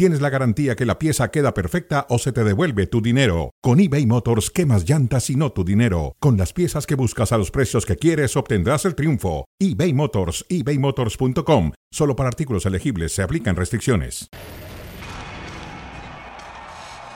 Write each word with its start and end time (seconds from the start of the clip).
tienes 0.00 0.22
la 0.22 0.30
garantía 0.30 0.76
que 0.76 0.86
la 0.86 0.98
pieza 0.98 1.30
queda 1.30 1.52
perfecta 1.52 2.06
o 2.08 2.18
se 2.18 2.32
te 2.32 2.42
devuelve 2.42 2.86
tu 2.86 3.02
dinero. 3.02 3.50
Con 3.60 3.80
eBay 3.80 4.06
Motors, 4.06 4.50
quemas 4.50 4.88
llantas 4.88 5.28
y 5.28 5.36
no 5.36 5.52
tu 5.52 5.62
dinero. 5.62 6.16
Con 6.20 6.38
las 6.38 6.54
piezas 6.54 6.86
que 6.86 6.94
buscas 6.94 7.32
a 7.32 7.36
los 7.36 7.50
precios 7.50 7.84
que 7.84 7.96
quieres, 7.96 8.34
obtendrás 8.34 8.86
el 8.86 8.94
triunfo. 8.94 9.44
eBay 9.58 9.92
Motors, 9.92 10.46
ebaymotors.com. 10.48 11.72
Solo 11.92 12.16
para 12.16 12.30
artículos 12.30 12.64
elegibles 12.64 13.12
se 13.14 13.22
aplican 13.22 13.56
restricciones. 13.56 14.30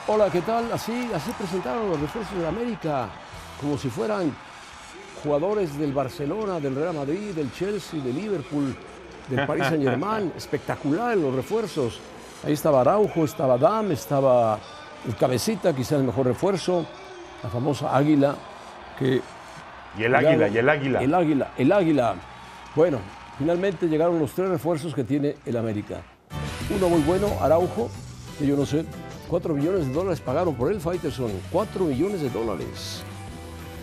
Hola, 0.06 0.30
¿qué 0.30 0.42
tal? 0.42 0.70
Así, 0.70 1.08
así 1.14 1.30
presentaron 1.38 1.88
los 1.88 1.98
refuerzos 1.98 2.36
de 2.36 2.46
América, 2.46 3.08
como 3.62 3.78
si 3.78 3.88
fueran 3.88 4.30
jugadores 5.22 5.78
del 5.78 5.94
Barcelona, 5.94 6.60
del 6.60 6.74
Real 6.74 6.94
Madrid, 6.94 7.30
del 7.34 7.50
Chelsea, 7.50 8.02
del 8.02 8.14
Liverpool, 8.14 8.76
del 9.30 9.46
Paris 9.46 9.64
Saint 9.68 9.82
Germain. 9.82 10.30
Espectacular 10.36 11.16
los 11.16 11.34
refuerzos. 11.34 11.98
Ahí 12.46 12.52
estaba 12.52 12.82
Araujo, 12.82 13.24
estaba 13.24 13.56
Dam, 13.56 13.92
estaba 13.92 14.58
el 15.06 15.16
Cabecita, 15.16 15.74
quizás 15.74 15.92
el 15.92 16.04
mejor 16.04 16.26
refuerzo, 16.26 16.84
la 17.42 17.48
famosa 17.48 17.96
Águila, 17.96 18.34
que... 18.98 19.22
Y 19.96 20.02
el 20.02 20.14
Águila, 20.14 20.48
y 20.48 20.58
el 20.58 20.68
Águila. 20.68 21.02
El 21.02 21.14
Águila, 21.14 21.52
el 21.56 21.72
Águila. 21.72 22.14
Bueno, 22.74 22.98
finalmente 23.38 23.86
llegaron 23.86 24.18
los 24.18 24.32
tres 24.32 24.50
refuerzos 24.50 24.94
que 24.94 25.04
tiene 25.04 25.36
el 25.46 25.56
América. 25.56 26.02
Uno 26.74 26.90
muy 26.90 27.00
bueno, 27.02 27.28
Araujo, 27.40 27.88
que 28.38 28.46
yo 28.46 28.56
no 28.56 28.66
sé, 28.66 28.84
cuatro 29.28 29.54
millones 29.54 29.86
de 29.86 29.94
dólares 29.94 30.20
pagaron 30.20 30.54
por 30.54 30.70
él, 30.70 30.80
Fighterson. 30.80 31.30
Cuatro 31.50 31.84
millones 31.84 32.20
de 32.20 32.28
dólares 32.28 33.02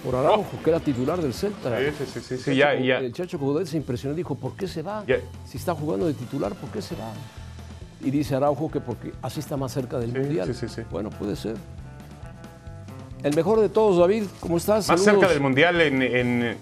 por 0.03 0.16
Araujo, 0.16 0.52
que 0.64 0.69
era 0.69 0.80
titular 0.80 1.19
del 1.19 1.33
Celta. 1.33 1.80
Sí, 1.80 2.05
sí, 2.05 2.21
sí, 2.21 2.38
sí, 2.38 2.55
ya, 2.55 2.75
ya. 2.75 2.99
El 2.99 3.14
Chacho 3.14 3.39
Coudet 3.39 3.66
se 3.66 3.77
impresionó 3.77 4.14
y 4.14 4.17
dijo, 4.17 4.36
¿por 4.36 4.53
qué 4.55 4.67
se 4.67 4.83
va? 4.83 5.03
Ya. 5.08 5.17
Si 5.47 5.58
está 5.58 5.73
jugando 5.73 6.05
de 6.05 6.14
titular, 6.14 6.53
¿por 6.53 6.69
qué 6.69 6.81
se 6.81 6.95
va? 6.95 7.11
Y 8.03 8.09
dice 8.11 8.35
Araujo 8.35 8.71
que 8.71 8.80
porque 8.80 9.11
así 9.21 9.39
está 9.39 9.57
más 9.57 9.71
cerca 9.71 9.99
del 9.99 10.11
Mundial. 10.11 10.47
sí, 10.47 10.53
sí, 10.53 10.67
sí. 10.69 10.81
Bueno, 10.89 11.09
puede 11.11 11.35
ser. 11.35 11.55
El 13.23 13.35
mejor 13.35 13.59
de 13.59 13.69
todos, 13.69 13.97
David, 13.99 14.23
¿cómo 14.39 14.58
estás? 14.58 14.88
Más 14.89 14.99
Saludos. 15.03 15.21
cerca 15.21 15.27
del 15.33 15.41
Mundial 15.41 15.80
en, 15.81 16.02
en- 16.02 16.58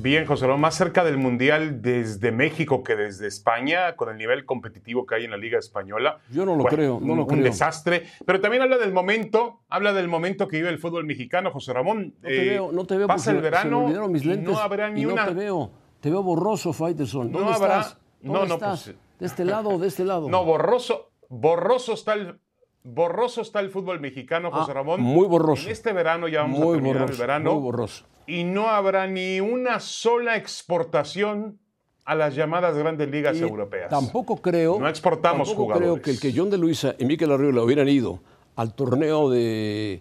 Bien, 0.00 0.26
José 0.26 0.46
Ramón, 0.46 0.60
más 0.60 0.76
cerca 0.76 1.02
del 1.02 1.16
Mundial 1.18 1.82
desde 1.82 2.30
México 2.30 2.84
que 2.84 2.94
desde 2.94 3.26
España, 3.26 3.96
con 3.96 4.08
el 4.10 4.16
nivel 4.16 4.44
competitivo 4.44 5.04
que 5.04 5.16
hay 5.16 5.24
en 5.24 5.32
la 5.32 5.36
Liga 5.36 5.58
Española. 5.58 6.20
Yo 6.30 6.44
no 6.46 6.52
lo 6.54 6.62
Bueno, 6.62 6.76
creo, 6.76 7.00
no 7.00 7.12
un, 7.14 7.18
lo 7.18 7.22
un 7.24 7.28
creo. 7.30 7.42
desastre. 7.42 8.04
Pero 8.24 8.40
también 8.40 8.62
habla 8.62 8.78
del 8.78 8.92
momento, 8.92 9.58
habla 9.68 9.92
del 9.92 10.06
momento 10.06 10.46
que 10.46 10.58
vive 10.58 10.68
el 10.68 10.78
fútbol 10.78 11.04
mexicano, 11.04 11.50
José 11.50 11.72
Ramón. 11.72 12.14
No 12.22 12.28
te 12.28 12.36
Eh, 12.46 12.50
veo, 12.50 12.70
no 12.70 12.84
te 12.84 12.96
veo. 12.96 13.08
Pasa 13.08 13.32
el 13.32 13.38
se 13.38 13.42
verano 13.42 14.08
mis 14.08 14.22
y 14.22 14.26
lentes 14.28 14.52
no 14.54 14.60
habrá 14.60 14.88
ni 14.88 15.00
y 15.00 15.04
no 15.04 15.14
una... 15.14 15.26
te 15.26 15.34
veo. 15.34 15.72
Te 16.00 16.10
veo 16.10 16.22
borroso, 16.22 16.72
Fighterson. 16.72 17.32
No 17.32 17.40
¿Dónde 17.40 17.54
habrá- 17.54 17.80
estás? 17.80 17.98
no, 18.22 18.32
¿Dónde 18.34 18.48
no, 18.50 18.54
estás? 18.54 18.84
pues, 18.84 18.96
¿De 19.18 19.26
este 19.26 19.44
lado 19.44 19.70
o 19.70 19.78
de 19.78 19.88
este 19.88 20.04
lado? 20.04 20.28
No, 20.28 20.44
borroso, 20.44 21.10
borroso 21.28 21.92
está 21.94 22.14
el... 22.14 22.38
Borroso 22.84 23.42
está 23.42 23.60
el 23.60 23.70
fútbol 23.70 24.00
mexicano, 24.00 24.50
José 24.50 24.70
Ah, 24.70 24.74
Ramón. 24.74 25.00
muy 25.00 25.26
borroso. 25.26 25.64
En 25.66 25.72
este 25.72 25.92
verano 25.92 26.26
ya 26.28 26.42
vamos 26.42 26.60
a 26.60 26.64
muy 26.64 26.74
terminar 26.76 27.00
borroso. 27.00 27.12
el 27.12 27.18
verano. 27.26 27.52
Muy 27.54 27.62
borroso. 27.62 28.04
y 28.26 28.44
no 28.44 28.68
habrá 28.68 29.06
ni 29.06 29.40
una 29.40 29.80
sola 29.80 30.36
exportación 30.36 31.58
a 32.04 32.14
las 32.14 32.34
llamadas 32.34 32.76
grandes 32.78 33.10
ligas 33.10 33.36
Y 33.36 33.40
europeas. 33.40 33.90
Tampoco 33.90 34.36
creo. 34.40 34.78
No 34.78 34.88
exportamos 34.88 35.48
tampoco 35.48 35.64
jugadores. 35.74 35.88
creo 35.90 36.02
que 36.02 36.10
el 36.12 36.20
que 36.20 36.32
John 36.38 36.48
de 36.50 36.56
Luisa 36.56 36.94
y 36.98 37.04
Miquel 37.04 37.30
Arriola 37.32 37.62
hubieran 37.62 37.88
ido 37.88 38.20
al 38.56 38.74
torneo 38.74 39.28
de, 39.28 40.00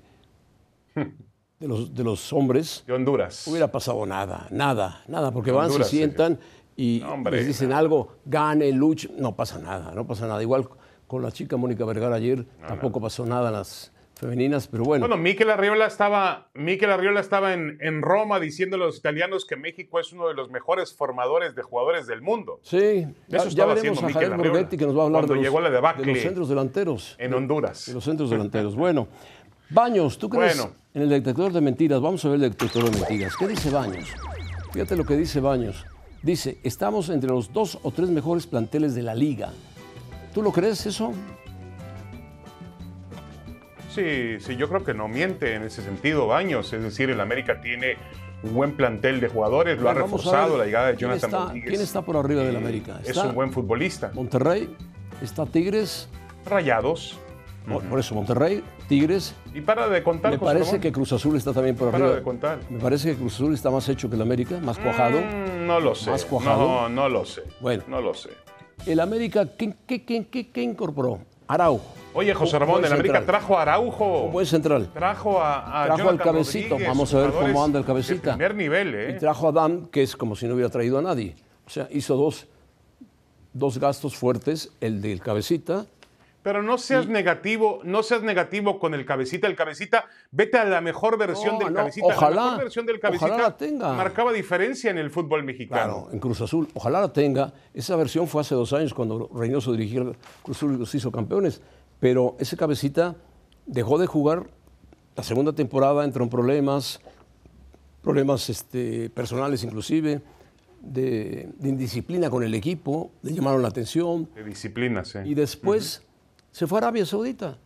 de, 0.95 1.67
los, 1.67 1.93
de 1.93 2.03
los 2.03 2.31
hombres, 2.31 2.83
De 2.87 2.93
Honduras. 2.93 3.45
hubiera 3.47 3.69
pasado 3.71 4.05
nada, 4.05 4.47
nada, 4.51 5.01
nada, 5.07 5.31
porque 5.31 5.51
van, 5.51 5.71
se 5.71 5.83
sientan 5.83 6.39
y 6.77 7.01
hombre, 7.01 7.37
les 7.37 7.47
dicen 7.47 7.73
algo, 7.73 8.13
gane, 8.25 8.71
luche, 8.71 9.09
no 9.17 9.35
pasa 9.35 9.59
nada, 9.59 9.91
no 9.93 10.07
pasa 10.07 10.27
nada. 10.27 10.41
Igual 10.41 10.69
con 11.07 11.21
la 11.23 11.31
chica 11.31 11.57
Mónica 11.57 11.83
Vergara 11.85 12.15
ayer 12.15 12.45
tampoco 12.67 13.01
pasó 13.01 13.25
nada 13.25 13.47
en 13.49 13.53
las 13.55 13.91
femeninas, 14.15 14.67
pero 14.67 14.83
bueno. 14.83 15.07
Bueno, 15.07 15.21
Miquel 15.21 15.49
Arriola 15.49 15.85
estaba, 15.87 16.47
Miquel 16.55 16.89
Arriola 16.91 17.19
estaba 17.19 17.53
en, 17.53 17.77
en 17.81 18.01
Roma 18.01 18.39
diciendo 18.39 18.75
a 18.75 18.79
los 18.79 18.97
italianos 18.97 19.45
que 19.45 19.55
México 19.55 19.99
es 19.99 20.11
uno 20.11 20.27
de 20.27 20.33
los 20.33 20.49
mejores 20.49 20.95
formadores 20.95 21.53
de 21.55 21.61
jugadores 21.61 22.07
del 22.07 22.21
mundo. 22.21 22.59
sí, 22.63 23.05
ya, 23.27 23.37
Eso 23.39 23.49
ya 23.49 23.65
veremos 23.65 23.99
a 24.03 24.09
Javier 24.09 24.33
Arriola, 24.33 24.49
Borghetti 24.49 24.77
que 24.77 24.85
nos 24.85 24.97
va 24.97 25.01
a 25.01 25.05
hablar 25.05 25.21
cuando 25.21 25.33
de 25.33 25.39
los, 25.39 25.45
llegó 25.45 25.61
la 25.61 25.69
debacle 25.69 26.05
de 26.05 26.13
los 26.13 26.21
centros 26.21 26.49
delanteros. 26.49 27.15
En 27.19 27.33
Honduras. 27.33 27.85
De 27.85 27.93
los 27.93 28.03
centros 28.03 28.29
delanteros. 28.29 28.75
Bueno, 28.75 29.07
Baños, 29.69 30.17
¿tú 30.17 30.29
crees 30.29 30.57
Bueno. 30.57 30.73
en 30.93 31.01
el 31.03 31.09
detector 31.09 31.51
de 31.51 31.61
mentiras? 31.61 32.01
Vamos 32.01 32.23
a 32.25 32.29
ver 32.29 32.35
el 32.35 32.49
detector 32.51 32.83
de 32.85 32.91
mentiras. 32.99 33.35
¿Qué 33.37 33.47
dice 33.47 33.69
Baños? 33.69 34.09
Fíjate 34.73 34.95
lo 34.95 35.05
que 35.05 35.15
dice 35.15 35.39
Baños. 35.39 35.85
Dice, 36.23 36.57
estamos 36.63 37.09
entre 37.09 37.29
los 37.29 37.53
dos 37.53 37.79
o 37.83 37.91
tres 37.91 38.09
mejores 38.09 38.47
planteles 38.47 38.95
de 38.95 39.03
la 39.03 39.15
liga. 39.15 39.51
¿Tú 40.33 40.41
lo 40.41 40.51
crees 40.51 40.85
eso? 40.85 41.13
Sí, 43.93 44.39
sí, 44.39 44.55
yo 44.55 44.67
creo 44.69 44.83
que 44.83 44.93
no 44.93 45.07
miente 45.07 45.55
en 45.55 45.63
ese 45.63 45.81
sentido 45.81 46.27
Baños. 46.27 46.71
Es 46.73 46.83
decir, 46.83 47.09
el 47.09 47.19
América 47.19 47.61
tiene 47.61 47.97
un 48.43 48.53
buen 48.53 48.75
plantel 48.75 49.19
de 49.19 49.27
jugadores, 49.29 49.79
lo 49.79 49.89
ha 49.89 49.93
reforzado 49.93 50.57
la 50.57 50.65
llegada 50.65 50.87
de 50.91 50.97
Jonathan 50.97 51.29
está, 51.29 51.45
Rodríguez. 51.45 51.69
¿Quién 51.69 51.81
está 51.81 52.01
por 52.03 52.17
arriba 52.17 52.43
del 52.43 52.55
Eh, 52.55 52.57
América? 52.59 52.99
Es 53.01 53.09
Está 53.09 53.23
un 53.27 53.35
buen 53.35 53.51
futbolista. 53.51 54.11
Monterrey, 54.13 54.75
está 55.23 55.45
Tigres, 55.45 56.07
Rayados. 56.45 57.17
Por- 57.67 57.83
por 57.83 57.99
eso 57.99 58.15
Monterrey, 58.15 58.63
Tigres. 58.87 59.35
Y 59.53 59.61
para 59.61 59.87
de 59.89 60.01
contar, 60.03 60.31
Me 60.31 60.39
parece 60.39 60.65
Ramón. 60.65 60.81
que 60.81 60.91
Cruz 60.91 61.11
Azul 61.13 61.35
está 61.35 61.53
también 61.53 61.75
por 61.75 61.91
Para 61.91 62.03
arriba. 62.05 62.15
de 62.17 62.23
contar. 62.23 62.59
Me 62.69 62.79
parece 62.79 63.11
que 63.11 63.17
Cruz 63.17 63.35
Azul 63.35 63.53
está 63.53 63.69
más 63.69 63.87
hecho 63.89 64.09
que 64.09 64.15
el 64.15 64.21
América, 64.21 64.59
más 64.59 64.77
cuajado. 64.77 65.19
Mm, 65.19 65.67
no 65.67 65.79
lo 65.79 65.93
sé. 65.95 66.09
¿Más 66.11 66.25
cuajado? 66.25 66.59
No, 66.67 66.89
no 66.89 67.09
lo 67.09 67.25
sé. 67.25 67.43
Bueno. 67.59 67.83
No 67.87 68.01
lo 68.01 68.13
sé. 68.13 68.29
El 68.85 68.99
América, 68.99 69.45
¿qué, 69.57 69.73
qué, 69.85 70.05
qué, 70.05 70.27
qué- 70.27 70.49
qué 70.51 70.61
incorporó? 70.63 71.19
Araujo. 71.47 71.93
Oye, 72.13 72.33
José 72.33 72.57
Ramón, 72.59 72.83
el 72.83 72.91
América 72.91 73.23
trajo 73.25 73.57
a 73.57 73.61
Araujo. 73.61 74.23
Un 74.25 74.31
buen 74.33 74.45
central. 74.45 74.89
Trajo 74.93 75.39
a, 75.41 75.83
a 75.83 75.85
Trajo 75.85 76.09
al 76.09 76.17
cabecito. 76.17 76.69
Rodríguez, 76.69 76.87
Vamos 76.89 77.13
a 77.13 77.19
ver 77.19 77.31
cómo 77.31 77.63
anda 77.63 77.79
el 77.79 77.85
cabecita. 77.85 78.31
Primer 78.31 78.55
nivel, 78.55 78.95
¿eh? 78.95 79.13
Y 79.15 79.19
trajo 79.19 79.45
a 79.47 79.49
Adam, 79.51 79.85
que 79.87 80.01
es 80.03 80.15
como 80.15 80.35
si 80.35 80.47
no 80.47 80.55
hubiera 80.55 80.69
traído 80.69 80.97
a 80.97 81.01
nadie. 81.01 81.35
O 81.65 81.69
sea, 81.69 81.87
hizo 81.91 82.15
dos, 82.15 82.47
dos 83.53 83.77
gastos 83.77 84.15
fuertes, 84.15 84.71
el 84.81 85.01
del 85.01 85.19
cabecita. 85.21 85.85
Pero 86.43 86.63
no 86.63 86.77
seas 86.77 87.07
negativo, 87.07 87.81
no 87.83 88.03
seas 88.03 88.21
negativo 88.23 88.79
con 88.79 88.93
el 88.93 89.05
cabecita. 89.05 89.47
El 89.47 89.55
cabecita, 89.55 90.05
vete 90.31 90.57
a 90.57 90.63
la 90.65 90.79
mejor 90.79 91.17
versión 91.17 91.55
No, 91.55 91.59
del 91.59 91.73
no, 91.73 91.79
cabecita. 91.79 92.05
ojalá, 92.07 92.35
la 92.35 92.43
mejor 92.43 92.59
versión 92.63 92.85
del 92.85 92.99
cabecita 93.01 93.25
ojalá 93.25 93.43
la 93.43 93.57
tenga. 93.57 93.93
marcaba 93.93 94.31
diferencia 94.31 94.89
en 94.89 94.97
el 94.97 95.09
fútbol 95.11 95.43
mexicano. 95.43 95.81
Claro, 96.03 96.09
en 96.13 96.19
Cruz 96.19 96.39
Azul. 96.39 96.67
Ojalá 96.73 97.01
la 97.01 97.11
tenga. 97.11 97.53
Esa 97.73 97.95
versión 97.97 98.27
fue 98.27 98.41
hace 98.41 98.55
dos 98.55 98.71
años 98.71 98.93
cuando 98.93 99.29
Reynoso 99.33 99.73
dirigía 99.73 100.01
el 100.01 100.15
Cruz 100.41 100.57
Azul 100.57 100.75
y 100.75 100.77
los 100.77 100.93
hizo 100.95 101.11
campeones. 101.11 101.61
Pero 101.99 102.37
ese 102.39 102.55
cabecita 102.55 103.15
dejó 103.65 103.97
de 103.97 104.07
jugar. 104.07 104.47
La 105.17 105.23
segunda 105.23 105.51
temporada 105.53 106.05
entró 106.05 106.23
en 106.23 106.29
problemas, 106.29 107.01
problemas 108.01 108.49
este, 108.49 109.09
personales 109.09 109.63
inclusive, 109.63 110.21
de, 110.79 111.49
de 111.57 111.69
indisciplina 111.69 112.29
con 112.29 112.43
el 112.43 112.53
equipo, 112.53 113.11
le 113.23 113.33
llamaron 113.33 113.61
la 113.61 113.67
atención. 113.67 114.29
De 114.35 114.43
disciplinas, 114.43 115.15
¿eh? 115.15 115.23
Y 115.25 115.33
después 115.33 116.03
se 116.57 116.65
fue 116.65 116.79
a 116.79 116.81
Arabia 116.81 117.05
Saudita 117.05 117.59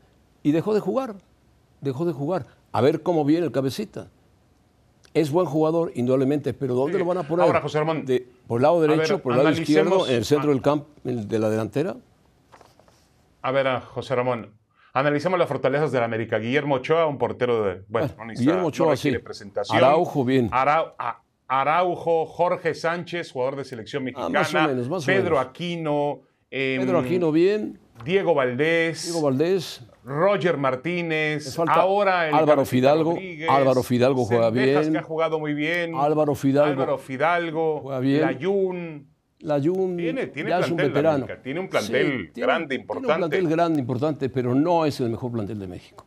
y 0.44 0.52
dejó 0.52 0.74
de 0.74 0.82
jugar. 0.82 1.16
Dejó 1.80 2.04
de 2.04 2.12
jugar. 2.12 2.46
A 2.74 2.82
ver 2.82 3.02
cómo 3.02 3.24
viene 3.24 3.46
el 3.46 3.52
cabecita. 3.54 4.10
Es 5.14 5.32
buen 5.32 5.46
jugador, 5.46 5.94
indudablemente, 5.96 6.54
pero 6.54 6.76
¿dónde 6.76 6.94
Sí. 6.94 7.00
lo 7.00 7.06
van 7.06 7.18
a 7.20 7.24
poner? 7.24 7.46
Ahora, 7.46 7.62
José 7.62 7.80
Ramón. 7.80 8.06
De- 8.06 8.28
¿Por 8.48 8.60
el 8.60 8.64
lado 8.64 8.82
derecho, 8.82 9.14
ver, 9.16 9.22
por 9.24 9.32
el 9.32 9.38
lado 9.38 9.52
izquierdo, 9.52 10.08
en 10.08 10.16
el 10.16 10.26
centro 10.26 10.50
ah. 10.50 10.54
del 10.54 10.62
campo, 10.62 10.88
de 11.06 11.40
la 11.40 11.50
delantera? 11.50 11.96
A 13.42 13.52
ver, 13.52 13.68
a 13.68 13.80
José 13.80 14.14
Ramón. 14.16 14.54
Analicemos 14.94 15.40
las 15.40 15.48
fortalezas 15.48 15.94
del 15.94 16.04
América. 16.04 16.38
Guillermo 16.38 16.76
Ochoa, 16.76 17.08
un 17.08 17.18
portero 17.18 17.64
de. 17.64 17.84
Bueno, 17.88 18.10
Bueno, 18.18 18.34
no 18.34 18.40
Guillermo 18.40 18.62
no 18.62 18.68
Ochoa, 18.68 18.92
requiere 18.96 19.18
sí. 19.20 19.24
presentación. 19.24 19.78
Araujo, 19.78 20.26
bien. 20.26 20.50
Arau- 20.52 20.94
a- 21.00 21.22
Araujo, 21.48 22.26
Jorge 22.26 22.74
Sánchez, 22.74 23.32
jugador 23.32 23.56
de 23.56 23.64
selección 23.64 24.02
Ah, 24.02 24.06
mexicana. 24.06 24.40
más 24.40 24.54
o 24.54 24.68
menos, 24.68 24.90
más 24.90 25.04
o 25.04 25.06
Pedro 25.06 25.36
menos. 25.38 25.46
Aquino. 25.48 26.20
em, 26.54 26.82
Pedro 26.82 27.00
Aquino, 27.00 27.32
bien. 27.32 27.80
Diego 28.06 28.34
Valdés. 28.34 29.04
Diego 29.06 29.22
Valdés. 29.22 29.82
Roger 30.04 30.58
Martínez. 30.58 31.58
Ahora 31.68 32.30
el 32.30 32.36
Álvaro 32.36 32.66
Fidalgo. 32.66 33.16
Álvaro 33.50 33.84
Fidalgo 33.84 34.26
juega 34.26 34.50
bien. 34.50 34.92
que 34.92 34.98
ha 34.98 35.04
jugado 35.04 35.40
muy 35.40 35.54
bien. 35.54 35.94
Álvaro 35.96 36.34
Fidalgo. 36.36 36.72
Álvaro 36.82 36.98
Fidalgo. 36.98 37.80
Juega 37.82 38.00
bien. 38.00 38.22
Layún. 38.22 39.12
Layún 39.40 39.98
Tiene- 39.98 40.28
tiene 40.28 40.50
ya 40.52 40.60
es 40.60 40.70
un 40.70 40.78
veterano. 40.78 41.26
Tiene 41.44 41.60
un 41.60 41.68
plantel 41.68 42.32
tiene- 42.32 42.46
grande, 42.48 42.68
Tiene 42.68 42.82
importante. 42.84 43.12
un 43.14 43.18
plantel 43.20 43.48
grande, 43.50 43.80
importante, 43.80 44.30
pero 44.30 44.54
no 44.54 44.86
es 44.86 45.00
el 45.00 45.10
mejor 45.10 45.32
plantel 45.32 45.60
de 45.60 45.68
México. 45.68 46.06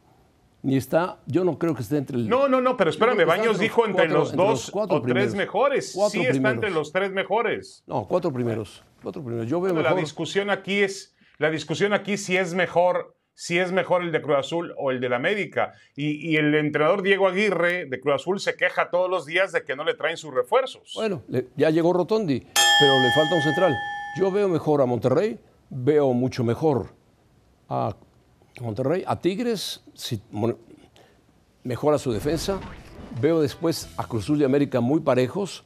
ni 0.63 0.77
está, 0.79 1.19
yo 1.27 1.45
no 1.45 1.59
creo 1.59 1.75
que 1.75 1.83
esté 1.83 1.99
entre 1.99 2.17
el... 2.17 2.27
No, 2.27 2.49
no, 2.49 2.59
no, 2.63 2.75
pero 2.75 2.89
espérame, 2.89 3.27
Baños 3.27 3.49
entre 3.49 3.65
dijo 3.65 3.85
entre 3.85 4.09
los 4.09 4.31
entre 4.31 4.47
dos 4.47 4.71
cuatro 4.71 4.97
o 4.97 5.03
tres 5.03 5.35
mejores. 5.35 5.93
Cuatro 5.95 6.19
sí 6.23 6.27
está 6.27 6.51
entre 6.53 6.71
los 6.71 6.91
tres 6.91 7.13
mejores. 7.13 7.85
No, 7.87 8.07
cuatro 8.09 8.33
primeros. 8.33 8.83
Cuatro 9.03 9.23
primeros. 9.23 9.47
Yo 9.47 9.61
veo 9.61 9.75
Bueno, 9.75 9.87
la 9.91 9.95
discusión 9.95 10.49
aquí 10.49 10.77
es, 10.83 11.14
la 11.39 11.51
discusión 11.51 11.93
aquí 11.93 12.17
si 12.17 12.37
es 12.37 12.55
mejor, 12.55 13.17
si 13.35 13.59
es 13.59 13.73
mejor 13.73 14.03
el 14.03 14.13
de 14.13 14.23
Cruz 14.23 14.39
Azul 14.39 14.75
o 14.79 14.91
el 14.91 15.01
del 15.01 15.13
América. 15.13 15.73
Y, 15.97 16.37
el 16.37 16.55
entrenador 16.55 17.03
Diego 17.03 17.27
Aguirre 17.27 17.87
de 17.87 18.01
Cruz 18.01 18.17
Azul 18.17 18.41
se 18.41 18.57
queja 18.57 18.91
todos 18.91 19.11
los 19.11 19.27
días 19.27 19.53
de 19.53 19.65
que 19.65 19.77
no 19.77 19.85
le 19.85 19.95
traen 19.95 20.17
sus 20.17 20.33
refuerzos. 20.33 20.93
Bueno, 20.95 21.23
ya 21.57 21.71
llegó 21.71 21.93
Rotondi, 21.93 22.41
pero 22.81 23.01
le 23.03 23.11
falta 23.13 23.35
un 23.35 23.43
central. 23.43 23.75
Yo 24.19 24.31
veo 24.31 24.49
mejor 24.49 24.81
a 24.81 24.87
Monterrey, 24.87 25.39
veo 25.71 26.13
mucho 26.13 26.45
mejor 26.45 26.95
a 27.69 27.97
Monterrey, 28.61 29.03
a 29.07 29.21
Tigres, 29.21 29.83
si, 29.95 30.23
mejora 31.65 31.99
su 31.99 32.13
defensa. 32.13 32.61
Veo 33.21 33.41
después 33.41 33.89
a 33.97 34.07
Cruz 34.07 34.25
Azul 34.25 34.41
y 34.41 34.45
América 34.45 34.81
muy 34.81 35.01
parejos 35.01 35.65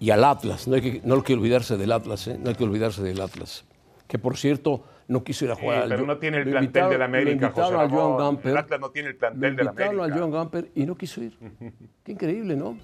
y 0.00 0.10
al 0.10 0.24
Atlas. 0.24 0.68
No 0.68 0.76
hay 0.76 0.82
que, 0.82 1.00
no 1.04 1.16
hay 1.16 1.22
que 1.22 1.34
olvidarse 1.34 1.76
del 1.76 1.92
Atlas, 1.92 2.26
¿eh? 2.28 2.38
no 2.38 2.50
hay 2.50 2.56
que 2.56 2.64
olvidarse 2.64 3.02
del 3.02 3.20
Atlas. 3.20 3.64
Que 4.08 4.18
por 4.18 4.36
cierto, 4.36 4.82
no 5.06 5.22
quiso 5.22 5.44
ir 5.44 5.50
a 5.52 5.54
Sí, 5.54 5.60
jugar 5.60 5.82
al 5.82 5.88
pero 5.90 6.06
no 6.06 6.16
tiene 6.18 6.38
el 6.38 6.44
lo 6.46 6.50
plantel 6.52 6.64
invitaron- 6.66 6.90
del 6.90 7.02
América, 7.02 7.30
invitaron 7.46 7.54
José 7.64 7.76
Ramón. 7.76 8.16
Gamper. 8.18 8.50
El 8.50 8.56
Atlas 8.56 8.80
no 8.80 8.90
tiene 8.90 9.08
el 9.10 9.16
plantel 9.16 9.40
del 9.40 9.66
invitaron 9.66 9.94
América. 10.00 10.04
al 10.04 10.18
Joan 10.18 10.30
Gamper 10.32 10.70
y 10.74 10.86
no 10.86 10.96
quiso 10.96 11.22
ir. 11.22 11.38
Qué 12.04 12.12
increíble, 12.12 12.56
¿no? 12.56 12.76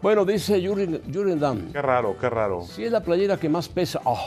Bueno, 0.00 0.24
dice 0.24 0.60
Jürgen 0.60 1.38
Damm, 1.38 1.70
Qué 1.72 1.80
raro, 1.80 2.16
qué 2.20 2.28
raro. 2.28 2.62
si 2.62 2.82
es 2.84 2.90
la 2.90 3.00
playera 3.04 3.36
que 3.36 3.48
más 3.48 3.68
pesa, 3.68 4.00
oh, 4.04 4.18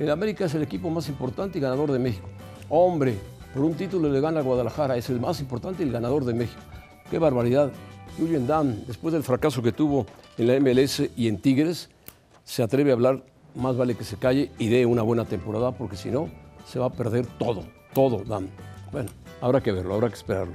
el 0.00 0.10
América 0.10 0.46
es 0.46 0.54
el 0.56 0.62
equipo 0.62 0.90
más 0.90 1.08
importante 1.08 1.58
y 1.58 1.60
ganador 1.60 1.92
de 1.92 2.00
México. 2.00 2.26
Hombre, 2.68 3.14
por 3.54 3.62
un 3.62 3.74
título 3.74 4.08
le 4.10 4.20
gana 4.20 4.40
a 4.40 4.42
Guadalajara, 4.42 4.96
es 4.96 5.08
el 5.08 5.20
más 5.20 5.38
importante 5.40 5.84
y 5.84 5.86
el 5.86 5.92
ganador 5.92 6.24
de 6.24 6.34
México. 6.34 6.60
Qué 7.08 7.20
barbaridad. 7.20 7.70
Julian 8.18 8.48
Damm, 8.48 8.84
después 8.86 9.12
del 9.14 9.22
fracaso 9.22 9.62
que 9.62 9.70
tuvo 9.70 10.06
en 10.38 10.46
la 10.48 10.54
MLS 10.58 11.08
y 11.16 11.28
en 11.28 11.38
Tigres, 11.40 11.88
se 12.42 12.64
atreve 12.64 12.90
a 12.90 12.94
hablar, 12.94 13.22
más 13.56 13.76
vale 13.76 13.94
que 13.96 14.04
se 14.04 14.16
calle 14.16 14.50
y 14.58 14.68
dé 14.68 14.86
una 14.86 15.02
buena 15.02 15.24
temporada, 15.24 15.72
porque 15.72 15.96
si 15.96 16.10
no, 16.10 16.28
se 16.66 16.78
va 16.78 16.86
a 16.86 16.90
perder 16.92 17.26
todo, 17.38 17.64
todo, 17.94 18.22
Damm. 18.24 18.46
Bueno, 18.92 19.08
habrá 19.40 19.60
que 19.60 19.72
verlo, 19.72 19.94
habrá 19.94 20.08
que 20.08 20.14
esperarlo. 20.14 20.54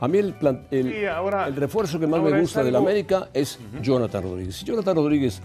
A 0.00 0.08
mí 0.08 0.18
el, 0.18 0.32
plan- 0.32 0.66
el, 0.70 0.90
Sí, 0.92 1.04
ahora- 1.06 1.46
el 1.46 1.54
refuerzo 1.56 2.00
que 2.00 2.06
más 2.06 2.22
me 2.22 2.40
gusta 2.40 2.64
del 2.64 2.74
América 2.76 3.28
es 3.34 3.58
Jonathan 3.82 4.22
Rodríguez. 4.22 4.56
Si 4.56 4.64
Jonathan 4.64 4.96
Rodríguez 4.96 5.40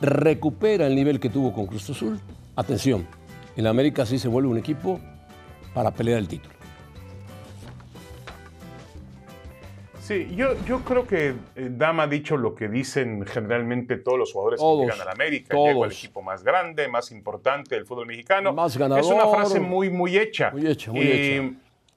recupera 0.00 0.86
el 0.86 0.94
nivel 0.96 1.20
que 1.20 1.30
tuvo 1.30 1.52
con 1.52 1.66
Cruz 1.66 1.88
Azul, 1.90 2.18
atención, 2.56 3.06
el 3.56 3.66
América 3.66 4.04
sí 4.04 4.18
se 4.18 4.28
vuelve 4.28 4.48
un 4.48 4.58
equipo 4.58 5.00
para 5.72 5.92
pelear 5.92 6.18
el 6.18 6.28
título. 6.28 6.55
Sí, 10.06 10.28
yo, 10.36 10.54
yo 10.66 10.84
creo 10.84 11.04
que 11.04 11.34
eh, 11.56 11.68
Dama 11.68 12.04
ha 12.04 12.06
dicho 12.06 12.36
lo 12.36 12.54
que 12.54 12.68
dicen 12.68 13.26
generalmente 13.26 13.96
todos 13.96 14.16
los 14.16 14.32
jugadores 14.32 14.60
Todos, 14.60 14.86
que 14.86 14.92
llegan 14.92 15.00
al 15.08 15.12
América. 15.12 15.56
Llegó 15.56 15.82
al 15.82 15.90
todos. 15.90 15.98
equipo 15.98 16.22
más 16.22 16.44
grande, 16.44 16.86
más 16.86 17.10
importante 17.10 17.74
del 17.74 17.86
fútbol 17.86 18.06
mexicano. 18.06 18.52
Más 18.52 18.76
Es 18.76 19.06
una 19.06 19.26
frase 19.26 19.58
muy, 19.58 19.90
muy 19.90 20.16
hecha. 20.16 20.52
Muy 20.52 20.64
hecha, 20.64 20.92
muy 20.92 21.00
Y, 21.00 21.10
hecha. 21.10 21.54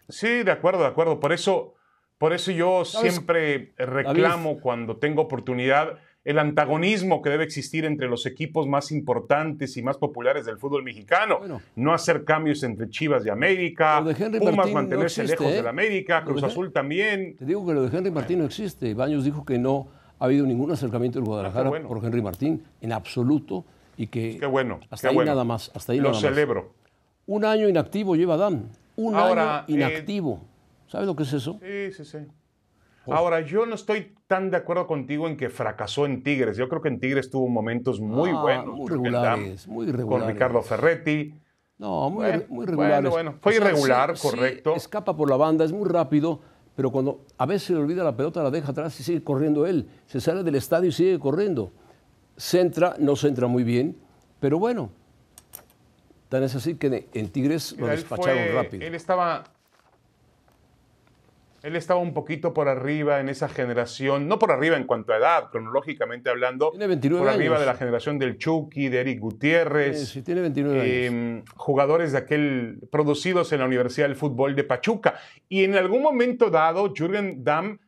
Sí, 0.07 0.41
de 0.41 0.51
acuerdo, 0.51 0.81
de 0.81 0.87
acuerdo. 0.87 1.19
Por 1.19 1.33
eso, 1.33 1.75
por 2.17 2.33
eso 2.33 2.49
yo 2.51 2.83
siempre 2.83 3.73
reclamo 3.77 4.59
cuando 4.59 4.97
tengo 4.97 5.21
oportunidad 5.21 5.99
el 6.25 6.37
antagonismo 6.37 7.21
que 7.21 7.29
debe 7.29 7.43
existir 7.45 7.85
entre 7.85 8.07
los 8.09 8.25
equipos 8.25 8.67
más 8.67 8.91
importantes 8.91 9.77
y 9.77 9.81
más 9.81 9.97
populares 9.97 10.45
del 10.45 10.57
fútbol 10.57 10.83
mexicano. 10.83 11.39
Bueno. 11.39 11.61
no 11.75 11.93
hacer 11.93 12.25
cambios 12.25 12.61
entre 12.63 12.89
Chivas 12.89 13.25
y 13.25 13.29
América, 13.29 14.01
de 14.03 14.13
Pumas 14.39 14.55
Martín 14.55 14.73
no 14.73 14.79
mantenerse 14.81 15.21
existe, 15.21 15.41
lejos 15.43 15.53
¿eh? 15.53 15.57
del 15.57 15.67
América, 15.67 16.19
Lo 16.21 16.25
de 16.27 16.31
Cruz 16.33 16.43
Azul 16.43 16.71
también. 16.73 17.35
Te 17.37 17.45
digo 17.45 17.65
que 17.65 17.73
lo 17.73 17.87
de 17.87 17.97
Henry 17.97 18.11
Martín 18.11 18.39
no 18.39 18.45
existe. 18.45 18.93
Baños 18.93 19.23
dijo 19.23 19.45
que 19.45 19.57
no 19.57 19.87
ha 20.19 20.25
habido 20.25 20.45
ningún 20.45 20.71
acercamiento 20.71 21.19
del 21.19 21.25
Guadalajara 21.25 21.67
Ah, 21.67 21.69
bueno. 21.69 21.87
por 21.87 22.03
Henry 22.05 22.21
Martín 22.21 22.63
en 22.81 22.91
absoluto 22.91 23.63
y 23.95 24.07
que 24.07 24.37
Qué 24.37 24.45
bueno, 24.45 24.79
hasta 24.89 25.07
qué 25.07 25.09
ahí 25.09 25.15
bueno. 25.15 25.31
nada 25.31 25.43
más, 25.45 25.71
hasta 25.73 25.93
ahí 25.93 25.99
Lo 25.99 26.09
nada 26.11 26.21
más. 26.21 26.21
celebro. 26.21 26.73
Un 27.27 27.45
año 27.45 27.69
inactivo 27.69 28.15
lleva 28.15 28.35
Dan, 28.37 28.69
un 28.97 29.15
Ahora, 29.15 29.59
año 29.59 29.65
eh, 29.69 29.71
inactivo. 29.73 30.41
¿Sabes 30.87 31.07
lo 31.07 31.15
que 31.15 31.23
es 31.23 31.31
eso? 31.33 31.59
Sí, 31.63 31.91
sí, 31.93 32.03
sí. 32.05 32.17
Ahora, 33.11 33.41
yo 33.41 33.65
no 33.65 33.75
estoy 33.75 34.15
tan 34.27 34.49
de 34.51 34.57
acuerdo 34.57 34.87
contigo 34.87 35.27
en 35.27 35.37
que 35.37 35.49
fracasó 35.49 36.05
en 36.05 36.23
Tigres. 36.23 36.57
Yo 36.57 36.67
creo 36.69 36.81
que 36.81 36.89
en 36.89 36.99
Tigres 36.99 37.29
tuvo 37.29 37.47
momentos 37.47 37.99
muy 37.99 38.29
Ah, 38.31 38.41
buenos. 38.41 38.75
muy 38.75 38.89
regulares, 38.89 39.67
muy 39.67 39.85
Con 39.87 39.95
regulares. 39.97 40.33
Ricardo 40.33 40.61
Ferretti. 40.61 41.33
No, 41.77 42.09
muy, 42.09 42.25
Bueno, 42.25 42.43
muy 42.49 42.55
bueno, 42.65 42.71
regulares. 42.71 43.11
bueno. 43.11 43.35
Fue 43.41 43.55
irregular, 43.55 44.17
sí- 44.17 44.27
sí 44.27 44.35
correcto. 44.35 44.75
escapa 44.75 45.15
por 45.15 45.29
la 45.29 45.37
banda, 45.37 45.63
es 45.63 45.71
muy 45.71 45.87
rápido, 45.87 46.41
pero 46.75 46.91
cuando 46.91 47.25
a 47.37 47.45
veces 47.45 47.63
se 47.67 47.73
le 47.73 47.79
olvida 47.79 48.03
la 48.03 48.15
pelota, 48.15 48.43
la 48.43 48.51
deja 48.51 48.71
atrás 48.71 48.99
y 48.99 49.03
sigue 49.03 49.23
corriendo 49.23 49.65
él. 49.65 49.87
Se 50.05 50.19
sale 50.19 50.43
del 50.43 50.55
estadio 50.55 50.89
y 50.89 50.91
sigue 50.91 51.17
corriendo. 51.19 51.71
Centra, 52.37 52.95
no 52.99 53.15
centra 53.15 53.47
muy 53.47 53.63
bien, 53.63 53.97
pero 54.39 54.59
bueno. 54.59 54.89
Tan 56.29 56.43
es 56.43 56.53
así 56.55 56.75
que 56.75 57.07
en 57.13 57.29
Tigres 57.29 57.75
lo 57.77 57.87
despacharon 57.87 58.43
fue- 58.43 58.53
rápido. 58.63 58.85
Él 58.85 58.93
estaba. 58.95 59.43
Él 61.63 61.75
estaba 61.75 61.99
un 61.99 62.13
poquito 62.13 62.53
por 62.53 62.67
arriba 62.69 63.19
en 63.19 63.29
esa 63.29 63.49
generación, 63.49 64.27
no 64.27 64.39
por 64.39 64.51
arriba 64.51 64.77
en 64.77 64.85
cuanto 64.85 65.13
a 65.13 65.17
edad, 65.17 65.49
cronológicamente 65.51 66.29
hablando, 66.29 66.71
Tiene 66.71 66.87
29 66.87 67.23
por 67.25 67.33
arriba 67.33 67.55
años. 67.55 67.59
de 67.61 67.65
la 67.65 67.75
generación 67.77 68.17
del 68.19 68.37
Chucky, 68.37 68.89
de 68.89 68.99
Eric 69.01 69.19
Gutiérrez, 69.19 69.99
Sí, 69.99 70.05
sí, 70.05 70.21
tiene 70.21 70.41
29 70.41 70.79
años. 70.79 70.89
eh, 70.91 71.43
jugadores 71.55 72.11
de 72.13 72.17
aquel 72.19 72.79
producidos 72.91 73.51
en 73.51 73.59
la 73.59 73.65
Universidad 73.65 74.07
del 74.07 74.15
Fútbol 74.15 74.55
de 74.55 74.63
Pachuca. 74.63 75.15
Y 75.47 75.63
en 75.63 75.75
algún 75.75 76.01
momento 76.01 76.49
dado, 76.49 76.93
Jürgen 76.95 77.43
Damm 77.43 77.79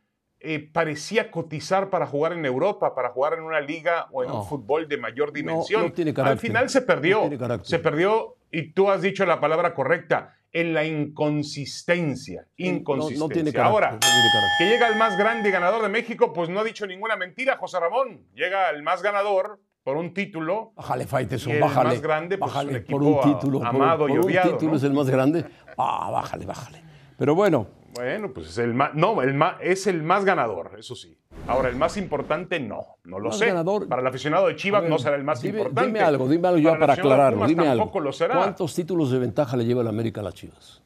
eh, 0.43 0.59
parecía 0.73 1.29
cotizar 1.29 1.89
para 1.91 2.07
jugar 2.07 2.33
en 2.33 2.43
Europa, 2.45 2.95
para 2.95 3.09
jugar 3.09 3.33
en 3.33 3.43
una 3.43 3.61
liga 3.61 4.07
o 4.11 4.23
en 4.23 4.29
No. 4.29 4.41
un 4.41 4.47
fútbol 4.47 4.87
de 4.87 4.97
mayor 4.97 5.31
dimensión. 5.31 5.83
no 5.83 5.91
tiene 5.93 6.13
Al 6.17 6.39
final 6.39 6.67
se 6.69 6.81
perdió. 6.81 7.17
No 7.17 7.21
tiene 7.29 7.37
carácter. 7.37 7.67
se 7.67 7.77
perdió, 7.79 8.37
y 8.51 8.71
tú 8.73 8.89
has 8.89 9.01
dicho 9.03 9.23
la 9.25 9.39
palabra 9.39 9.73
correcta, 9.75 10.35
en 10.53 10.73
la 10.73 10.83
inconsistencia. 10.85 12.45
Inconsistencia. 12.57 13.19
No, 13.19 13.27
no 13.27 13.33
tiene 13.33 13.51
carácter. 13.53 13.71
Ahora, 13.73 13.91
no 13.93 13.99
tiene 13.99 14.29
carácter. 14.33 14.57
que 14.57 14.65
llega 14.69 14.87
el 14.87 14.95
más 14.97 15.17
grande 15.17 15.49
y 15.49 15.51
ganador 15.51 15.81
de 15.81 15.89
México, 15.89 16.33
pues 16.33 16.49
no 16.49 16.59
ha 16.59 16.63
dicho 16.63 16.85
ninguna 16.87 17.15
mentira, 17.15 17.57
José 17.57 17.79
Ramón. 17.79 18.25
Llega 18.33 18.69
el 18.69 18.83
más 18.83 19.01
ganador 19.01 19.59
por 19.83 19.97
un 19.97 20.13
título. 20.13 20.73
Bájale, 20.75 21.07
Faiteson, 21.07 21.53
Y 21.53 21.55
el 21.55 21.61
bájale. 21.61 21.89
más 21.89 22.01
grande, 22.01 22.37
pues, 22.37 22.51
bájale, 22.51 22.77
un 22.79 22.85
por 22.85 23.03
un 23.03 23.21
título. 23.21 23.59
por- 23.59 23.67
amado 23.67 24.07
y 24.09 24.11
por, 24.13 24.25
odiado, 24.25 24.49
un 24.51 24.55
título 24.57 24.71
¿no? 24.71 24.77
es 24.77 24.83
el 24.83 24.93
más 24.93 25.09
grande. 25.09 25.45
Ah, 25.77 26.09
bájale, 26.11 26.45
bájale. 26.45 26.83
Pero 27.17 27.35
bueno, 27.35 27.67
Bueno, 27.93 28.31
pues 28.33 28.47
es 28.49 28.57
el 28.57 28.73
más, 28.73 28.93
no, 28.95 29.21
el 29.21 29.33
más, 29.33 29.55
es 29.61 29.85
el 29.87 30.01
más 30.01 30.23
ganador, 30.25 30.75
eso 30.79 30.95
sí. 30.95 31.17
Ahora, 31.47 31.69
el 31.69 31.75
más 31.75 31.97
importante, 31.97 32.59
no, 32.59 32.85
no 33.03 33.19
lo 33.19 33.29
Más 33.29 33.37
sé. 33.39 33.47
ganador. 33.47 33.87
Para 33.87 34.01
el 34.01 34.07
aficionado 34.07 34.47
de 34.47 34.55
Chivas 34.55 34.81
ver, 34.83 34.89
no 34.91 34.99
será 34.99 35.15
el 35.15 35.23
más 35.23 35.41
dime, 35.41 35.57
importante. 35.59 35.87
Dime 35.87 35.99
algo, 36.01 36.27
dime 36.29 36.47
algo 36.47 36.71
para 36.79 36.93
de 36.95 37.01
aclararlo. 37.01 37.47
Dime 37.47 37.67
algo. 37.67 37.83
tampoco 37.83 37.99
lo 37.99 38.13
será. 38.13 38.35
¿Cuántos 38.35 38.73
títulos 38.75 39.11
de 39.11 39.19
ventaja 39.19 39.57
le 39.57 39.65
lleva 39.65 39.81
el 39.81 39.87
América 39.87 40.21
a 40.21 40.23
las 40.25 40.33
Chivas? 40.35 40.81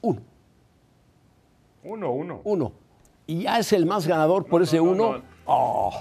Uno. 0.00 0.20
Uno, 1.84 2.10
uno. 2.12 2.40
Uno. 2.44 2.72
Y 3.26 3.42
ya 3.42 3.58
es 3.58 3.72
el 3.72 3.86
más 3.86 4.06
ganador 4.06 4.46
por 4.46 4.62
ese 4.62 4.76
no, 4.76 4.82
uno. 4.84 5.12
no. 5.14 5.22
Oh. 5.46 5.92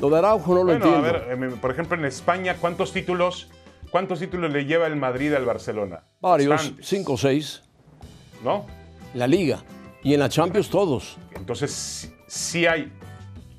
Lo 0.00 0.10
de 0.10 0.18
Araujo 0.18 0.52
no 0.54 0.64
lo 0.64 0.64
Bueno, 0.78 0.84
a 0.84 0.88
entiendo. 0.88 1.36
ver, 1.36 1.52
eh, 1.52 1.56
por 1.60 1.70
ejemplo, 1.70 1.96
en 1.96 2.04
España, 2.04 2.56
¿cuántos 2.60 2.92
títulos, 2.92 3.50
¿cuántos 3.90 4.18
títulos 4.18 4.50
le 4.52 4.64
lleva 4.64 4.86
el 4.86 4.96
Madrid 4.96 5.32
al 5.34 5.44
Barcelona? 5.44 6.04
Varios, 6.20 6.50
Bastantes, 6.50 6.86
cinco 6.88 7.12
o 7.12 7.16
seis. 7.16 7.62
¿No? 8.42 8.64
La 9.14 9.26
Liga. 9.26 9.62
Y 10.02 10.14
en 10.14 10.20
la 10.20 10.28
Champions 10.28 10.70
todos. 10.70 11.18
Entonces, 11.36 12.12
sí, 12.30 12.66
hay, 12.66 12.92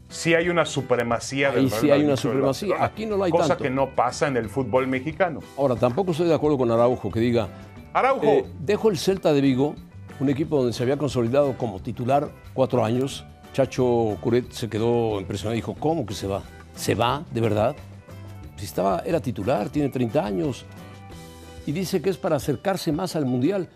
sí 0.10 0.34
hay 0.34 0.48
una 0.50 0.66
supremacía 0.66 1.51
del 1.51 1.66
Ahí 1.66 1.70
Real 1.70 1.82
sí 1.82 1.92
hay 1.92 2.04
una 2.06 2.16
supremacía. 2.18 2.75
Aquí 2.84 3.06
no 3.06 3.18
la 3.18 3.25
hay 3.25 3.32
Cosa 3.32 3.50
tanto. 3.50 3.63
que 3.63 3.70
no 3.70 3.90
pasa 3.96 4.28
en 4.28 4.38
el 4.38 4.50
fútbol 4.50 4.88
mexicano. 4.88 5.40
Ahora, 5.58 5.75
tampoco 5.75 6.12
estoy 6.12 6.28
de 6.28 6.34
acuerdo 6.34 6.58
con 6.58 6.72
Araujo 6.72 7.12
que 7.12 7.20
diga, 7.20 7.50
Araujo, 7.94 8.25
Eh, 8.25 8.46
dejo 8.60 8.90
el 8.90 8.98
Celta 8.98 9.34
de 9.34 9.42
Vigo, 9.42 9.75
un 10.20 10.30
equipo 10.30 10.58
donde 10.58 10.72
se 10.74 10.84
había 10.84 10.98
consolidado 10.98 11.58
como 11.58 11.80
titular 11.82 12.30
cuatro 12.54 12.86
años. 12.86 13.25
Chacho 13.54 14.18
Curet 14.22 14.51
se 14.51 14.70
quedó 14.70 15.20
impresionado 15.20 15.56
y 15.56 15.58
dijo, 15.58 15.75
¿cómo 15.78 16.06
que 16.06 16.13
se 16.13 16.25
va? 16.28 16.42
¿Se 16.74 16.96
va, 16.96 17.25
de 17.32 17.42
verdad? 17.42 17.75
Si 18.56 18.63
estaba, 18.66 19.00
era 19.06 19.20
titular, 19.20 19.68
tiene 19.70 19.90
30 19.90 20.25
años. 20.25 20.66
Y 21.66 21.74
dice 21.74 22.01
que 22.01 22.10
es 22.10 22.18
para 22.18 22.38
acercarse 22.38 22.92
más 22.94 23.16
al 23.18 23.25
Mundial. 23.25 23.68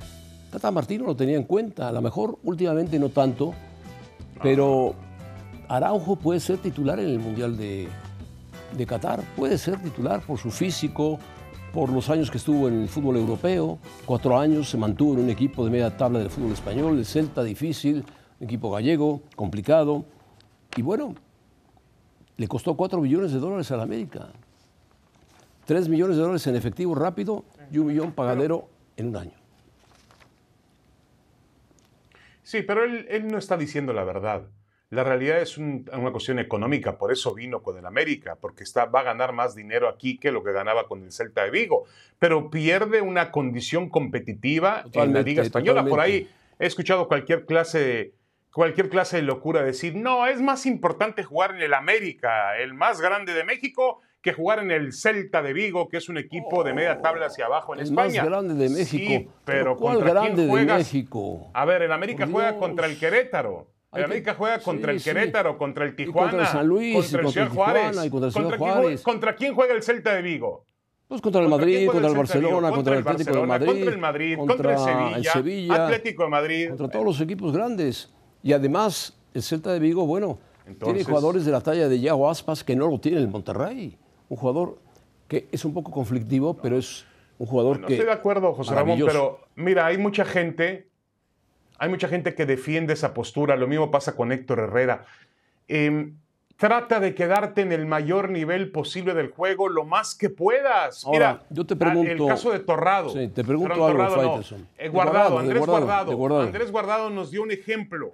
Tata 0.52 0.72
Martino 0.72 1.06
lo 1.06 1.16
tenía 1.16 1.36
en 1.36 1.44
cuenta, 1.44 1.90
a 1.90 1.92
lo 1.92 2.02
mejor 2.02 2.38
últimamente 2.44 2.98
no 3.00 3.10
tanto, 3.10 3.54
pero 4.42 4.96
Araujo 5.68 6.16
puede 6.16 6.40
ser 6.40 6.58
titular 6.58 7.00
en 7.00 7.10
el 7.10 7.20
Mundial 7.20 7.58
de, 7.58 7.88
de 8.76 8.86
Qatar. 8.86 9.22
Puede 9.36 9.58
ser 9.58 9.80
titular 9.82 10.22
por 10.22 10.38
su 10.38 10.52
físico, 10.52 11.20
por 11.74 11.90
los 11.90 12.10
años 12.10 12.32
que 12.32 12.38
estuvo 12.38 12.68
en 12.68 12.84
el 12.84 12.88
fútbol 12.88 13.18
europeo. 13.18 13.80
Cuatro 14.06 14.40
años 14.40 14.70
se 14.70 14.78
mantuvo 14.78 15.14
en 15.14 15.22
un 15.22 15.30
equipo 15.30 15.66
de 15.66 15.72
media 15.72 15.96
tabla 15.96 16.20
del 16.20 16.30
fútbol 16.30 16.54
español, 16.54 16.98
el 16.98 17.06
Celta, 17.06 17.44
difícil, 17.44 18.06
un 18.40 18.46
equipo 18.46 18.72
gallego, 18.72 19.22
complicado. 19.36 20.06
Y 20.76 20.82
bueno, 20.82 21.16
le 22.38 22.48
costó 22.48 22.76
cuatro 22.76 23.02
millones 23.02 23.32
de 23.32 23.40
dólares 23.40 23.72
a 23.72 23.78
la 23.78 23.84
América. 23.84 24.28
Tres 25.66 25.90
millones 25.90 26.18
de 26.18 26.22
dólares 26.22 26.46
en 26.48 26.56
efectivo 26.56 26.96
rápido 26.96 27.44
y 27.72 27.80
un 27.80 27.88
millón 27.88 28.12
pagadero 28.12 28.68
en 28.98 29.08
un 29.08 29.18
año. 29.18 29.45
Sí, 32.46 32.62
pero 32.62 32.84
él, 32.84 33.08
él 33.10 33.28
no 33.28 33.38
está 33.40 33.58
diciendo 33.58 33.92
la 33.92 34.04
verdad. 34.04 34.48
La 34.92 35.04
realidad 35.04 35.42
es 35.42 35.58
un- 35.58 35.90
una 35.92 36.12
cuestión 36.12 36.38
económica, 36.38 36.98
por 37.00 37.12
eso 37.12 37.34
vino 37.34 37.64
con 37.64 37.76
el 37.78 37.86
América, 37.88 38.38
porque 38.40 38.64
está, 38.64 38.86
va 38.86 39.00
a 39.00 39.04
ganar 39.04 39.34
más 39.34 39.56
dinero 39.56 39.90
aquí 39.90 40.20
que 40.20 40.32
lo 40.32 40.44
que 40.44 40.52
ganaba 40.54 40.88
con 40.88 41.04
el 41.04 41.12
Celta 41.12 41.44
de 41.44 41.50
Vigo, 41.50 41.86
pero 42.20 42.52
pierde 42.52 43.02
una 43.02 43.32
condición 43.32 43.90
competitiva 43.90 44.70
en 44.70 44.76
la 44.76 44.84
Totalmente, 44.92 45.30
Liga 45.32 45.42
Española. 45.42 45.84
Por 45.86 46.00
ahí 46.00 46.22
totalmente. 46.26 46.56
he 46.60 46.68
escuchado 46.68 47.08
cualquier 47.08 47.46
clase, 47.46 47.80
de- 47.80 48.14
cualquier 48.54 48.90
clase 48.90 49.18
de 49.18 49.24
locura 49.24 49.64
decir, 49.64 49.96
no, 49.96 50.28
es 50.28 50.40
más 50.40 50.68
importante 50.68 51.24
jugar 51.24 51.56
en 51.56 51.64
el 51.64 51.74
América, 51.74 52.56
el 52.60 52.76
más 52.76 53.02
grande 53.02 53.34
de 53.34 53.44
México, 53.44 54.02
que 54.26 54.34
jugar 54.34 54.58
en 54.58 54.72
el 54.72 54.92
Celta 54.92 55.44
de 55.44 55.54
Vigo, 55.54 55.88
que 55.88 55.98
es 55.98 56.10
un 56.10 56.18
equipo 56.18 56.64
de 56.64 56.74
media 56.74 57.00
tabla 57.00 57.28
hacia 57.28 57.46
abajo 57.46 57.76
en 57.76 57.82
El 57.82 57.86
España. 57.86 58.22
más 58.24 58.30
grande 58.32 58.54
de 58.56 58.70
México. 58.72 59.06
Sí, 59.08 59.28
pero 59.46 59.78
¿cuál 59.78 59.98
¿contra 59.98 60.14
grande 60.14 60.32
quién 60.34 60.46
de 60.48 60.50
juegas? 60.52 60.78
México? 60.80 61.48
A 61.54 61.64
ver, 61.66 61.84
el 61.84 61.92
América 61.92 62.28
juega 62.30 62.58
contra 62.58 62.88
el 62.88 62.98
Querétaro. 62.98 63.68
El 63.94 64.00
que- 64.00 64.04
América 64.06 64.34
juega 64.36 64.58
contra 64.60 64.92
sí, 64.92 64.96
el 64.96 65.00
sí. 65.02 65.10
Querétaro, 65.12 65.58
contra 65.60 65.86
el 65.86 65.92
Y 65.92 65.96
Tijuana, 65.96 66.32
contra 66.32 66.48
el 66.48 66.52
San 66.52 66.68
Luis, 66.68 66.96
contra 66.96 67.22
el 67.22 67.28
Ciudad 67.30 67.50
Juárez. 67.50 67.84
y 68.04 68.10
contra 68.10 68.26
el 68.28 68.34
Ciudad 68.34 68.50
¿Contra 68.50 68.58
quién 68.58 68.74
Juárez. 68.82 69.00
jue- 69.00 69.04
¿Contra 69.04 69.36
quién 69.36 69.54
juega 69.56 69.74
el 69.76 69.84
Celta 69.84 70.16
de 70.16 70.22
Vigo? 70.24 70.66
Pues 71.08 71.22
contra 71.22 71.42
el 71.44 71.48
¿Contra 71.52 71.66
quién 71.68 71.76
Madrid, 71.78 71.88
contra 71.92 72.08
el 72.08 72.14
de? 72.14 72.18
Barcelona, 72.18 72.72
contra 72.72 72.94
el 72.96 73.08
Atlético 73.08 73.32
de 73.40 73.46
Madrid, 73.46 73.68
Contra 73.68 73.92
el 73.94 73.98
Madrid, 74.00 74.38
contra, 74.40 74.72
el 74.74 74.80
Sevilla, 74.80 75.18
el 75.18 75.24
Sevilla, 75.24 75.86
Atlético 75.86 76.24
de 76.24 76.30
Madrid. 76.30 76.68
contra 76.70 76.90
todos 76.90 77.06
los 77.06 77.22
equipos 77.22 77.54
grandes. 77.54 78.12
Y 78.42 78.54
además, 78.54 79.16
el 79.36 79.44
Celta 79.44 79.72
de 79.72 79.78
Vigo, 79.80 80.08
bueno, 80.08 80.40
tiene 80.84 81.04
jugadores 81.04 81.46
de 81.46 81.52
la 81.52 81.62
talla 81.62 81.88
de 81.88 82.00
Yago 82.00 82.28
Aspas 82.28 82.64
que 82.64 82.76
no 82.76 82.88
lo 82.90 83.00
tiene 83.00 83.20
el 83.20 83.28
Monterrey. 83.28 84.00
Un 84.30 84.38
jugador 84.38 84.80
que 85.28 85.48
es 85.52 85.66
un 85.66 85.74
poco 85.74 85.92
conflictivo, 85.92 86.56
pero 86.58 86.78
es 86.78 87.06
un 87.38 87.48
jugador 87.48 87.80
No 87.80 87.88
que... 87.88 87.94
estoy 87.94 88.08
de 88.08 88.14
acuerdo, 88.14 88.54
José 88.54 88.74
Ramón, 88.76 89.00
pero 89.06 89.40
mira, 89.56 89.86
hay 89.86 89.98
mucha 89.98 90.26
gente, 90.26 90.88
hay 91.78 91.90
mucha 91.90 92.08
gente 92.08 92.34
que 92.36 92.46
defiende 92.46 92.94
esa 92.94 93.14
postura. 93.14 93.56
Lo 93.56 93.68
mismo 93.68 93.92
pasa 93.92 94.16
con 94.16 94.32
Héctor 94.32 94.60
Herrera. 94.60 95.06
Eh, 95.68 96.14
trata 96.58 97.00
de 97.00 97.14
quedarte 97.14 97.62
en 97.62 97.72
el 97.72 97.86
mayor 97.86 98.30
nivel 98.30 98.72
posible 98.72 99.14
del 99.14 99.30
juego 99.32 99.68
lo 99.68 99.84
más 99.84 100.16
que 100.16 100.30
puedas. 100.30 101.04
Ahora, 101.06 101.34
Mira, 101.34 101.46
yo 101.50 101.66
te 101.66 101.76
pregunto- 101.76 102.12
el 102.12 102.28
caso 102.28 102.52
de 102.52 102.60
Torrado. 102.60 103.10
Sí, 103.10 103.28
te 103.28 103.44
pregunto 103.44 103.74
algo, 103.74 103.88
Torrado 103.88 104.16
no. 104.38 104.42
Eh, 104.78 104.90
Guardado, 104.90 104.92
Guardado, 104.92 105.40
Andrés 105.40 105.66
Guardado, 105.66 106.16
Guardado. 106.18 106.42
Andrés 106.44 106.72
Guardado 106.72 107.10
nos 107.10 107.32
dio 107.32 107.42
un 107.44 107.52
ejemplo. 107.52 108.12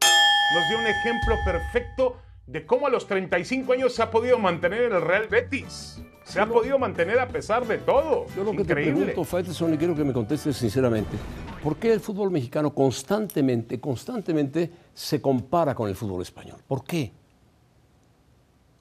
Nos 0.53 0.69
dio 0.69 0.79
un 0.79 0.87
ejemplo 0.87 1.35
perfecto 1.45 2.17
de 2.51 2.65
cómo 2.65 2.87
a 2.87 2.89
los 2.89 3.07
35 3.07 3.71
años 3.73 3.95
se 3.95 4.03
ha 4.03 4.11
podido 4.11 4.37
mantener 4.37 4.83
en 4.83 4.93
el 4.93 5.01
Real 5.01 5.27
Betis. 5.29 6.01
Se 6.23 6.39
ha 6.39 6.45
podido 6.45 6.77
mantener 6.77 7.17
a 7.19 7.27
pesar 7.27 7.65
de 7.65 7.77
todo. 7.77 8.25
Yo 8.35 8.43
lo 8.43 8.51
que 8.51 8.57
te 8.57 8.63
Increíble. 8.63 9.05
pregunto, 9.05 9.23
Faitelson, 9.23 9.73
y 9.73 9.77
quiero 9.77 9.95
que 9.95 10.03
me 10.03 10.13
contestes 10.13 10.57
sinceramente, 10.57 11.17
¿por 11.63 11.77
qué 11.77 11.93
el 11.93 11.99
fútbol 11.99 12.29
mexicano 12.29 12.73
constantemente, 12.73 13.79
constantemente 13.79 14.69
se 14.93 15.21
compara 15.21 15.73
con 15.73 15.89
el 15.89 15.95
fútbol 15.95 16.21
español? 16.21 16.57
¿Por 16.67 16.83
qué? 16.83 17.11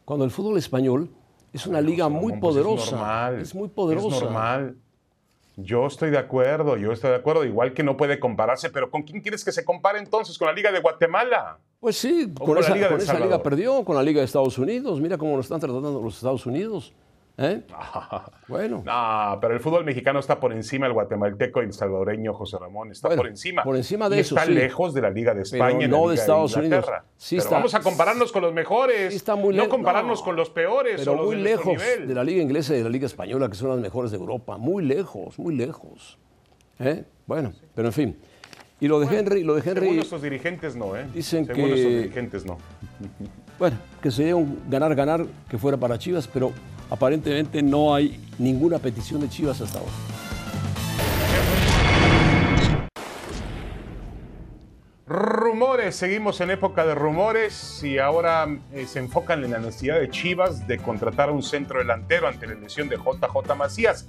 Cuando 0.05 0.25
el 0.25 0.33
fútbol 0.33 0.59
español 0.59 1.09
es 1.53 1.67
una 1.67 1.81
liga 1.81 2.09
muy 2.09 2.33
pues 2.33 2.41
poderosa, 2.41 2.85
Es, 2.85 2.93
normal, 2.93 3.41
es 3.41 3.55
muy 3.55 3.69
poderosa. 3.69 4.17
Es 4.17 4.23
normal. 4.23 4.77
Yo 5.57 5.87
estoy 5.87 6.11
de 6.11 6.19
acuerdo, 6.19 6.77
yo 6.77 6.93
estoy 6.93 7.11
de 7.11 7.17
acuerdo. 7.17 7.45
Igual 7.45 7.75
que 7.75 7.83
no 7.83 7.97
puede 7.97 8.19
compararse, 8.19 8.71
pero 8.71 8.91
¿con 8.91 9.03
quién 9.03 9.21
quieres 9.21 9.45
que 9.45 9.53
se 9.53 9.65
compare 9.65 9.99
entonces? 9.99 10.39
¿Con 10.39 10.49
la 10.49 10.55
Liga 10.55 10.73
de 10.73 10.81
Guatemala? 10.81 11.59
Pues 11.81 11.97
sí, 11.97 12.33
con, 12.35 12.47
con 12.47 12.55
la 12.55 12.61
esa, 12.61 12.75
Liga 12.75 12.87
de 12.87 12.93
con 12.93 13.01
esa 13.01 13.21
liga 13.21 13.43
perdió, 13.43 13.85
con 13.85 13.97
la 13.97 14.03
Liga 14.03 14.21
de 14.21 14.27
Estados 14.27 14.57
Unidos. 14.59 15.01
Mira 15.01 15.19
cómo 15.19 15.35
lo 15.35 15.41
están 15.41 15.61
tratando 15.61 16.01
los 16.01 16.17
Estados 16.17 16.47
Unidos. 16.47 16.93
¿Eh? 17.41 17.63
Bueno, 18.49 18.83
No, 18.85 19.39
pero 19.41 19.55
el 19.55 19.61
fútbol 19.61 19.85
mexicano 19.85 20.19
está 20.19 20.39
por 20.41 20.53
encima, 20.53 20.87
el 20.87 20.93
guatemalteco 20.93 21.63
y 21.63 21.67
el 21.67 21.73
salvadoreño 21.73 22.35
José 22.35 22.59
Ramón 22.59 22.91
está 22.91 23.09
Bueno, 23.09 23.23
por 23.23 23.29
encima. 23.31 23.63
por 23.63 23.77
encima 23.77 24.09
de 24.09 24.17
Y 24.17 24.21
eso, 24.21 24.35
Está 24.35 24.47
sí. 24.47 24.53
lejos 24.55 24.93
de 24.95 25.01
la 25.03 25.11
Liga 25.11 25.35
de 25.35 25.43
España, 25.43 25.79
y 25.79 25.83
la 25.83 25.89
no 25.89 26.03
de 26.09 26.15
Liga 26.15 26.15
Estados 26.23 26.57
Inglaterra. 26.57 26.99
Unidos. 26.99 27.15
Sí 27.17 27.37
Pero 27.37 27.43
está- 27.45 27.55
vamos 27.57 27.75
a 27.75 27.81
compararnos 27.81 28.33
con 28.33 28.43
los 28.43 28.53
mejores, 28.53 29.11
sí 29.11 29.17
está 29.17 29.35
muy 29.37 29.55
no 29.55 29.69
compararnos 29.69 30.19
no, 30.21 30.25
con 30.25 30.37
los 30.37 30.51
peores 30.51 30.97
Pero 31.01 31.13
o 31.13 31.17
los 31.17 31.27
muy 31.27 31.37
de 31.37 31.43
lejos 31.43 31.67
nivel. 31.67 32.09
de 32.09 32.15
la 32.15 32.25
liga 32.25 32.43
inglesa 32.43 32.75
y 32.75 32.79
de 32.79 32.85
la 32.85 32.91
liga 32.91 33.07
española, 33.07 33.49
que 33.49 33.55
son 33.55 33.69
las 33.71 33.79
mejores 33.79 34.11
de 34.11 34.17
Europa. 34.17 34.59
Muy 34.59 34.85
lejos, 34.85 35.39
muy 35.39 35.55
lejos. 35.57 36.19
¿Eh? 36.79 37.05
Bueno, 37.27 37.53
pero 37.75 37.89
en 37.89 37.93
fin. 37.93 38.17
Y 38.81 38.89
lo 38.89 38.99
de 38.99 39.15
Henry, 39.15 39.45
lo 39.45 39.55
de 39.55 39.61
Según 39.63 39.77
Henry, 39.85 39.97
nuestros 39.97 40.23
dirigentes 40.23 40.75
no, 40.75 40.97
¿eh? 40.97 41.07
Dicen 41.15 41.45
Según 41.45 41.63
que- 41.63 41.69
nuestros 41.69 41.93
dirigentes 41.95 42.47
no. 42.47 42.57
bueno, 43.59 43.77
que 44.03 44.11
sería 44.11 44.35
un 44.37 44.59
ganar-ganar 44.71 45.27
que 45.51 45.59
fuera 45.59 45.77
para 45.77 45.99
Chivas, 45.99 46.27
pero 46.27 46.51
aparentemente 46.91 47.63
no 47.63 47.95
hay 47.95 48.21
ninguna 48.39 48.79
petición 48.79 49.21
de 49.21 49.29
Chivas 49.29 49.61
hasta 49.61 49.79
ahora. 49.79 49.93
Rumores, 55.07 55.97
seguimos 55.97 56.41
en 56.41 56.51
época 56.51 56.87
de 56.87 56.95
rumores 56.95 57.83
y 57.83 57.99
ahora 57.99 58.47
eh, 58.73 58.87
se 58.87 59.01
enfocan 59.01 59.43
en 59.45 59.51
la 59.51 59.59
necesidad 59.59 59.99
de 59.99 60.09
Chivas 60.09 60.69
de 60.69 60.79
contratar 60.79 61.31
a 61.31 61.33
un 61.33 61.43
centro 61.43 61.81
delantero 61.81 62.29
ante 62.29 62.47
la 62.47 62.55
lesión 62.55 62.89
de 62.89 62.97
JJ 62.97 63.57
Macías. 63.57 64.07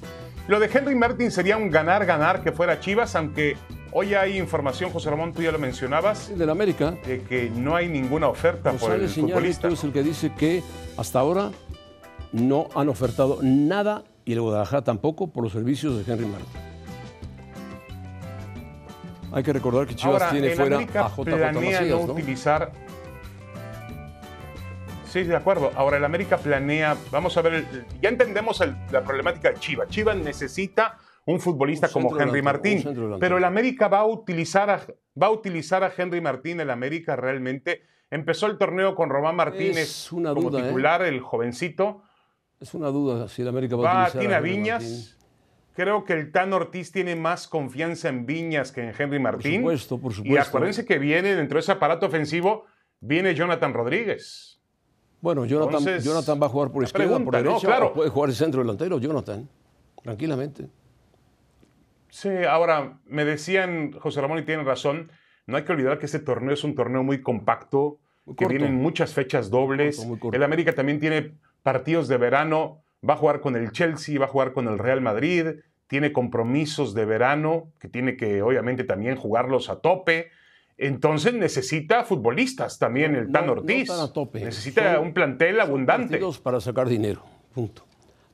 Lo 0.47 0.59
de 0.59 0.69
Henry 0.71 0.93
Martin 0.93 1.31
sería 1.31 1.57
un 1.57 1.71
ganar-ganar 1.71 2.43
que 2.43 2.51
fuera 2.51 2.79
Chivas, 2.79 3.15
aunque 3.15 3.57
hoy 3.91 4.13
hay 4.13 4.37
información, 4.37 4.91
José 4.91 5.09
Ramón, 5.09 5.33
tú 5.33 5.41
ya 5.41 5.51
lo 5.51 5.57
mencionabas, 5.57 6.29
El 6.29 6.37
del 6.37 6.51
América, 6.51 6.91
de 7.03 7.21
que 7.23 7.49
no 7.49 7.75
hay 7.75 7.87
ninguna 7.87 8.27
oferta 8.27 8.71
por 8.73 8.93
el 8.93 9.09
futbolista. 9.09 9.69
Es 9.69 9.83
el 9.83 9.91
que 9.91 10.03
dice 10.03 10.31
que 10.37 10.61
hasta 10.97 11.19
ahora 11.19 11.49
no 12.31 12.67
han 12.75 12.89
ofertado 12.89 13.39
nada 13.41 14.03
y 14.25 14.33
el 14.33 14.41
Guadalajara 14.41 14.83
tampoco 14.83 15.27
por 15.31 15.43
los 15.43 15.51
servicios 15.53 16.05
de 16.05 16.11
Henry 16.11 16.25
Martin. 16.25 16.47
Hay 19.33 19.43
que 19.43 19.53
recordar 19.53 19.87
que 19.87 19.95
Chivas 19.95 20.21
Ahora, 20.21 20.31
tiene 20.31 20.47
el 20.51 20.55
fuera 20.57 20.75
América 20.75 21.05
a 21.05 21.09
JJ 21.09 21.23
planea 21.23 21.51
Macías, 21.81 21.99
no, 22.01 22.07
¿no? 22.07 22.13
utilizar. 22.13 22.71
Sí, 25.05 25.23
de 25.23 25.35
acuerdo. 25.35 25.71
Ahora, 25.75 25.97
el 25.97 26.05
América 26.05 26.37
planea. 26.37 26.97
Vamos 27.11 27.37
a 27.37 27.41
ver. 27.41 27.53
el- 27.53 27.85
ya 28.01 28.09
entendemos 28.09 28.59
el- 28.61 28.75
la 28.91 29.03
problemática 29.03 29.49
de 29.51 29.59
Chivas. 29.59 29.87
Chivas 29.89 30.17
necesita 30.17 30.97
un 31.25 31.39
futbolista 31.39 31.87
Un 31.87 31.93
como 31.93 32.19
Henry 32.19 32.41
Martín. 32.41 32.83
Pero 33.19 33.37
el 33.37 33.43
América 33.45 33.87
va 33.87 33.99
a 33.99 34.05
utilizar 34.05 34.69
a, 34.69 34.81
va 35.21 35.27
a 35.27 35.31
utilizar 35.31 35.83
a 35.83 35.91
Henry 35.95 36.19
Martín. 36.21 36.59
El 36.59 36.69
América 36.69 37.15
realmente 37.15 37.83
empezó 38.09 38.47
el 38.47 38.57
torneo 38.57 38.95
con 38.95 39.09
Román 39.09 39.35
Martínez 39.35 40.07
como 40.09 40.57
¿eh? 40.57 40.61
titular, 40.63 41.01
el 41.03 41.19
jovencito. 41.21 42.03
Es 42.61 42.73
una 42.73 42.87
duda 42.89 43.27
si 43.27 43.41
el 43.41 43.47
América 43.49 43.75
va, 43.75 43.83
Va 43.83 43.91
a 43.91 44.05
a 44.05 44.09
utilizar 44.09 44.21
Tina 44.21 44.37
Henry 44.37 44.49
Viñas. 44.51 44.83
Martín. 44.83 45.21
Creo 45.73 46.03
que 46.03 46.13
el 46.13 46.31
Tan 46.31 46.53
Ortiz 46.53 46.91
tiene 46.91 47.15
más 47.15 47.47
confianza 47.47 48.09
en 48.09 48.25
Viñas 48.25 48.71
que 48.71 48.81
en 48.81 48.93
Henry 48.97 49.19
Martín. 49.19 49.61
supuesto, 49.61 49.97
por 49.99 50.11
Y 50.11 50.15
supuesto. 50.15 50.47
acuérdense 50.49 50.85
que 50.85 50.99
viene 50.99 51.35
dentro 51.35 51.55
de 51.55 51.61
ese 51.61 51.71
aparato 51.71 52.05
ofensivo, 52.05 52.65
viene 52.99 53.33
Jonathan 53.33 53.73
Rodríguez. 53.73 54.59
Bueno, 55.21 55.45
Jonathan, 55.45 55.75
Entonces, 55.79 56.03
Jonathan 56.03 56.39
va 56.41 56.45
a 56.47 56.49
jugar 56.49 56.71
por 56.71 56.83
izquierda, 56.83 57.07
por 57.19 57.31
pregunta, 57.31 57.41
¿no? 57.41 57.49
derecha, 57.51 57.67
Claro. 57.67 57.93
puede 57.93 58.09
jugar 58.09 58.29
el 58.29 58.35
centro 58.35 58.61
delantero, 58.61 58.99
Jonathan, 58.99 59.47
tranquilamente. 60.03 60.67
Sí, 62.09 62.29
ahora 62.47 62.99
me 63.05 63.23
decían, 63.23 63.93
José 63.93 64.19
Ramón, 64.19 64.39
y 64.39 64.43
tienen 64.43 64.65
razón, 64.65 65.11
no 65.47 65.57
hay 65.57 65.63
que 65.63 65.71
olvidar 65.71 65.97
que 65.99 66.05
este 66.07 66.19
torneo 66.19 66.53
es 66.53 66.63
un 66.63 66.75
torneo 66.75 67.03
muy 67.03 67.21
compacto, 67.21 67.99
Muy 68.25 68.35
que 68.35 68.45
vienen 68.47 68.75
muchas 68.75 69.13
fechas 69.13 69.49
dobles. 69.49 69.95
Corto, 69.97 70.09
muy 70.09 70.19
corto. 70.19 70.35
El 70.35 70.43
América 70.43 70.73
también 70.73 70.99
tiene 70.99 71.33
partidos 71.63 72.07
de 72.07 72.17
verano, 72.17 72.83
va 73.07 73.13
a 73.15 73.17
jugar 73.17 73.41
con 73.41 73.55
el 73.55 73.71
Chelsea, 73.71 74.19
va 74.19 74.25
a 74.25 74.29
jugar 74.29 74.53
con 74.53 74.67
el 74.67 74.77
Real 74.79 75.01
Madrid, 75.01 75.47
tiene 75.87 76.11
compromisos 76.13 76.93
de 76.93 77.05
verano 77.05 77.71
que 77.79 77.87
tiene 77.89 78.15
que 78.15 78.41
obviamente 78.41 78.83
también 78.83 79.15
jugarlos 79.15 79.69
a 79.69 79.81
tope. 79.81 80.29
Entonces 80.77 81.33
necesita 81.33 82.03
futbolistas 82.03 82.79
también 82.79 83.15
el 83.15 83.31
Tan 83.31 83.45
no 83.45 83.51
Ortiz. 83.53 83.89
a 83.89 84.11
tope. 84.11 84.43
Necesita 84.43 84.95
Son- 84.95 85.07
un 85.07 85.13
plantel 85.13 85.59
abundante. 85.59 86.19
Para 86.41 86.59
sacar 86.59 86.87
dinero, 86.87 87.23
punto. 87.53 87.83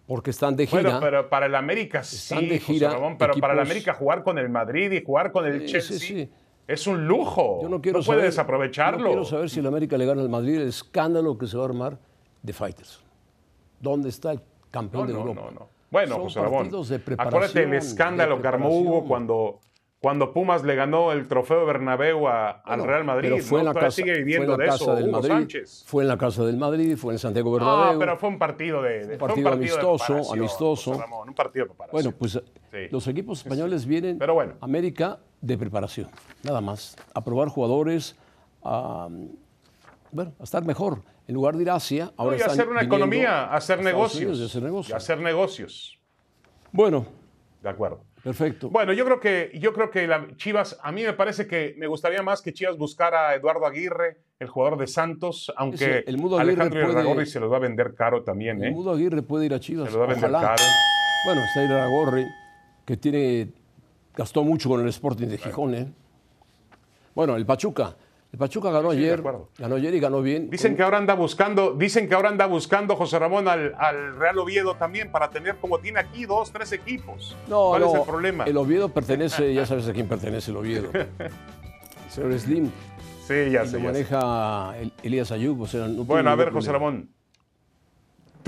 Porque 0.05 0.29
están 0.29 0.55
de 0.55 0.67
gira. 0.67 0.81
Bueno, 0.83 0.99
pero 1.01 1.29
para 1.29 1.47
el 1.47 1.55
América 1.55 1.99
Están 1.99 2.39
sí, 2.39 2.47
de 2.47 2.59
José 2.61 2.87
Ramón, 2.87 3.17
pero 3.17 3.33
para 3.35 3.53
el 3.53 3.59
América 3.59 3.93
jugar 3.93 4.23
con 4.23 4.37
el 4.37 4.47
Madrid 4.49 4.91
y 4.93 5.03
jugar 5.03 5.33
con 5.33 5.45
el 5.45 5.65
Chelsea 5.65 5.97
sí, 5.99 6.07
sí. 6.07 6.29
es 6.65 6.87
un 6.87 7.05
lujo. 7.07 7.59
Yo 7.61 7.67
no 7.67 7.81
quiero 7.81 7.97
puede 7.99 8.05
saber, 8.19 8.23
desaprovecharlo. 8.25 8.99
No 8.99 9.07
quiero 9.09 9.25
saber 9.25 9.49
si 9.49 9.59
el 9.59 9.65
América 9.67 9.97
le 9.97 10.05
gana 10.05 10.21
al 10.21 10.29
Madrid 10.29 10.61
el 10.61 10.69
escándalo 10.69 11.37
que 11.37 11.47
se 11.47 11.57
va 11.57 11.63
a 11.63 11.65
armar 11.65 11.99
de 12.41 12.53
Fighters. 12.53 13.03
¿Dónde 13.79 14.09
está 14.09 14.31
el 14.31 14.37
No, 14.39 14.43
campeón 14.71 15.07
de 15.07 15.13
no, 15.13 15.19
Europa? 15.19 15.41
no, 15.45 15.51
no. 15.51 15.69
Bueno, 15.89 16.15
Son 16.15 16.23
José 16.23 16.41
Ramón, 16.41 16.69
acuérdate 17.17 17.63
el 17.63 17.73
escándalo 17.75 18.41
que 18.41 18.47
armó. 18.47 18.69
Hugo 18.69 19.05
cuando, 19.05 19.59
cuando 20.01 20.33
Pumas 20.33 20.63
le 20.63 20.75
ganó 20.75 21.13
el 21.13 21.27
trofeo 21.29 21.65
Bernabéu 21.65 22.27
a- 22.27 22.49
al 22.49 22.83
Real 22.83 23.05
Madrid. 23.05 23.29
Pero 23.31 23.43
fue 23.43 23.63
¿no? 23.63 23.69
en 23.69 23.73
la 23.75 23.79
casa, 23.79 23.91
sigue 23.91 24.11
fue 24.11 24.17
viviendo 24.19 24.53
en 24.53 24.59
la 24.59 24.63
de 24.65 24.69
casa 24.69 24.83
eso 24.83 24.95
del 24.95 25.03
Hugo 25.05 25.11
Madrid. 25.13 25.29
Sánchez. 25.29 25.83
Fue 25.87 26.03
en 26.03 26.09
la 26.09 26.17
casa 26.17 26.43
del 26.43 26.57
Madrid, 26.57 26.97
fue 26.97 27.13
en 27.13 27.19
Santiago 27.19 27.57
No, 27.57 27.65
Bernabéu. 27.65 27.99
pero 27.99 28.17
fue 28.17 28.29
un 28.29 28.37
partido 28.37 28.81
de, 28.81 29.07
de- 29.07 29.13
Un 29.13 29.19
partido 29.19 29.49
amistoso, 29.49 30.33
amistoso. 30.33 30.91
José 30.91 31.01
Ramón, 31.03 31.29
un 31.29 31.33
partido 31.35 31.65
de 31.65 31.69
preparación. 31.69 32.01
Bueno, 32.03 32.17
pues 32.19 32.33
Sí. 32.33 32.87
los 32.91 33.07
equipos 33.07 33.39
españoles 33.39 33.85
vienen 33.85 34.19
Pero 34.19 34.33
bueno. 34.33 34.53
a 34.59 34.65
América 34.65 35.19
de 35.39 35.57
preparación, 35.57 36.09
nada 36.43 36.59
más. 36.59 36.97
A 37.13 37.23
probar 37.23 37.47
jugadores, 37.47 38.17
a, 38.61 39.07
bueno, 40.17 40.33
a 40.39 40.43
estar 40.43 40.65
mejor. 40.65 41.03
En 41.27 41.35
lugar 41.35 41.55
de 41.55 41.61
ir 41.61 41.69
a 41.69 41.75
Asia, 41.75 42.11
ahora 42.17 42.35
y 42.35 42.39
están 42.39 42.53
hacer 42.53 42.69
una 42.69 42.81
economía, 42.81 43.53
hacer 43.53 43.83
negocios. 43.83 44.39
Y 44.39 44.45
hacer 44.45 44.63
negocios. 44.63 44.89
Y 44.89 44.97
hacer 44.97 45.19
negocios. 45.19 45.99
Bueno, 46.71 47.05
De 47.61 47.69
acuerdo. 47.69 48.01
Perfecto. 48.23 48.69
Bueno, 48.71 48.93
yo 48.93 49.05
creo 49.05 49.19
que, 49.19 49.51
yo 49.59 49.73
creo 49.73 49.91
que 49.91 50.07
la 50.07 50.27
Chivas, 50.37 50.79
a 50.81 50.91
mí 50.91 51.03
me 51.03 51.13
parece 51.13 51.45
que 51.45 51.75
me 51.77 51.85
gustaría 51.85 52.23
más 52.23 52.41
que 52.41 52.51
Chivas 52.51 52.77
buscara 52.77 53.29
a 53.29 53.35
Eduardo 53.35 53.67
Aguirre, 53.67 54.17
el 54.39 54.47
jugador 54.47 54.79
de 54.79 54.87
Santos, 54.87 55.53
aunque 55.55 56.03
el 56.07 56.17
Mudo 56.17 56.39
Aguirre 56.39 56.53
Alejandro 56.53 56.79
Irarrágorri 56.79 57.25
se 57.27 57.39
los 57.39 57.51
va 57.51 57.57
a 57.57 57.59
vender 57.59 57.93
caro 57.93 58.23
también, 58.23 58.63
El 58.63 58.69
¿eh? 58.69 58.71
Mudo 58.71 58.91
Aguirre 58.91 59.21
puede 59.21 59.45
ir 59.45 59.53
a 59.53 59.59
Chivas. 59.59 59.89
Se 59.89 59.91
los 59.91 60.01
va 60.01 60.05
a 60.05 60.07
vender 60.07 60.31
ojalá. 60.31 60.47
caro. 60.47 60.63
Bueno, 61.25 61.41
está 61.43 61.63
Iraragorri, 61.63 62.25
que 62.85 62.97
tiene, 62.97 63.49
gastó 64.15 64.43
mucho 64.43 64.67
con 64.67 64.81
el 64.81 64.87
Sporting 64.87 65.27
de 65.27 65.37
Gijón. 65.37 65.75
¿eh? 65.75 65.87
Bueno, 67.13 67.35
el 67.35 67.45
Pachuca. 67.45 67.95
El 68.31 68.39
Pachuca 68.39 68.69
ganó 68.71 68.91
Sí, 68.91 68.97
ayer. 68.97 69.23
Ganó 69.57 69.75
ayer 69.75 69.93
y 69.95 69.99
ganó 69.99 70.21
bien. 70.21 70.49
Dicen 70.49 70.75
que 70.75 70.83
ahora 70.83 70.97
anda 70.97 71.13
buscando, 71.15 71.73
dicen 71.73 72.09
que 72.09 72.15
ahora 72.15 72.29
anda 72.29 72.45
buscando 72.45 72.95
José 72.95 73.17
Ramón 73.19 73.47
al, 73.47 73.73
al 73.77 74.15
Real 74.17 74.37
Oviedo 74.39 74.75
también 74.75 75.11
para 75.11 75.29
tener 75.29 75.55
como 75.57 75.79
tiene 75.79 75.99
aquí 75.99 76.25
dos, 76.25 76.51
tres 76.51 76.71
equipos. 76.73 77.37
No, 77.47 77.69
¿Cuál 77.69 77.81
no, 77.81 77.87
es 77.93 77.99
el 77.99 78.05
problema? 78.05 78.43
El 78.43 78.57
Oviedo 78.57 78.89
pertenece, 78.89 79.53
ya 79.53 79.65
sabes 79.65 79.87
a 79.87 79.93
quién 79.93 80.07
pertenece 80.07 80.51
el 80.51 80.57
Oviedo. 80.57 80.89
El 82.07 82.11
señor 82.11 82.39
Slim. 82.39 82.71
Sí, 83.27 83.51
ya 83.51 83.65
sé. 83.65 83.73
lo 83.73 83.79
ya 83.79 83.85
maneja 83.85 84.77
el- 84.79 84.91
Elías 85.03 85.31
Ayub. 85.31 85.61
O 85.61 85.67
sea, 85.67 85.87
no 85.87 86.03
Bueno, 86.05 86.29
a 86.29 86.35
ver, 86.35 86.51
José. 86.51 86.71
Ramón. 86.71 87.09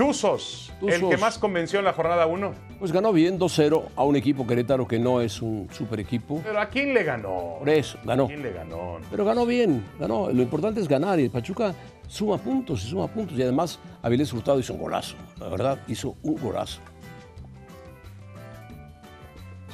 Tuzos, 0.00 0.72
el 0.80 1.10
que 1.10 1.18
más 1.18 1.36
convenció 1.36 1.78
en 1.78 1.84
la 1.84 1.92
jornada 1.92 2.24
1. 2.26 2.54
Pues 2.78 2.90
ganó 2.90 3.12
bien 3.12 3.38
2-0 3.38 3.88
a 3.94 4.04
un 4.04 4.16
equipo 4.16 4.46
Querétaro 4.46 4.88
que 4.88 4.98
no 4.98 5.20
es 5.20 5.42
un 5.42 5.68
super 5.70 6.00
equipo. 6.00 6.40
Pero 6.42 6.58
¿a 6.58 6.70
quién 6.70 6.94
le 6.94 7.04
ganó? 7.04 7.56
Por 7.58 7.68
eso, 7.68 7.98
ganó. 8.02 8.24
¿A 8.24 8.28
quién 8.28 8.42
le 8.42 8.50
ganó? 8.50 8.96
Pero 9.10 9.26
ganó 9.26 9.44
bien, 9.44 9.84
ganó. 9.98 10.30
Lo 10.30 10.40
importante 10.40 10.80
es 10.80 10.88
ganar 10.88 11.20
y 11.20 11.24
el 11.24 11.30
Pachuca 11.30 11.74
suma 12.08 12.38
puntos 12.38 12.82
y 12.82 12.88
suma 12.88 13.08
puntos. 13.08 13.36
Y 13.36 13.42
además, 13.42 13.78
Avilés 14.00 14.32
Hurtado 14.32 14.58
hizo 14.58 14.72
un 14.72 14.80
golazo. 14.80 15.16
La 15.38 15.48
verdad, 15.48 15.78
hizo 15.86 16.16
un 16.22 16.36
golazo. 16.40 16.80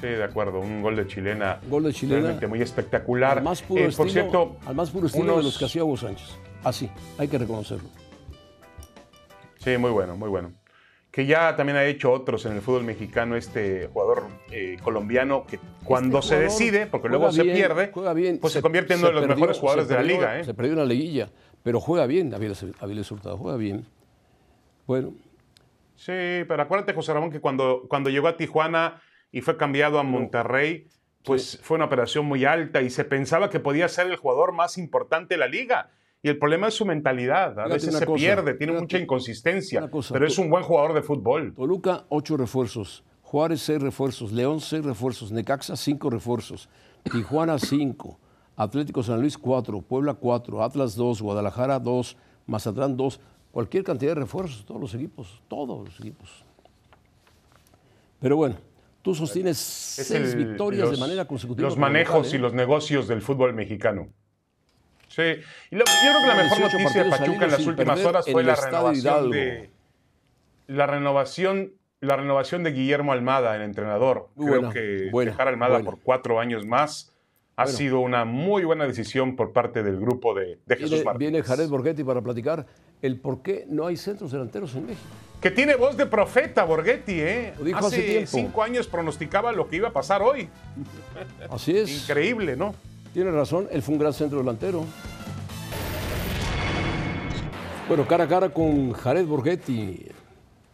Sí, 0.01 0.09
de 0.09 0.25
acuerdo, 0.25 0.59
un 0.59 0.83
gol 0.83 0.97
de 0.97 1.07
chilena. 1.07 1.61
Gol 1.71 1.85
de 1.85 1.93
chilena. 1.93 2.21
Realmente 2.23 2.49
muy 2.49 2.61
espectacular. 2.63 3.39
Al 3.39 3.45
más 3.45 3.63
puro 3.63 3.83
Eh, 3.83 3.87
estilo, 3.87 4.05
por 4.05 4.11
cierto, 4.13 4.57
al 4.67 4.75
más 4.75 4.91
puro 4.91 5.07
estilo 5.07 5.37
de 5.37 5.45
los 5.45 5.57
que 5.57 5.67
hacía 5.67 5.85
Hugo 5.85 5.97
Sánchez. 5.97 6.31
Así, 6.65 6.91
hay 7.17 7.29
que 7.29 7.39
reconocerlo. 7.39 7.89
Sí, 9.67 9.79
muy 9.79 9.91
bueno, 9.91 10.17
muy 10.17 10.29
bueno. 10.29 10.53
Que 11.11 11.27
ya 11.27 11.57
también 11.57 11.77
ha 11.77 11.85
hecho 11.85 12.13
otros 12.13 12.47
en 12.47 12.53
el 12.53 12.61
fútbol 12.63 12.85
mexicano, 12.85 13.35
este 13.35 13.89
jugador 13.93 14.29
eh, 14.53 14.77
colombiano 14.81 15.45
que 15.45 15.59
cuando 15.83 16.21
Este 16.21 16.29
se 16.29 16.35
jugador 16.37 16.53
decide, 16.53 16.87
porque 16.87 17.09
luego 17.09 17.33
se 17.33 17.43
pierde, 17.43 17.91
juega 17.93 18.13
bien. 18.13 18.39
pues 18.39 18.53
se, 18.53 18.63
convierte 18.63 18.95
en 18.95 19.01
uno 19.01 19.09
de 19.09 19.15
los 19.15 19.23
perdió- 19.25 19.35
mejores 19.35 19.59
jugadores 19.59 19.89
se 19.89 19.95
de 19.95 19.99
la 20.01 20.07
liga. 20.07 20.39
¿eh? 20.39 20.45
Se 20.45 20.55
perdió 20.55 20.75
en 20.75 20.79
la 20.79 20.85
liguilla, 20.85 21.31
pero 21.65 21.81
juega 21.81 22.07
bien 22.07 22.33
Avilés 22.33 23.11
Hurtado, 23.11 23.37
juega 23.39 23.57
bien. 23.59 23.85
Bueno, 24.87 25.15
Sí, 25.97 26.13
pero 26.47 26.63
acuérdate, 26.63 26.93
José 26.93 27.13
Ramón, 27.13 27.33
que 27.33 27.41
cuando, 27.41 27.87
cuando 27.89 28.09
llegó 28.09 28.29
a 28.29 28.37
Tijuana 28.37 29.03
y 29.33 29.41
fue 29.41 29.57
cambiado 29.57 29.99
a 29.99 30.05
Monterrey, 30.05 30.87
pues 31.25 31.59
fue 31.61 31.75
una 31.75 31.87
operación 31.87 32.25
muy 32.27 32.45
alta 32.45 32.83
y 32.83 32.91
se 32.91 33.05
pensaba 33.05 33.51
que 33.51 33.59
podía 33.59 33.89
ser 33.89 34.07
el 34.07 34.15
jugador 34.17 34.53
más 34.53 34.79
importante 34.79 35.35
de 35.35 35.39
la 35.39 35.49
liga. 35.49 35.91
Y 36.23 36.29
el 36.29 36.39
problema 36.39 36.69
es 36.69 36.75
su 36.75 36.85
mentalidad. 36.85 37.59
A 37.61 37.69
veces 37.69 37.95
se 37.97 38.05
cosa, 38.07 38.17
pierde, 38.17 38.55
tiene 38.55 38.73
fíjate 38.73 38.83
mucha 38.83 38.99
inconsistencia, 38.99 39.89
cosa, 39.89 40.13
pero 40.15 40.27
es 40.27 40.37
un 40.39 40.51
buen 40.51 40.65
jugador 40.65 40.95
de 40.95 41.03
fútbol. 41.03 41.55
Toluca, 41.55 42.05
ocho 42.09 42.37
refuerzos. 42.37 43.05
Juárez, 43.23 43.61
seis 43.61 43.81
refuerzos. 43.81 44.33
León, 44.33 44.61
seis 44.61 44.85
refuerzos. 44.85 45.31
Necaxa, 45.33 45.77
cinco 45.77 46.11
refuerzos. 46.11 46.69
Tijuana, 47.05 47.59
cinco. 47.59 48.19
Atlético 48.57 49.03
San 49.03 49.21
Luis, 49.21 49.37
cuatro. 49.37 49.83
Puebla, 49.83 50.15
cuatro. 50.15 50.63
Atlas, 50.65 50.97
dos. 50.97 51.21
Guadalajara, 51.23 51.79
dos. 51.79 52.17
Mazatlán, 52.47 52.97
dos. 52.97 53.21
Cualquier 53.53 53.85
cantidad 53.85 54.13
de 54.15 54.21
refuerzos, 54.23 54.65
todos 54.65 54.81
los 54.81 54.95
equipos. 54.95 55.43
Todos 55.49 55.85
los 55.85 56.01
equipos. 56.01 56.45
Pero 58.21 58.37
bueno, 58.37 58.57
tú 59.03 59.15
sostienes 59.15 59.59
Es 59.99 60.07
seis 60.09 60.33
el- 60.33 60.47
victorias 60.47 60.91
de 60.91 60.97
manera 60.97 61.25
consecutiva. 61.27 61.69
Los 61.69 61.77
manejos 61.79 62.17
local, 62.17 62.33
¿eh? 62.33 62.37
y 62.37 62.39
los 62.41 62.55
negocios 62.55 63.09
del 63.09 63.23
fútbol 63.23 63.53
mejano. 63.55 64.09
Sí, 65.17 65.23
y 65.71 65.77
lo- 65.77 65.85
yo 65.87 66.11
creo 66.11 66.21
que 66.21 66.27
la 66.29 66.35
mejor 66.35 66.59
18 66.59 66.79
noticia 66.79 67.05
de 67.05 67.11
Pachuca 67.11 67.45
en 67.47 67.51
las 67.51 67.67
últimas 67.67 68.05
horas 68.05 68.27
fue 68.31 68.45
la 68.45 68.55
renovación 68.55 69.31
de 69.31 69.71
la 70.67 70.87
renovación 70.87 71.73
la 72.01 72.15
renovación 72.17 72.63
de 72.63 72.73
Guillermo 72.73 73.13
Almada, 73.13 73.57
el 73.57 73.63
entrenador. 73.63 74.29
Creo 74.39 74.69
que 74.71 75.09
buena, 75.11 75.31
dejar 75.31 75.47
a 75.49 75.51
Almada 75.51 75.77
buena. 75.77 75.91
por 75.91 76.01
cuatro 76.01 76.39
años 76.39 76.67
más 76.67 77.11
ha 77.57 77.65
Bueno. 77.65 77.79
sido 77.79 78.01
una 78.01 78.27
muy 78.27 78.65
buena 78.65 78.87
decisión 78.87 79.35
por 79.35 79.53
parte 79.55 79.83
del 79.83 79.99
grupo 79.99 80.35
de, 80.35 80.59
de 80.67 80.77
Jesús 80.77 80.91
Viene, 80.91 81.05
Martínez. 81.05 81.33
viene 81.33 81.43
Jared 81.43 81.69
Borghetti 81.71 82.05
para 82.05 82.21
platicar 82.21 82.67
el 83.01 83.19
por 83.19 83.41
qué 83.43 83.65
no 83.69 83.87
hay 83.87 83.97
centros 83.97 84.31
delanteros 84.31 84.75
en 84.75 84.85
México. 84.87 85.07
Que 85.41 85.51
tiene 85.51 85.75
voz 85.77 85.97
de 85.97 86.05
profeta, 86.05 86.65
Borghetti, 86.65 87.19
¿eh? 87.19 87.55
Lo 87.59 87.65
dijo 87.65 87.79
hace 87.79 88.27
cinco 88.27 88.63
años 88.63 88.87
pronosticaba 88.87 89.53
lo 89.53 89.67
que 89.69 89.77
iba 89.77 89.89
a 89.89 89.93
pasar 89.93 90.21
hoy. 90.21 90.51
Así 91.51 91.77
es. 91.79 92.03
Increíble, 92.03 92.57
¿no? 92.57 92.75
Tiene 93.17 93.31
razón, 93.31 93.67
él 93.71 93.81
fue 93.81 93.95
un 93.95 93.99
gran 93.99 94.13
centro 94.13 94.41
delantero. 94.41 94.85
Bueno, 97.89 98.07
cara 98.07 98.25
a 98.25 98.29
cara 98.29 98.51
con 98.53 98.93
Jared 98.93 99.25
Borghetti. 99.25 100.05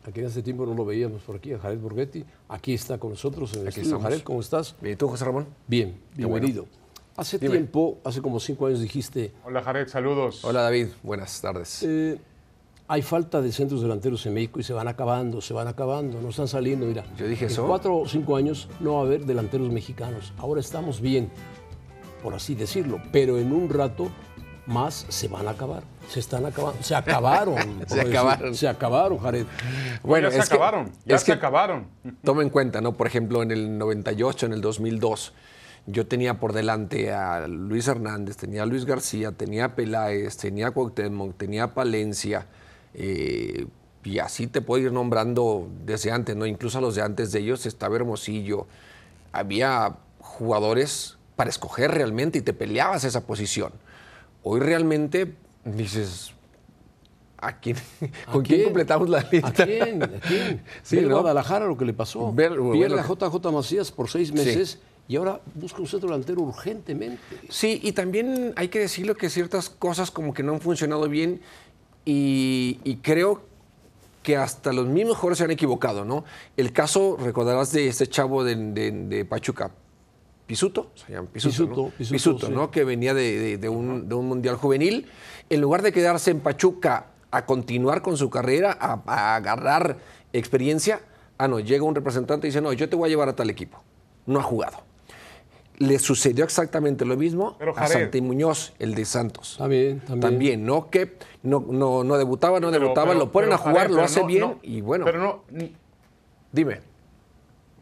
Aquí 0.05 0.19
en 0.19 0.27
este 0.27 0.43
tiempo 0.43 0.67
no 0.67 0.75
lo 0.75 0.85
veíamos 0.85 1.23
por 1.23 1.37
aquí, 1.37 1.53
a 1.53 1.61
Jared 1.61 1.79
Borghetti. 1.79 2.25
Aquí 2.49 2.75
está 2.75 2.99
con 2.99 3.11
nosotros 3.11 3.55
en 3.55 3.61
el 3.61 3.69
Aquí 3.69 3.83
estudio. 3.83 4.01
Jared, 4.01 4.23
¿cómo 4.23 4.41
estás? 4.41 4.75
¿Y 4.83 4.97
tú, 4.97 5.07
José 5.07 5.25
Ramón? 5.25 5.47
Bien, 5.69 5.95
bienvenido. 6.17 6.67
Hace 7.17 7.39
Dime. 7.39 7.53
tiempo, 7.53 7.99
hace 8.03 8.21
como 8.21 8.41
cinco 8.41 8.67
años 8.67 8.81
dijiste, 8.81 9.31
Hola, 9.45 9.63
Jared, 9.63 9.87
saludos. 9.87 10.45
Hola, 10.45 10.63
David. 10.63 10.89
Buenas 11.05 11.41
tardes. 11.41 11.85
eh, 11.85 12.19
hay 12.89 13.03
falta 13.03 13.41
de 13.41 13.53
centros 13.53 13.83
delanteros 13.83 14.27
en 14.27 14.35
México 14.35 14.59
y 14.59 14.65
se 14.65 14.73
van 14.73 14.89
acabando, 14.89 15.41
se 15.41 15.55
van 15.55 15.69
acabando, 15.69 16.21
no 16.21 16.31
están 16.31 16.49
saliendo. 16.49 16.87
Mira, 16.87 17.05
Yo 17.17 17.29
dije 17.29 17.45
en 17.45 17.53
eso. 17.53 17.69
cuatro 17.69 17.99
o 17.99 18.09
cinco 18.09 18.35
años 18.35 18.69
no 18.81 18.95
va 18.95 18.99
a 18.99 19.03
haber 19.05 19.27
delanteros 19.27 19.71
mexicanos. 19.71 20.33
Ahora 20.39 20.61
estamos 20.61 21.01
bien, 21.01 21.31
por 22.23 22.35
así 22.35 22.55
decirlo, 22.55 23.01
pero 23.13 23.39
en 23.39 23.53
un 23.53 23.69
rato 23.69 24.11
más 24.67 25.07
se 25.09 25.29
van 25.29 25.49
a 25.49 25.51
acabar. 25.53 25.83
Se 26.09 26.21
están 26.21 26.45
acabando, 26.47 26.83
se 26.83 26.95
acabaron. 26.95 27.57
Se 27.89 27.97
decir. 27.97 28.11
acabaron. 28.11 28.55
Se 28.55 28.69
acabaron, 28.69 29.19
Jared. 29.19 29.47
Bueno, 30.03 30.29
ya 30.29 30.35
se 30.35 30.39
es 30.41 30.49
que- 30.49 30.55
acabaron, 30.55 30.93
ya 31.05 31.17
es 31.17 31.21
se 31.23 31.27
que 31.27 31.33
acabaron. 31.33 31.87
Toma 32.23 32.43
en 32.43 32.51
cuenta, 32.51 32.81
¿no? 32.81 32.93
Por 32.93 33.07
ejemplo, 33.07 33.43
en 33.43 33.51
el 33.51 33.77
98, 33.79 34.47
en 34.47 34.53
el 34.53 34.61
2002, 34.61 35.33
yo 35.87 36.07
tenía 36.07 36.39
por 36.39 36.53
delante 36.53 37.13
a 37.13 37.47
Luis 37.49 37.89
Hernández, 37.89 38.37
tenía 38.37 38.63
a 38.63 38.67
Luis 38.67 38.85
García, 38.85 39.33
tenía 39.33 39.65
a 39.67 39.75
Peláez, 39.75 40.37
tenía 40.37 40.69
a 40.69 40.71
Cuauhtémoc, 40.71 41.37
tenía 41.37 41.65
a 41.65 41.75
Palencia, 41.75 42.47
eh, 42.95 43.67
y 44.05 44.19
así 44.21 44.47
te 44.47 44.61
puedo 44.61 44.85
ir 44.85 44.93
nombrando 44.93 45.69
desde 45.85 46.13
antes, 46.13 46.37
¿no? 46.37 46.47
Incluso 46.47 46.79
a 46.79 46.81
los 46.81 46.95
de 46.95 47.03
antes 47.03 47.33
de 47.33 47.41
ellos 47.41 47.67
estaba 47.67 47.97
Hermosillo. 47.97 48.67
Había 49.33 49.97
jugadores 50.21 51.19
para 51.37 51.51
escoger 51.51 51.91
realmente 51.91 52.39
y 52.39 52.43
te 52.43 52.53
peleabas 52.53 53.05
esa 53.05 53.23
posición. 53.27 53.73
Hoy 54.43 54.61
realmente 54.61 55.35
dices, 55.65 56.33
¿a 57.39 57.59
quién, 57.59 57.77
¿A 58.27 58.33
¿con 58.33 58.43
quién 58.43 58.59
quién? 58.59 58.65
completamos 58.65 59.09
la 59.09 59.27
lista? 59.31 59.49
¿A 59.49 59.53
quién? 59.53 60.03
¿A 60.03 60.09
quién? 60.09 60.63
Sí, 60.83 61.01
¿no? 61.01 61.21
Guadalajara 61.21 61.67
lo 61.67 61.77
que 61.77 61.85
le 61.85 61.93
pasó. 61.95 62.33
Ver- 62.33 62.59
Pierde 62.73 63.01
a 63.01 63.05
JJ 63.07 63.51
Macías 63.53 63.91
por 63.91 64.11
seis 64.11 64.33
meses 64.33 64.79
y 65.09 65.17
ahora 65.17 65.41
busca 65.55 65.81
un 65.81 65.87
centro 65.89 66.09
delantero 66.11 66.43
urgentemente. 66.43 67.21
Sí, 67.49 67.81
y 67.83 67.93
también 67.93 68.53
hay 68.57 68.69
que 68.69 68.79
decirlo 68.81 69.15
que 69.17 69.31
ciertas 69.31 69.69
cosas 69.71 70.11
como 70.11 70.33
que 70.35 70.43
no 70.43 70.53
han 70.55 70.61
funcionado 70.61 71.09
bien 71.09 71.41
y, 72.05 72.79
y 72.85 72.97
creo 72.97 73.43
que 74.23 74.37
hasta 74.37 74.73
los 74.73 74.87
mismos 74.87 75.17
jugadores 75.17 75.39
se 75.39 75.45
han 75.45 75.51
equivocado, 75.51 76.05
¿no? 76.05 76.25
El 76.57 76.73
caso, 76.73 77.17
recordarás 77.21 77.73
de 77.73 77.89
este 77.89 78.07
chavo 78.07 78.45
de, 78.45 78.55
de- 78.55 78.91
de 78.93 79.25
Pachuca, 79.25 79.73
Pisuto, 80.47 80.91
se 80.95 81.13
llama 81.13 81.29
Pisuto, 81.33 81.51
Pisuto, 81.51 81.75
¿no? 81.77 81.91
Pisuto, 81.91 82.13
Pisuto, 82.15 82.47
sí. 82.49 82.53
¿no? 82.53 82.71
Que 82.71 82.85
venía 82.85 83.15
de, 83.15 83.39
de- 83.39 83.59
de 83.59 83.69
un, 83.69 84.09
de 84.09 84.15
un 84.15 84.27
mundial 84.29 84.57
juvenil. 84.57 85.07
En 85.51 85.61
lugar 85.61 85.83
de 85.83 85.93
quedarse 85.93 86.31
en 86.31 86.41
Pachuca 86.41 87.07
a 87.31 87.47
continuar 87.47 88.03
con 88.03 88.17
su 88.17 88.29
carrera, 88.29 88.77
a, 88.79 89.01
a 89.07 89.37
agarrar 89.37 89.99
experiencia, 90.33 91.01
ah, 91.39 91.49
no, 91.49 91.61
llega 91.61 91.85
un 91.85 91.95
representante 91.95 92.47
y 92.47 92.51
dice, 92.51 92.61
no, 92.61 92.73
yo 92.73 92.89
te 92.89 92.97
voy 92.97 93.07
a 93.07 93.11
llevar 93.11 93.29
a 93.29 93.35
tal 93.37 93.49
equipo. 93.51 93.83
No 94.27 94.41
ha 94.41 94.43
jugado. 94.43 94.79
Le 95.79 95.99
sucedió 95.99 96.45
exactamente 96.45 97.05
lo 97.05 97.17
mismo 97.17 97.57
Pero, 97.59 97.77
a 97.77 97.87
Santi 97.89 98.21
Muñoz, 98.21 98.73
el 98.79 98.95
de 98.95 99.05
Santos. 99.05 99.57
También, 99.59 100.01
también. 100.01 100.21
También, 100.21 100.67
¿no? 100.67 100.91
Que 100.91 101.17
no, 101.43 101.65
no, 101.69 102.05
no 102.05 102.19
debutaba, 102.19 102.61
no 102.61 102.71
Pero- 102.71 102.81
debutaba, 102.83 103.09
pero- 103.09 103.19
lo 103.19 103.33
ponen 103.33 103.49
pero, 103.51 103.55
a 103.55 103.59
jugar, 103.59 103.77
Jared, 103.85 103.95
lo 103.97 104.03
hace 104.03 104.21
no- 104.21 104.27
bien 104.27 104.41
no, 104.43 104.59
y 104.63 104.81
bueno, 104.81 105.05
Pero 105.07 105.21
no, 105.21 105.45
dime. 106.53 106.81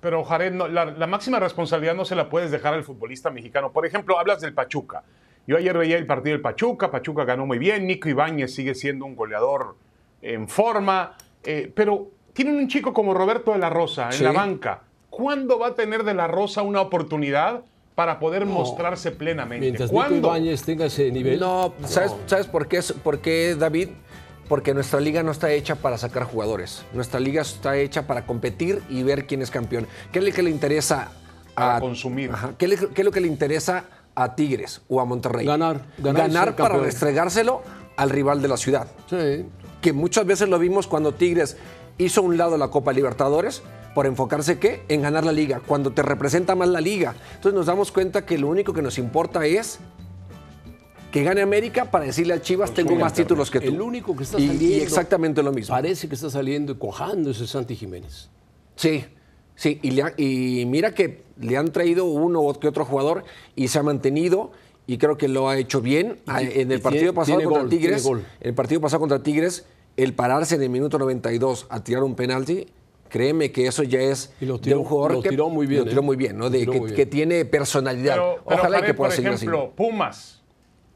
Pero 0.01 0.25
Jared, 0.25 0.53
no, 0.53 0.67
la, 0.69 0.87
la 0.87 1.07
máxima 1.07 1.39
responsabilidad 1.39 1.95
no 1.95 2.05
se 2.05 2.15
la 2.15 2.29
puedes 2.31 2.51
dejar 2.51 2.75
al 2.75 2.85
futbolista 2.85 3.31
mexicano. 3.31 3.71
Por 3.73 3.85
ejemplo, 3.87 4.19
hablas 4.19 4.41
del 4.41 4.55
Pachuca. 4.55 5.03
Yo 5.47 5.57
ayer 5.57 5.77
veía 5.77 5.97
el 5.99 6.07
partido 6.07 6.35
del 6.35 6.41
Pachuca, 6.43 6.91
Pachuca 6.91 7.25
ganó 7.25 7.45
muy 7.47 7.59
bien, 7.59 7.87
Nico 7.87 8.09
Ibáñez 8.09 8.55
sigue 8.55 8.75
siendo 8.75 9.05
un 9.05 9.17
goleador 9.17 9.75
en 10.23 10.49
forma, 10.49 11.17
eh, 11.45 11.71
pero 11.75 12.09
tienen 12.33 12.57
un 12.57 12.69
chico 12.69 12.93
como 12.93 13.15
Roberto 13.15 13.53
de 13.53 13.59
la 13.59 13.69
Rosa 13.71 14.07
en 14.07 14.13
Sí. 14.13 14.25
la 14.25 14.33
banca. 14.33 14.83
¿Cuándo 15.09 15.59
va 15.59 15.69
a 15.69 15.75
tener 15.75 16.05
de 16.05 16.15
la 16.15 16.29
Rosa 16.29 16.63
una 16.63 16.81
oportunidad 16.81 17.63
para 17.95 18.19
poder 18.21 18.47
mostrarse 18.47 19.11
plenamente? 19.11 19.67
Mientras 19.67 19.91
Nico. 19.93 20.29
Ibáñez 20.29 20.63
tenga 20.63 20.87
ese 20.87 21.11
nivel. 21.11 21.41
No, 21.41 21.75
¿sabes, 21.85 22.15
¿sabes 22.27 22.47
por, 22.47 22.69
qué, 22.69 22.81
por 23.03 23.19
qué, 23.21 23.57
David? 23.59 23.89
Porque 24.51 24.75
nuestra 24.75 25.01
liga 25.01 25.23
no 25.23 25.31
está 25.31 25.51
hecha 25.51 25.77
para 25.77 25.97
sacar 25.97 26.25
jugadores. 26.25 26.85
Nuestra 26.93 27.21
liga 27.21 27.41
está 27.41 27.79
hecha 27.79 28.07
para 28.07 28.27
competir 28.27 28.83
y 28.91 29.03
ver 29.03 29.27
quién 29.27 29.41
es 29.41 29.51
campeón. 29.51 29.87
¿Qué 30.13 30.19
es 30.19 30.25
lo 30.27 30.33
que 30.33 30.43
le 30.43 30.51
interesa 30.51 31.13
a, 31.57 31.81
consumir. 31.81 32.31
¿Qué, 32.59 32.67
es 32.67 33.05
lo 33.05 33.11
que 33.11 33.21
le 33.21 33.29
interesa 33.29 33.85
a 34.15 34.35
Tigres 34.35 34.83
o 34.89 35.01
a 35.01 35.05
Monterrey? 35.05 35.47
Ganar. 35.47 35.85
Ganar, 35.99 36.57
para 36.57 36.79
restregárselo 36.79 37.63
al 37.97 38.11
rival 38.11 38.43
de 38.43 38.49
la 38.49 38.57
ciudad. 38.57 38.89
Sí. 39.09 39.47
Que 39.81 39.93
muchas 39.93 40.27
veces 40.27 40.49
lo 40.49 40.59
vimos 40.59 40.87
cuando 40.87 41.15
Tigres 41.15 41.57
hizo 41.99 42.23
un 42.23 42.37
lado 42.37 42.57
la 42.57 42.69
Copa 42.69 42.93
Libertadores 42.93 43.63
por 43.95 44.07
enfocarse 44.07 44.59
qué? 44.59 44.83
En 44.89 45.03
ganar 45.03 45.25
la 45.25 45.33
liga, 45.33 45.61
cuando 45.67 45.93
te 45.93 46.03
representa 46.03 46.55
más 46.55 46.69
la 46.69 46.81
liga. 46.81 47.15
Entonces 47.35 47.55
nos 47.55 47.67
damos 47.67 47.91
cuenta 47.91 48.25
que 48.25 48.39
lo 48.39 48.49
único 48.49 48.73
que 48.73 48.83
nos 48.83 48.99
importa 48.99 49.45
es 49.47 49.81
que 51.11 51.23
gane 51.23 51.41
América 51.41 51.91
para 51.91 52.05
decirle 52.07 52.35
a 52.35 52.41
Chivas 52.41 52.73
tengo 52.73 52.95
más 52.95 53.13
títulos 53.13 53.51
que 53.51 53.61
tú. 53.61 53.69
El 53.69 53.81
único 53.81 54.17
que 54.17 54.25
está 54.25 54.39
saliendo. 54.39 54.65
Y, 54.65 54.75
exactamente 54.75 55.43
lo 55.43 55.53
mismo. 55.53 55.75
Parece 55.75 56.09
que 56.09 56.15
está 56.15 56.31
saliendo 56.31 56.73
y 56.73 56.77
cojando 56.77 57.31
ese 57.31 57.47
Santi 57.47 57.77
Jiménez. 57.77 58.29
Sí, 58.77 59.05
sí. 59.55 59.81
Y, 59.83 60.01
y 60.23 60.67
mira 60.67 60.95
que 60.95 61.23
le 61.41 61.57
han 61.57 61.73
traído 61.73 62.05
uno 62.05 62.41
o 62.41 62.47
otro 62.49 62.85
jugador 62.85 63.25
y 63.57 63.69
se 63.69 63.79
ha 63.79 63.83
mantenido 63.83 64.53
y 64.87 64.99
creo 64.99 65.17
que 65.17 65.29
lo 65.29 65.49
ha 65.49 65.57
hecho 65.59 65.81
bien. 65.81 66.19
Ah, 66.27 66.43
en 66.43 66.71
el 66.71 66.81
partido 66.81 67.15
pasado 67.15 67.43
contra 67.43 67.69
Tigres, 67.69 68.09
el 68.41 68.55
partido 68.55 68.81
pasado 68.81 69.01
contra 69.01 69.23
Tigres, 69.23 69.67
el 69.97 70.15
pararse 70.15 70.55
en 70.55 70.63
el 70.63 70.71
minuto 70.71 70.99
92 70.99 71.67
a 71.71 71.83
tirar 71.83 72.03
un 72.03 72.15
penalti, 72.15 72.67
créeme 73.09 73.53
que 73.53 73.67
eso 73.67 73.83
ya 73.83 74.01
es 74.01 74.33
de 74.41 74.75
un 74.75 74.85
jugador 74.85 75.15
lo 75.15 75.23
tiró 75.23 75.49
muy 75.49 75.67
bien, 75.67 75.85
lo 75.85 75.91
tiró 75.91 76.03
muy 76.03 76.17
bien, 76.17 76.39
¿no? 76.39 76.51
De, 76.51 76.67
que, 76.67 77.07
tiene 77.07 77.45
personalidad. 77.45 78.19
Ojalá 78.45 78.83
que 78.83 78.95
pueda 78.95 79.15
por 79.15 79.25
ejemplo, 79.25 79.73
Pumas 79.77 80.40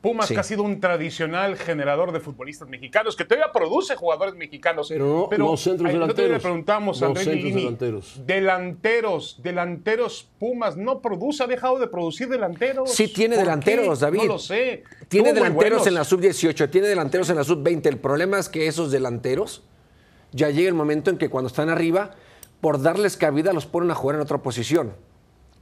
Pumas, 0.05 0.29
que 0.29 0.39
ha 0.39 0.43
sido 0.43 0.63
un 0.63 0.81
tradicional 0.81 1.57
generador 1.57 2.13
de 2.13 2.21
futbolistas 2.21 2.69
mexicanos, 2.69 3.17
que 3.17 3.25
todavía 3.25 3.51
produce 3.51 3.97
jugadores 3.97 4.35
mexicanos. 4.35 4.89
Pero 4.91 5.31
no, 5.31 5.39
no 5.39 5.57
centros 5.57 5.91
delanteros. 5.91 6.31
le 6.31 6.41
preguntamos 6.41 7.03
a 7.03 7.09
delanteros. 7.09 8.21
delanteros. 8.27 9.41
Delanteros, 9.43 10.29
Pumas 10.39 10.77
no 10.77 11.01
produce, 11.01 11.43
ha 11.43 11.47
dejado 11.47 11.79
de 11.79 11.87
producir 11.87 12.29
delanteros. 12.29 12.93
Sí 12.93 13.09
tiene 13.09 13.39
delanteros, 13.39 14.01
David. 14.01 14.19
No 14.19 14.35
lo 14.35 14.39
sé. 14.39 14.85
Tiene 15.09 15.33
delanteros 15.33 15.87
en 15.87 15.95
la 15.95 16.05
sub-18, 16.05 16.69
tiene 16.69 16.89
delanteros 16.89 17.31
en 17.31 17.37
la 17.37 17.45
sub-20. 17.45 17.87
El 17.87 17.97
problema 17.97 18.39
es 18.39 18.51
que 18.51 18.67
esos 18.67 18.91
delanteros 18.91 19.63
ya 20.33 20.51
llega 20.51 20.69
el 20.69 20.75
momento 20.75 21.09
en 21.09 21.17
que 21.17 21.31
cuando 21.31 21.49
están 21.49 21.71
arriba, 21.71 22.11
por 22.61 22.83
darles 22.83 23.17
cabida, 23.17 23.55
los 23.55 23.65
ponen 23.65 23.91
a 23.91 23.95
jugar 23.95 24.17
en 24.17 24.21
otra 24.21 24.37
posición. 24.43 24.93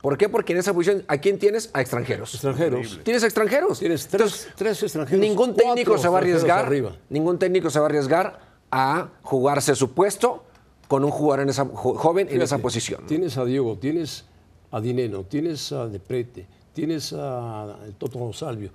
¿Por 0.03 0.19
qué? 0.19 0.29
Porque 0.29 0.53
en 0.53 0.59
esa 0.59 0.75
posición, 0.75 1.05
¿a 1.07 1.17
quién 1.19 1.39
tienes? 1.39 1.71
A 1.73 1.81
extranjeros. 1.81 2.35
Extranjeros. 2.35 3.01
Tienes 3.05 3.23
extranjeros. 3.23 3.79
Tienes 3.79 4.09
tres, 4.09 4.49
tres 4.57 4.83
extranjeros. 4.83 5.21
Ningún 5.21 5.55
técnico 5.55 5.97
se 5.97 6.09
va 6.09 6.19
a 6.19 6.21
arriesgar. 6.21 6.71
Ningún 7.09 7.39
técnico 7.39 7.71
se 7.71 7.79
va 7.79 7.87
a 7.87 7.89
arriesgar 7.89 8.41
a 8.73 9.11
jugarse 9.23 9.77
su 9.77 9.93
puesto 9.93 10.45
con 10.89 11.05
un 11.05 11.11
jugador 11.13 11.45
en 11.45 11.51
esa, 11.51 11.65
joven 11.67 12.27
en 12.31 12.43
esa 12.43 12.59
posición. 12.59 13.07
Tienes 13.07 13.39
a 13.39 13.45
Diego, 13.45 13.79
tienes 13.79 14.25
a 14.73 14.81
Dineno, 14.81 15.23
tienes 15.23 15.71
a 15.71 15.87
Deprete, 15.87 16.49
tienes 16.73 17.13
a 17.17 17.77
Toto 17.97 18.33
Salvio. 18.33 18.71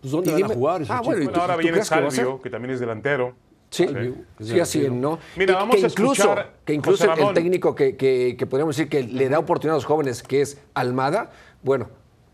Pues 0.00 0.10
¿dónde 0.10 0.32
van 0.32 0.44
a 0.44 0.54
jugar? 0.54 0.82
Ah, 0.88 1.02
bueno, 1.04 1.30
ahora 1.34 1.56
viene 1.56 1.84
Salvio, 1.84 2.40
que 2.40 2.48
también 2.48 2.72
es 2.72 2.80
delantero. 2.80 3.34
Sí, 3.70 3.86
sí, 4.40 4.58
así 4.58 4.84
es, 4.84 4.92
¿no? 4.92 5.20
Mira, 5.36 5.54
vamos 5.54 5.76
que 5.76 5.84
a 5.84 5.88
incluso, 5.88 6.22
escuchar, 6.24 6.52
que 6.64 6.74
incluso 6.74 7.12
el, 7.12 7.34
técnico 7.34 7.74
que, 7.74 7.96
que, 7.96 8.46
podríamos 8.46 8.76
decir 8.76 8.90
que 8.90 9.04
le 9.04 9.28
da 9.28 9.38
oportunidad 9.38 9.74
a 9.74 9.78
los 9.78 9.84
jóvenes, 9.84 10.24
que 10.24 10.40
es 10.40 10.60
Almada, 10.74 11.30
bueno, 11.62 11.88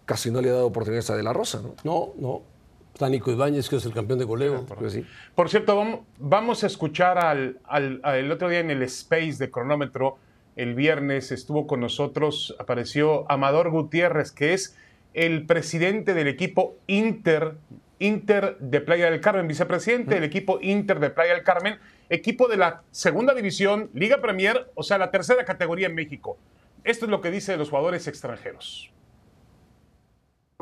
casi 0.07 0.31
no 0.31 0.41
le 0.41 0.49
ha 0.49 0.55
dado 0.55 0.67
oportunidad 0.67 1.05
a 1.11 1.15
De 1.15 1.23
La 1.23 1.35
Rosa, 1.35 1.61
¿no? 1.63 1.75
No, 1.85 2.13
no. 2.17 2.43
Tánico 2.99 3.31
Ibáñez, 3.31 3.69
que 3.69 3.77
es 3.77 3.85
el 3.85 3.93
campeón 3.93 4.19
de 4.19 4.25
goleo. 4.25 4.65
Pues 4.65 4.95
sí. 4.95 5.05
Por 5.35 5.51
cierto, 5.51 5.77
vamos, 5.77 6.01
vamos 6.19 6.65
a 6.65 6.67
escuchar 6.67 7.19
al, 7.19 7.61
al, 7.65 8.01
el 8.03 8.33
otro 8.33 8.49
día 8.49 8.61
en 8.61 8.71
el 8.71 8.83
Space 8.85 9.35
de 9.39 9.51
Cronómetro, 9.51 10.17
el 10.57 10.75
viernes 10.75 11.33
estuvo 11.33 11.67
con 11.67 11.81
nosotros, 11.81 12.57
apareció 12.59 13.31
Amador 13.31 13.71
Gutiérrez, 13.71 14.33
que 14.33 14.55
es 14.55 14.75
el 15.17 15.47
presidente 15.47 16.13
del 16.13 16.29
equipo 16.29 16.77
Inter 16.87 17.57
Inter 17.99 18.59
de 18.59 18.83
Playa 18.83 19.11
del 19.11 19.23
Carmen, 19.23 19.49
vicepresidente 19.49 20.15
del 20.15 20.25
equipo 20.25 20.59
Inter 20.61 21.01
de 21.01 21.09
Playa 21.09 21.33
del 21.33 21.43
Carmen, 21.43 21.79
equipo 22.11 22.47
de 22.49 22.59
la 22.59 22.83
segunda 22.91 23.33
división, 23.33 23.91
Liga 23.95 24.21
Premier, 24.21 24.71
o 24.75 24.83
sea, 24.83 24.99
la 24.99 25.11
tercera 25.11 25.47
categoría 25.47 25.87
en 25.87 25.95
México. 25.95 26.37
Esto 26.85 27.07
es 27.07 27.11
lo 27.11 27.23
que 27.23 27.31
dice 27.31 27.57
los 27.57 27.71
jugadores 27.71 28.07
extranjeros. 28.07 28.93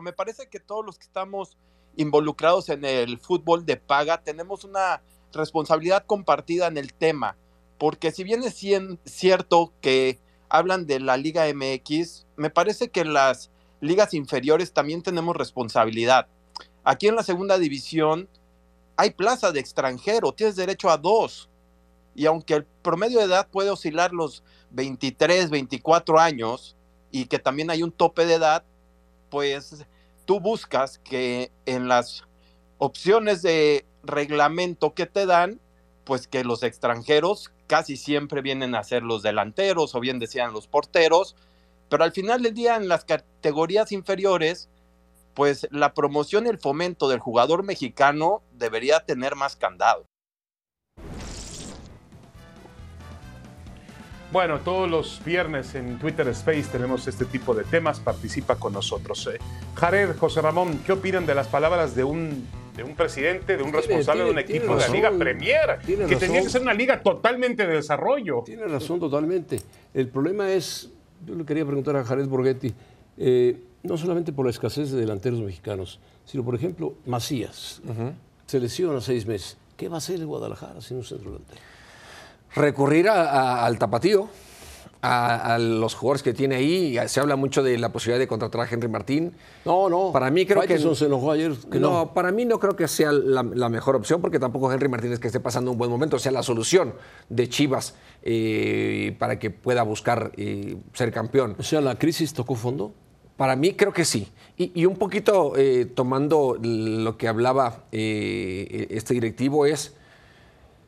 Me 0.01 0.13
parece 0.13 0.49
que 0.49 0.61
todos 0.61 0.87
los 0.87 0.97
que 0.97 1.07
estamos 1.07 1.57
involucrados 1.97 2.69
en 2.69 2.85
el 2.85 3.19
fútbol 3.19 3.67
de 3.67 3.77
paga 3.77 4.23
tenemos 4.23 4.63
una 4.63 5.03
responsabilidad 5.33 6.07
compartida 6.07 6.69
en 6.69 6.79
el 6.79 6.95
tema, 6.95 7.37
porque 7.79 8.13
si 8.13 8.23
bien 8.23 8.45
es 8.45 8.55
cierto 9.05 9.73
que 9.81 10.21
hablan 10.49 10.87
de 10.87 11.01
la 11.01 11.17
Liga 11.17 11.47
MX, 11.53 12.29
me 12.37 12.51
parece 12.51 12.91
que 12.91 13.05
las 13.05 13.51
ligas 13.85 14.15
inferiores 14.15 14.73
también 14.73 15.03
tenemos 15.03 15.37
responsabilidad. 15.37 16.27
Aquí 16.83 17.09
en 17.09 17.17
la 17.17 17.23
segunda 17.23 17.59
división 17.59 18.29
hay 18.97 19.11
plaza 19.11 19.53
de 19.53 19.61
extranjero, 19.61 20.33
tienes 20.33 20.57
derecho 20.57 20.91
a 20.91 20.97
dos. 20.97 21.49
Y 22.15 22.27
aunque 22.27 22.55
el 22.55 22.65
promedio 22.65 23.19
de 23.19 23.27
edad 23.27 23.49
puede 23.49 23.71
oscilar 23.71 24.13
los 24.13 24.43
23, 24.71 25.51
24 25.51 26.19
años 26.19 26.77
y 27.11 27.27
que 27.27 27.39
también 27.39 27.71
hay 27.71 27.83
un 27.83 27.93
tope 27.93 28.25
de 28.27 28.35
edad, 28.35 28.65
pues 29.31 29.85
tú 30.25 30.41
buscas 30.41 30.99
que 30.99 31.51
en 31.67 31.89
las 31.89 32.23
opciones 32.79 33.43
de 33.43 33.85
reglamento 34.03 34.95
que 34.95 35.07
te 35.07 35.27
dan, 35.27 35.61
pues 36.05 36.29
que 36.29 36.45
los 36.45 36.63
extranjeros 36.63 37.51
casi 37.67 37.97
siempre 37.97 38.43
vienen 38.43 38.75
a 38.75 38.85
ser 38.85 39.03
los 39.03 39.23
delanteros 39.23 39.95
o 39.95 40.01
bien 40.01 40.19
decían 40.19 40.53
los 40.53 40.67
porteros, 40.67 41.35
pero 41.89 42.05
al 42.05 42.13
final 42.13 42.43
del 42.43 42.55
día 42.55 42.77
en 42.77 42.89
las 42.89 43.05
categorías 43.05 43.93
inferiores 43.93 44.69
pues 45.35 45.67
la 45.71 45.95
promoción 45.95 46.47
y 46.47 46.49
el 46.49 46.59
fomento 46.59 47.09
del 47.09 47.19
jugador 47.19 47.65
mexicano 47.65 48.43
debería 48.53 49.01
tener 49.01 49.35
más 49.35 49.57
candado. 49.57 50.07
Bueno, 54.33 54.59
todos 54.61 54.91
los 54.91 55.23
viernes 55.25 55.77
en 55.77 55.99
Twitter 55.99 56.27
Space 56.29 56.65
tenemos 56.73 57.07
este 57.07 57.25
tipo 57.25 57.55
de 57.55 57.63
temas. 57.63 58.01
Participa 58.01 58.57
con 58.57 58.73
nosotros. 58.73 59.29
Eh, 59.33 59.39
Jared, 59.77 60.17
José 60.17 60.41
Ramón, 60.41 60.81
¿qué 60.85 60.93
opinan 60.93 61.25
de 61.25 61.37
las 61.37 61.47
palabras 61.47 61.95
de 61.95 62.03
un, 62.03 62.45
de 62.75 62.83
un 62.83 62.97
presidente, 62.97 63.57
de 63.57 63.63
un 63.63 63.73
responsable 63.73 64.25
de 64.25 64.31
un 64.31 64.39
equipo 64.41 64.75
de 64.75 64.81
la 64.81 64.89
Liga 64.89 65.13
Premier? 65.17 65.79
Que 65.87 66.17
tenía 66.17 66.43
que 66.43 66.51
ser 66.51 66.63
una 66.63 66.75
liga 66.75 67.01
totalmente 67.01 67.65
de 67.65 67.77
desarrollo. 67.77 68.43
Tiene 68.45 68.65
razón 68.65 68.99
totalmente. 68.99 69.61
El 69.93 70.09
problema 70.09 70.51
es, 70.51 70.91
yo 71.27 71.35
le 71.35 71.45
quería 71.45 71.65
preguntar 71.65 71.97
a 71.97 72.05
Jared 72.05 72.27
Borghetti, 72.27 72.73
eh, 73.17 73.61
no 73.83 73.97
solamente 73.97 74.33
por 74.33 74.45
la 74.45 74.51
escasez 74.51 74.91
de 74.91 75.01
delanteros 75.01 75.41
mexicanos, 75.41 76.01
sino 76.25 76.45
por 76.45 76.55
ejemplo 76.55 76.95
Macías, 77.07 77.81
se 78.47 78.61
lesiona 78.61 79.01
seis 79.01 79.27
meses. 79.27 79.57
¿Qué 79.77 79.89
va 79.89 79.97
a 79.97 79.99
hacer 79.99 80.21
el 80.21 80.27
Guadalajara 80.27 80.81
sin 80.81 80.99
un 80.99 81.05
centro 81.05 81.33
delantero? 81.33 81.61
Recurrir 82.55 83.09
al 83.09 83.79
tapatío, 83.79 84.29
a, 85.05 85.59
los 85.59 85.95
jugadores 85.95 86.23
que 86.23 86.33
tiene 86.33 86.57
ahí. 86.57 86.97
Se 87.09 87.21
habla 87.21 87.37
mucho 87.37 87.63
de 87.63 87.77
la 87.79 87.93
posibilidad 87.93 88.19
de 88.19 88.27
contratar 88.27 88.63
a 88.63 88.69
Henry 88.71 88.89
Martín. 88.89 89.33
No, 89.65 89.89
no. 89.89 90.13
Para 90.13 90.31
mí 90.31 90.47
creo 90.47 90.63
que 90.63 90.79
se 90.79 91.05
enojó 91.05 91.33
ayer. 91.33 91.53
no, 91.73 92.15
para 92.15 92.33
mí 92.33 92.45
no 92.45 92.59
creo 92.59 92.75
que 92.75 92.89
sea 92.89 93.13
la, 93.13 93.43
mejor 93.43 93.97
opción 93.97 94.21
porque 94.21 94.39
tampoco 94.39 94.73
Henry 94.73 94.89
Martín 94.89 95.13
es 95.13 95.19
que 95.19 95.27
esté 95.27 95.41
pasando 95.41 95.71
un 95.71 95.79
buen 95.79 95.91
momento. 95.91 96.17
O 96.17 96.19
sea, 96.19 96.33
la 96.33 96.43
solución 96.43 96.95
de 97.29 97.49
Chivas 97.49 97.95
eh, 98.23 99.15
para 99.19 99.39
que 99.39 99.51
pueda 99.51 99.83
buscar 99.83 100.33
eh, 100.37 100.77
ser 100.95 101.13
campeón. 101.13 101.57
O 101.59 101.63
sea, 101.63 101.81
la 101.81 101.99
crisis 101.99 102.33
tocó 102.33 102.55
fondo. 102.55 102.95
Para 103.37 103.57
mí 103.57 103.75
creo 103.75 103.93
que 103.93 104.05
sí. 104.05 104.29
Y, 104.57 104.87
un 104.87 104.97
poquito 104.97 105.55
eh, 105.57 105.87
tomando 105.87 106.57
lo 106.63 107.19
que 107.19 107.27
hablaba 107.27 107.85
este 107.91 109.15
directivo 109.15 109.67
es, 109.67 109.95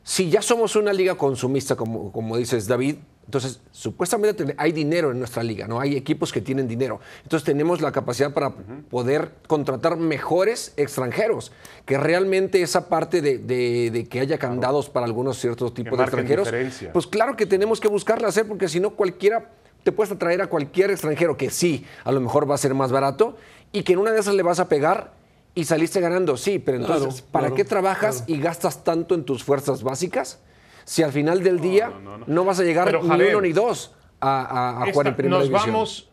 si 0.03 0.29
ya 0.29 0.41
somos 0.41 0.77
una 0.77 0.93
liga 0.93 1.15
consumista, 1.15 1.75
como, 1.75 2.13
como 2.13 2.37
dices 2.37 2.65
David, 2.67 2.95
entonces 3.27 3.59
supuestamente 3.71 4.55
hay 4.57 4.71
dinero 4.71 5.11
en 5.11 5.19
nuestra 5.19 5.43
liga, 5.43 5.67
¿no? 5.67 5.81
Hay 5.81 5.97
equipos 5.97 6.31
que 6.31 6.39
tienen 6.39 6.65
dinero. 6.65 7.01
Entonces 7.23 7.45
tenemos 7.45 7.81
la 7.81 7.91
capacidad 7.91 8.33
para 8.33 8.51
poder 8.89 9.33
contratar 9.47 9.97
mejores 9.97 10.73
extranjeros, 10.77 11.51
que 11.85 11.97
realmente 11.97 12.61
esa 12.61 12.87
parte 12.87 13.21
de, 13.21 14.07
que 14.09 14.19
haya 14.21 14.37
candados 14.37 14.89
para 14.89 15.05
algunos 15.05 15.37
ciertos 15.39 15.73
tipos 15.73 15.97
de 15.97 16.05
extranjeros, 16.05 16.49
pues 16.93 17.05
claro 17.05 17.35
que 17.35 17.45
tenemos 17.45 17.81
que 17.81 17.89
buscarla 17.89 18.29
hacer, 18.29 18.47
porque 18.47 18.69
si 18.69 18.79
no 18.79 18.91
cualquiera 18.91 19.51
te 19.83 19.91
puedes 19.91 20.11
atraer 20.11 20.41
a 20.41 20.47
cualquier 20.47 20.91
extranjero 20.91 21.35
que 21.35 21.49
sí, 21.49 21.85
a 22.05 22.13
lo 22.13 22.21
mejor 22.21 22.49
va 22.49 22.55
a 22.55 22.57
ser 22.57 22.73
más 22.73 22.93
barato 22.93 23.35
y 23.73 23.83
que 23.83 23.93
en 23.93 23.99
una 23.99 24.11
de 24.11 24.21
esas 24.21 24.35
le 24.35 24.43
vas 24.43 24.59
a 24.59 24.69
pegar 24.69 25.11
y 25.53 25.65
saliste 25.65 25.99
ganando, 25.99 26.37
sí, 26.37 26.59
pero 26.59 26.77
entonces, 26.77 27.21
¿para 27.21 27.51
qué 27.51 27.65
trabajas 27.65 28.23
y 28.27 28.39
gastas 28.39 28.85
tanto 28.85 29.15
en 29.15 29.25
tus 29.25 29.43
fuerzas 29.43 29.83
básicas 29.83 30.39
si 30.87 31.03
al 31.03 31.11
final 31.11 31.43
del 31.43 31.59
día 31.59 31.91
no, 32.27 32.45
vas 32.45 32.61
a 32.61 32.63
llegar 32.63 33.03
ni 33.03 33.09
uno 33.09 33.41
ni 33.41 33.51
dos 33.51 33.93
a, 34.21 34.85
jugar 34.93 35.07
en 35.07 35.15
primera 35.17 35.39
nos 35.39 35.51
Vamos, 35.51 36.09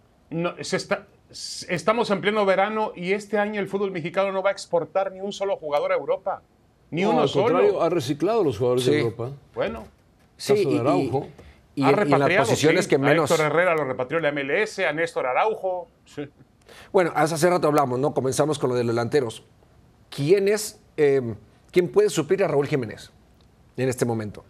estamos 1.30 2.10
en 2.10 2.20
pleno 2.20 2.44
verano 2.44 2.90
y 2.96 3.12
este 3.12 3.38
año 3.38 3.60
el 3.60 3.68
fútbol 3.68 3.92
mexicano 3.92 4.32
no 4.32 4.42
va 4.42 4.50
a 4.50 4.52
exportar 4.52 5.12
ni 5.12 5.20
un 5.20 5.32
solo 5.32 5.56
jugador 5.56 5.92
a 5.92 5.94
Europa. 5.94 6.42
Ni 6.90 7.04
uno 7.04 7.28
solo. 7.28 7.82
ha 7.82 7.88
reciclado 7.88 8.42
los 8.42 8.58
jugadores 8.58 8.86
de 8.86 8.98
Europa. 8.98 9.30
Bueno. 9.54 9.84
Sí, 10.36 10.54
y, 10.54 10.78
Ha 10.78 11.90
en- 11.90 12.08
y 12.08 12.12
en 12.12 12.18
las 12.18 12.48
posiciones 12.48 12.84
sí. 12.84 12.88
que 12.88 12.96
A 12.96 12.98
menos. 12.98 13.30
Héctor 13.30 13.46
Herrera 13.46 13.76
lo 13.76 13.84
repatrió 13.84 14.18
la 14.18 14.32
MLS, 14.32 14.80
a 14.80 14.92
Néstor 14.92 15.26
Araujo. 15.26 15.86
Sí. 16.04 16.28
Bueno, 16.92 17.12
hace 17.14 17.48
rato 17.48 17.68
hablamos, 17.68 18.00
¿no? 18.00 18.12
Comenzamos 18.12 18.58
con 18.58 18.70
lo 18.70 18.76
de 18.76 18.82
los 18.82 18.92
delanteros. 18.92 19.44
¿Quién 20.10 20.48
es, 20.48 20.80
eh, 20.96 21.34
quién 21.70 21.92
puede 21.92 22.10
suplir 22.10 22.42
a 22.42 22.48
Raúl 22.48 22.66
Jiménez 22.66 23.12
en 23.76 23.88
este 23.88 24.04
momento? 24.04 24.44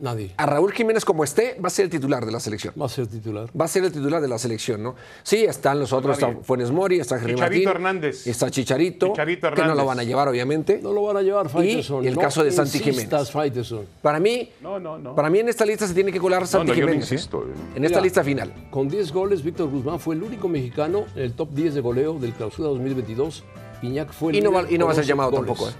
Nadie. 0.00 0.34
A 0.36 0.44
Raúl 0.46 0.72
Jiménez, 0.72 1.04
como 1.04 1.22
esté, 1.22 1.56
va 1.64 1.68
a 1.68 1.70
ser 1.70 1.84
el 1.84 1.90
titular 1.90 2.26
de 2.26 2.32
la 2.32 2.40
selección. 2.40 2.74
Va 2.80 2.86
a 2.86 2.88
ser 2.88 3.06
titular. 3.06 3.48
Va 3.58 3.64
a 3.64 3.68
ser 3.68 3.84
el 3.84 3.92
titular 3.92 4.20
de 4.20 4.26
la 4.26 4.38
selección, 4.38 4.82
¿no? 4.82 4.96
Sí, 5.22 5.44
están 5.44 5.78
los 5.78 5.92
otros, 5.92 6.18
Nadie. 6.20 6.32
está 6.34 6.44
Funes 6.44 6.70
Mori, 6.72 6.98
está 6.98 7.14
Henry 7.16 7.34
Chicharito 7.34 7.64
Martín, 7.64 7.68
Hernández. 7.68 8.26
está 8.26 8.50
Chicharito, 8.50 9.06
Chicharito 9.08 9.50
que 9.52 9.56
no 9.62 9.68
lo 9.68 9.70
Hernández. 9.70 9.86
van 9.86 9.98
a 10.00 10.02
llevar, 10.04 10.28
obviamente. 10.28 10.80
No 10.82 10.92
lo 10.92 11.02
van 11.04 11.18
a 11.18 11.22
llevar, 11.22 11.48
Faitelson. 11.48 12.04
el 12.06 12.14
No 12.16 12.20
caso 12.20 12.42
de 12.42 12.50
Santi 12.50 12.78
insistas, 12.78 13.30
Jiménez. 13.30 13.86
Para 14.02 14.18
mí, 14.18 14.50
No, 14.60 14.80
no, 14.80 14.98
no. 14.98 15.14
para 15.14 15.30
mí 15.30 15.38
en 15.38 15.48
esta 15.48 15.64
lista 15.64 15.86
se 15.86 15.94
tiene 15.94 16.10
que 16.10 16.18
colar 16.18 16.46
Santi 16.46 16.68
no, 16.68 16.74
yo 16.74 16.80
no 16.80 16.86
Jiménez. 16.88 17.10
¿eh? 17.12 17.14
insisto. 17.14 17.44
En 17.76 17.84
esta 17.84 17.98
Mira. 17.98 18.00
lista 18.02 18.24
final. 18.24 18.52
Con 18.70 18.88
10 18.88 19.12
goles, 19.12 19.42
Víctor 19.44 19.70
Guzmán 19.70 20.00
fue 20.00 20.16
el 20.16 20.24
único 20.24 20.48
mexicano 20.48 21.04
en 21.14 21.22
el 21.22 21.32
top 21.34 21.50
10 21.52 21.72
de 21.74 21.80
goleo 21.80 22.18
del 22.18 22.32
Clausura 22.32 22.68
2022. 22.70 23.44
Iñak 23.82 24.12
fue 24.12 24.32
el 24.32 24.38
Y 24.38 24.40
no 24.40 24.50
va- 24.50 24.62
líder 24.62 24.74
y 24.74 24.78
no 24.78 24.86
va 24.86 24.90
a 24.92 24.94
ser 24.96 25.02
11 25.02 25.08
llamado 25.08 25.30
goles. 25.30 25.46
tampoco, 25.46 25.70
¿eh? 25.70 25.74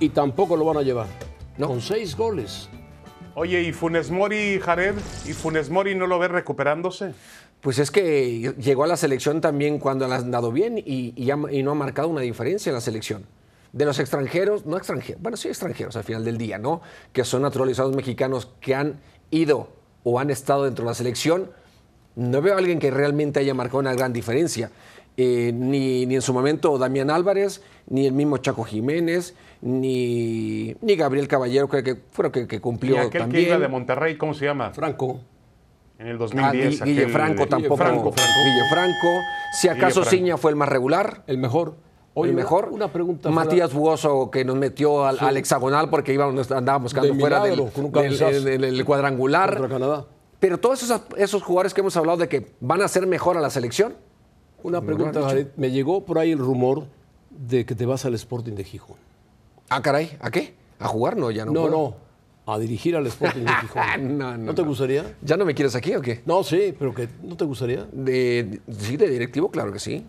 Y 0.00 0.08
tampoco 0.08 0.56
lo 0.56 0.64
van 0.64 0.78
a 0.78 0.82
llevar. 0.82 1.06
No. 1.58 1.68
Con 1.68 1.80
6 1.82 2.16
goles. 2.16 2.68
Oye, 3.36 3.62
¿y 3.62 3.72
Funes 3.72 4.12
Mori, 4.12 4.60
Jared? 4.60 4.94
¿Y 5.26 5.32
Funes 5.32 5.68
Mori 5.68 5.96
no 5.96 6.06
lo 6.06 6.20
ve 6.20 6.28
recuperándose? 6.28 7.14
Pues 7.60 7.80
es 7.80 7.90
que 7.90 8.54
llegó 8.58 8.84
a 8.84 8.86
la 8.86 8.96
selección 8.96 9.40
también 9.40 9.80
cuando 9.80 10.06
le 10.06 10.14
han 10.14 10.30
dado 10.30 10.52
bien 10.52 10.78
y, 10.78 11.14
y 11.16 11.62
no 11.62 11.70
ha 11.72 11.74
marcado 11.74 12.08
una 12.08 12.20
diferencia 12.20 12.70
en 12.70 12.74
la 12.74 12.80
selección. 12.80 13.26
De 13.72 13.84
los 13.84 13.98
extranjeros, 13.98 14.66
no 14.66 14.76
extranjeros, 14.76 15.20
bueno, 15.20 15.36
sí 15.36 15.48
extranjeros 15.48 15.96
al 15.96 16.04
final 16.04 16.24
del 16.24 16.38
día, 16.38 16.58
¿no? 16.58 16.80
Que 17.12 17.24
son 17.24 17.42
naturalizados 17.42 17.96
mexicanos 17.96 18.52
que 18.60 18.76
han 18.76 19.00
ido 19.32 19.68
o 20.04 20.20
han 20.20 20.30
estado 20.30 20.64
dentro 20.64 20.84
de 20.84 20.90
la 20.90 20.94
selección, 20.94 21.50
no 22.14 22.40
veo 22.40 22.54
a 22.54 22.58
alguien 22.58 22.78
que 22.78 22.92
realmente 22.92 23.40
haya 23.40 23.54
marcado 23.54 23.78
una 23.78 23.94
gran 23.94 24.12
diferencia. 24.12 24.70
Eh, 25.16 25.52
ni, 25.54 26.06
ni 26.06 26.16
en 26.16 26.22
su 26.22 26.32
momento 26.34 26.76
Damián 26.76 27.08
Álvarez, 27.10 27.62
ni 27.86 28.04
el 28.06 28.12
mismo 28.12 28.38
Chaco 28.38 28.64
Jiménez, 28.64 29.34
ni, 29.62 30.74
ni 30.80 30.96
Gabriel 30.96 31.28
Caballero, 31.28 31.68
que, 31.68 31.82
que 31.84 31.96
fueron 32.10 32.32
que, 32.32 32.46
que 32.48 32.56
Y 32.56 32.60
cumplió 32.60 32.98
aquel 33.00 33.22
también. 33.22 33.44
que 33.44 33.48
iba 33.50 33.58
de 33.58 33.68
Monterrey, 33.68 34.16
¿cómo 34.16 34.34
se 34.34 34.44
llama? 34.46 34.70
Franco. 34.70 35.20
En 35.98 36.08
el 36.08 36.16
Ah, 36.16 36.18
2010. 36.18 36.80
Gui- 36.80 36.84
Guille 36.84 37.02
aquel- 37.06 37.12
Franco 37.12 37.46
tampoco. 37.46 37.76
Franco, 37.76 38.12
Franco. 38.12 38.40
Guille 38.44 38.68
Franco. 38.70 39.08
Si 39.60 39.68
acaso. 39.68 40.04
Ciña 40.04 40.36
fue 40.36 40.50
el 40.50 40.56
más 40.56 40.68
regular. 40.68 41.22
El 41.28 41.38
mejor. 41.38 41.76
el 42.16 42.22
una- 42.22 42.32
mejor. 42.32 42.68
Una, 42.72 42.88
pregunta. 42.92 43.30
Matías 43.30 43.72
Buoso 43.72 44.30
que 44.30 44.44
nos 44.44 44.56
metió 44.56 45.04
al, 45.06 45.18
Sí. 45.18 45.24
al 45.24 45.36
hexagonal 45.36 45.90
porque 45.90 46.12
íbamos, 46.12 46.50
andábamos 46.50 46.92
quedando 46.92 47.14
De 47.14 47.20
fuera 47.20 47.40
del, 47.40 47.52
milagro, 47.52 47.72
con 47.72 47.84
un 47.86 47.92
del- 47.92 48.02
cabezazo. 48.18 48.44
del- 48.44 48.60
del 48.60 48.84
cuadrangular. 48.84 49.50
Contra 49.56 49.68
Canadá. 49.78 50.04
Pero 50.40 50.58
todos 50.58 50.82
esos, 50.82 51.00
esos 51.16 51.42
jugadores 51.42 51.72
que 51.72 51.80
hemos 51.80 51.96
hablado 51.96 52.18
de 52.18 52.28
que 52.28 52.46
van 52.60 52.82
a 52.82 52.88
ser 52.88 53.06
mejor 53.06 53.36
a 53.36 53.40
la 53.40 53.50
selección, 53.50 53.94
Una 54.64 54.80
No 54.80 54.86
pregunta, 54.86 55.22
Jared. 55.22 55.48
Me 55.56 55.70
llegó 55.70 56.04
por 56.04 56.18
ahí 56.18 56.32
el 56.32 56.38
rumor 56.38 56.86
de 57.30 57.64
que 57.64 57.74
te 57.76 57.86
vas 57.86 58.04
al 58.04 58.14
Sporting 58.14 58.54
de 58.54 58.64
Gijón. 58.64 58.96
ah, 59.68 59.80
caray, 59.82 60.16
¿a 60.20 60.30
qué? 60.30 60.54
¿A 60.80 60.88
jugar? 60.88 61.16
No, 61.16 61.30
ya 61.30 61.44
no. 61.44 61.52
No, 61.52 61.60
puedo. 61.62 61.72
no. 61.72 62.04
A 62.52 62.58
dirigir 62.58 62.96
al 62.96 63.06
Sporting 63.06 63.42
de 63.44 63.52
Gijón. 63.60 63.82
No, 64.18 64.36
no, 64.36 64.54
te 64.54 64.62
no. 64.62 64.68
gustaría? 64.68 65.14
¿Ya 65.22 65.36
no 65.36 65.44
me 65.44 65.54
quieres 65.54 65.74
aquí 65.76 65.94
o 65.94 66.00
qué? 66.02 66.22
No, 66.26 66.42
sí, 66.42 66.74
pero 66.78 66.92
que 66.94 67.08
¿no 67.22 67.36
te 67.36 67.44
gustaría? 67.44 67.86
De, 67.92 68.60
sí, 68.78 68.96
de 68.96 69.08
directivo, 69.08 69.50
claro 69.50 69.72
que 69.72 69.78
sí. 69.78 70.04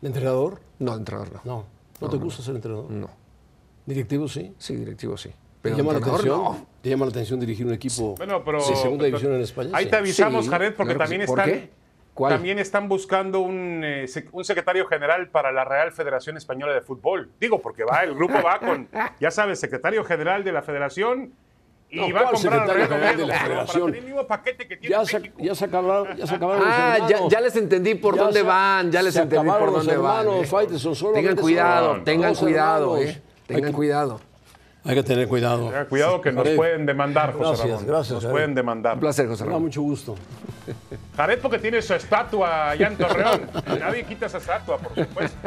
¿De 0.00 0.08
entrenador? 0.08 0.60
No, 0.78 0.92
de 0.92 0.98
entrenador 0.98 1.30
no. 1.32 1.40
No. 1.44 1.64
¿No, 2.00 2.10
te 2.10 2.16
gusta 2.16 2.42
ser 2.42 2.56
entrenador? 2.56 2.90
No. 2.90 3.08
¿Directivo 3.86 4.28
sí? 4.28 4.52
Sí, 4.58 4.74
directivo 4.76 5.16
sí. 5.16 5.30
¿Te 5.62 5.70
llama 5.74 5.92
la 5.92 5.98
atención? 6.00 6.36
no. 6.42 6.66
¿Te 6.82 6.90
llama 6.90 7.06
la 7.06 7.10
atención 7.10 7.40
dirigir 7.40 7.64
un 7.66 7.72
equipo 7.72 8.14
Bueno, 8.16 8.42
pero. 8.44 8.58
de 8.58 8.76
segunda 8.76 9.04
división 9.06 9.32
en 9.34 9.40
España? 9.40 9.70
Ahí 9.72 9.84
Sí. 9.84 9.90
te 9.90 9.96
avisamos, 9.96 10.44
Sí, 10.44 10.50
Jared, 10.50 10.74
porque 10.74 10.94
claro 10.94 11.04
también 11.08 11.22
sí. 11.22 11.26
¿Por 11.28 11.38
están. 11.40 11.54
qué? 11.54 11.70
¿Cuál? 12.14 12.34
También 12.34 12.60
están 12.60 12.88
buscando 12.88 13.40
un, 13.40 13.82
eh, 13.84 14.06
un 14.32 14.44
secretario 14.44 14.86
general 14.86 15.28
para 15.30 15.50
la 15.50 15.64
Real 15.64 15.90
Federación 15.90 16.36
Española 16.36 16.72
de 16.72 16.80
Fútbol. 16.80 17.30
Digo, 17.40 17.60
porque 17.60 17.82
va, 17.84 18.04
el 18.04 18.14
grupo 18.14 18.40
va 18.40 18.60
con, 18.60 18.88
ya 19.18 19.30
sabes, 19.32 19.58
secretario 19.58 20.04
general 20.04 20.44
de 20.44 20.52
la 20.52 20.62
federación 20.62 21.32
y 21.90 21.96
No, 21.98 22.12
va 22.14 22.20
a 22.20 22.22
¿cuál 22.22 22.34
comprar 22.34 22.60
al 22.60 22.68
secretario 22.68 22.76
Real 22.76 22.88
general 22.88 23.16
de 23.16 23.26
la 23.26 23.34
federación? 23.40 23.80
Para 23.82 23.92
tener 23.92 23.98
el 23.98 24.04
mismo 24.14 24.26
paquete 24.28 24.68
que 24.68 24.76
tiene 24.76 24.94
Ya 24.96 25.04
se, 25.04 25.32
ya 25.38 25.54
se 25.56 25.64
acabaron, 25.64 26.16
ya 26.16 26.26
se 26.28 26.34
acabaron 26.36 26.62
Ah, 26.64 26.96
los 27.00 27.32
ya, 27.32 27.40
les 27.40 27.56
entendí 27.56 27.94
por 27.96 28.14
Ya 28.14 28.22
dónde 28.22 28.40
se- 28.40 28.46
van, 28.46 28.92
ya 28.92 29.02
les 29.02 29.16
entendí 29.16 29.50
por 29.50 29.72
dónde 29.72 29.96
van. 29.96 30.28
eh. 30.28 30.46
Tengan 31.14 31.36
cuidado, 31.36 32.02
tengan 32.04 32.34
cuidado, 32.36 32.98
eh. 32.98 33.20
Tengan 33.48 33.70
que- 33.70 33.76
cuidado. 33.76 34.20
Hay 34.86 34.94
que 34.94 35.02
tener 35.02 35.26
cuidado. 35.28 35.72
Cuidado 35.88 36.20
que 36.20 36.30
nos 36.30 36.42
Jared, 36.44 36.56
pueden 36.56 36.84
demandar, 36.86 37.32
José 37.32 37.44
Gracias, 37.48 37.68
Ramón. 37.70 37.86
gracias, 37.86 38.12
Nos 38.12 38.22
Jared. 38.24 38.32
pueden 38.34 38.54
demandar. 38.54 38.94
Un 38.94 39.00
placer, 39.00 39.26
José 39.26 39.44
da 39.44 39.46
Ramón. 39.46 39.62
mucho 39.62 39.80
gusto. 39.82 40.14
Jared 41.16 41.38
porque 41.40 41.58
tiene 41.58 41.80
su 41.80 41.94
estatua 41.94 42.70
allá 42.70 42.88
en 42.88 42.96
Torreón. 42.98 43.50
Nadie 43.80 44.04
quita 44.04 44.26
esa 44.26 44.38
estatua, 44.38 44.76
por 44.78 44.94
supuesto. 44.94 45.38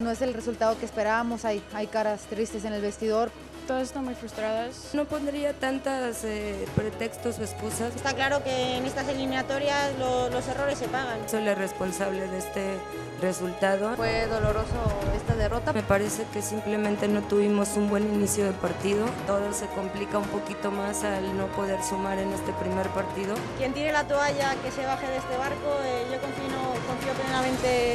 No 0.00 0.10
es 0.10 0.20
el 0.22 0.34
resultado 0.34 0.78
que 0.78 0.84
esperábamos, 0.84 1.44
hay, 1.44 1.62
hay 1.72 1.86
caras 1.86 2.22
tristes 2.26 2.64
en 2.64 2.72
el 2.74 2.82
vestidor. 2.82 3.30
Todas 3.66 3.84
están 3.84 4.04
muy 4.04 4.14
frustradas. 4.14 4.90
No 4.92 5.06
pondría 5.06 5.54
tantas 5.54 6.22
eh, 6.24 6.66
pretextos 6.76 7.38
o 7.38 7.42
excusas. 7.42 7.96
Está 7.96 8.12
claro 8.12 8.44
que 8.44 8.76
en 8.76 8.84
estas 8.84 9.08
eliminatorias 9.08 9.98
lo- 9.98 10.28
los 10.28 10.46
errores 10.48 10.78
se 10.78 10.86
pagan. 10.88 11.18
Soy 11.30 11.42
la 11.44 11.54
responsable 11.54 12.28
de 12.28 12.38
este 12.38 12.76
resultado. 13.22 13.96
Fue 13.96 14.26
doloroso 14.26 14.68
esta 15.16 15.34
derrota. 15.34 15.72
Me 15.72 15.82
parece 15.82 16.26
que 16.30 16.42
simplemente 16.42 17.08
no 17.08 17.22
tuvimos 17.22 17.70
un 17.76 17.88
buen 17.88 18.02
inicio 18.14 18.44
de 18.44 18.52
partido. 18.52 19.06
Todo 19.26 19.50
se 19.54 19.66
complica 19.68 20.18
un 20.18 20.28
poquito 20.28 20.70
más 20.70 21.02
al 21.02 21.34
no 21.38 21.46
poder 21.56 21.82
sumar 21.82 22.18
en 22.18 22.30
este 22.34 22.52
primer 22.54 22.88
partido. 22.88 23.34
Quien 23.56 23.72
tire 23.72 23.92
la 23.92 24.06
toalla, 24.06 24.54
que 24.62 24.70
se 24.72 24.84
baje 24.84 25.06
de 25.06 25.16
este 25.16 25.38
barco. 25.38 25.70
eh, 25.84 26.04
yo 26.12 26.20
confío, 26.20 26.58
confío 26.86 27.12
plenamente 27.14 27.94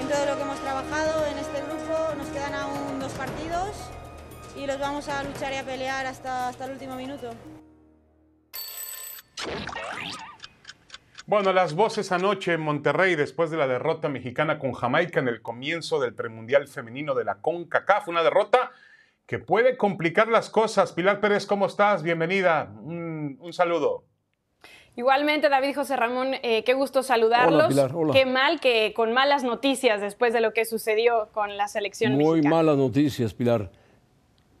en 0.00 0.08
todo 0.08 0.24
lo 0.24 0.36
que 0.36 0.42
hemos 0.42 0.60
trabajado 0.60 1.26
en 1.26 1.36
este 1.36 1.60
grupo. 1.60 2.14
Nos 2.16 2.28
quedan 2.28 2.54
aún 2.54 2.98
dos 3.00 3.12
partidos 3.12 3.68
y 4.56 4.66
los 4.66 4.78
vamos 4.78 5.08
a 5.08 5.22
luchar 5.22 5.52
y 5.52 5.56
a 5.56 5.64
pelear 5.64 6.06
hasta, 6.06 6.48
hasta 6.48 6.64
el 6.66 6.72
último 6.72 6.96
minuto. 6.96 7.30
Bueno, 11.26 11.52
las 11.52 11.74
voces 11.74 12.10
anoche 12.10 12.54
en 12.54 12.60
Monterrey 12.60 13.14
después 13.14 13.50
de 13.50 13.56
la 13.56 13.68
derrota 13.68 14.08
mexicana 14.08 14.58
con 14.58 14.72
Jamaica 14.72 15.20
en 15.20 15.28
el 15.28 15.42
comienzo 15.42 16.00
del 16.00 16.14
premundial 16.14 16.66
femenino 16.66 17.14
de 17.14 17.24
la 17.24 17.36
CONCACAF. 17.36 18.08
Una 18.08 18.22
derrota 18.24 18.72
que 19.26 19.38
puede 19.38 19.76
complicar 19.76 20.26
las 20.26 20.50
cosas. 20.50 20.92
Pilar 20.92 21.20
Pérez, 21.20 21.46
¿cómo 21.46 21.66
estás? 21.66 22.02
Bienvenida. 22.02 22.72
Un, 22.82 23.38
un 23.40 23.52
saludo. 23.52 24.04
Igualmente, 24.96 25.48
David 25.48 25.76
José 25.76 25.94
Ramón, 25.94 26.34
eh, 26.42 26.64
qué 26.64 26.74
gusto 26.74 27.04
saludarlos. 27.04 27.66
Hola, 27.66 27.68
Pilar, 27.68 27.92
hola. 27.94 28.12
Qué 28.12 28.26
mal 28.26 28.58
que 28.58 28.92
con 28.92 29.12
malas 29.12 29.44
noticias 29.44 30.00
después 30.00 30.32
de 30.32 30.40
lo 30.40 30.52
que 30.52 30.64
sucedió 30.64 31.28
con 31.32 31.56
la 31.56 31.68
selección 31.68 32.14
Muy 32.14 32.38
mexicana. 32.40 32.56
malas 32.56 32.76
noticias, 32.76 33.32
Pilar. 33.32 33.70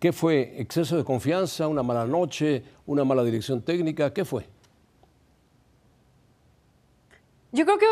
¿Qué 0.00 0.14
fue? 0.14 0.54
¿Exceso 0.56 0.96
de 0.96 1.04
confianza? 1.04 1.68
¿Una 1.68 1.82
mala 1.82 2.06
noche? 2.06 2.64
¿Una 2.86 3.04
mala 3.04 3.22
dirección 3.22 3.60
técnica? 3.60 4.12
¿Qué 4.14 4.24
fue? 4.24 4.46
Yo 7.52 7.66
creo 7.66 7.78
que 7.78 7.86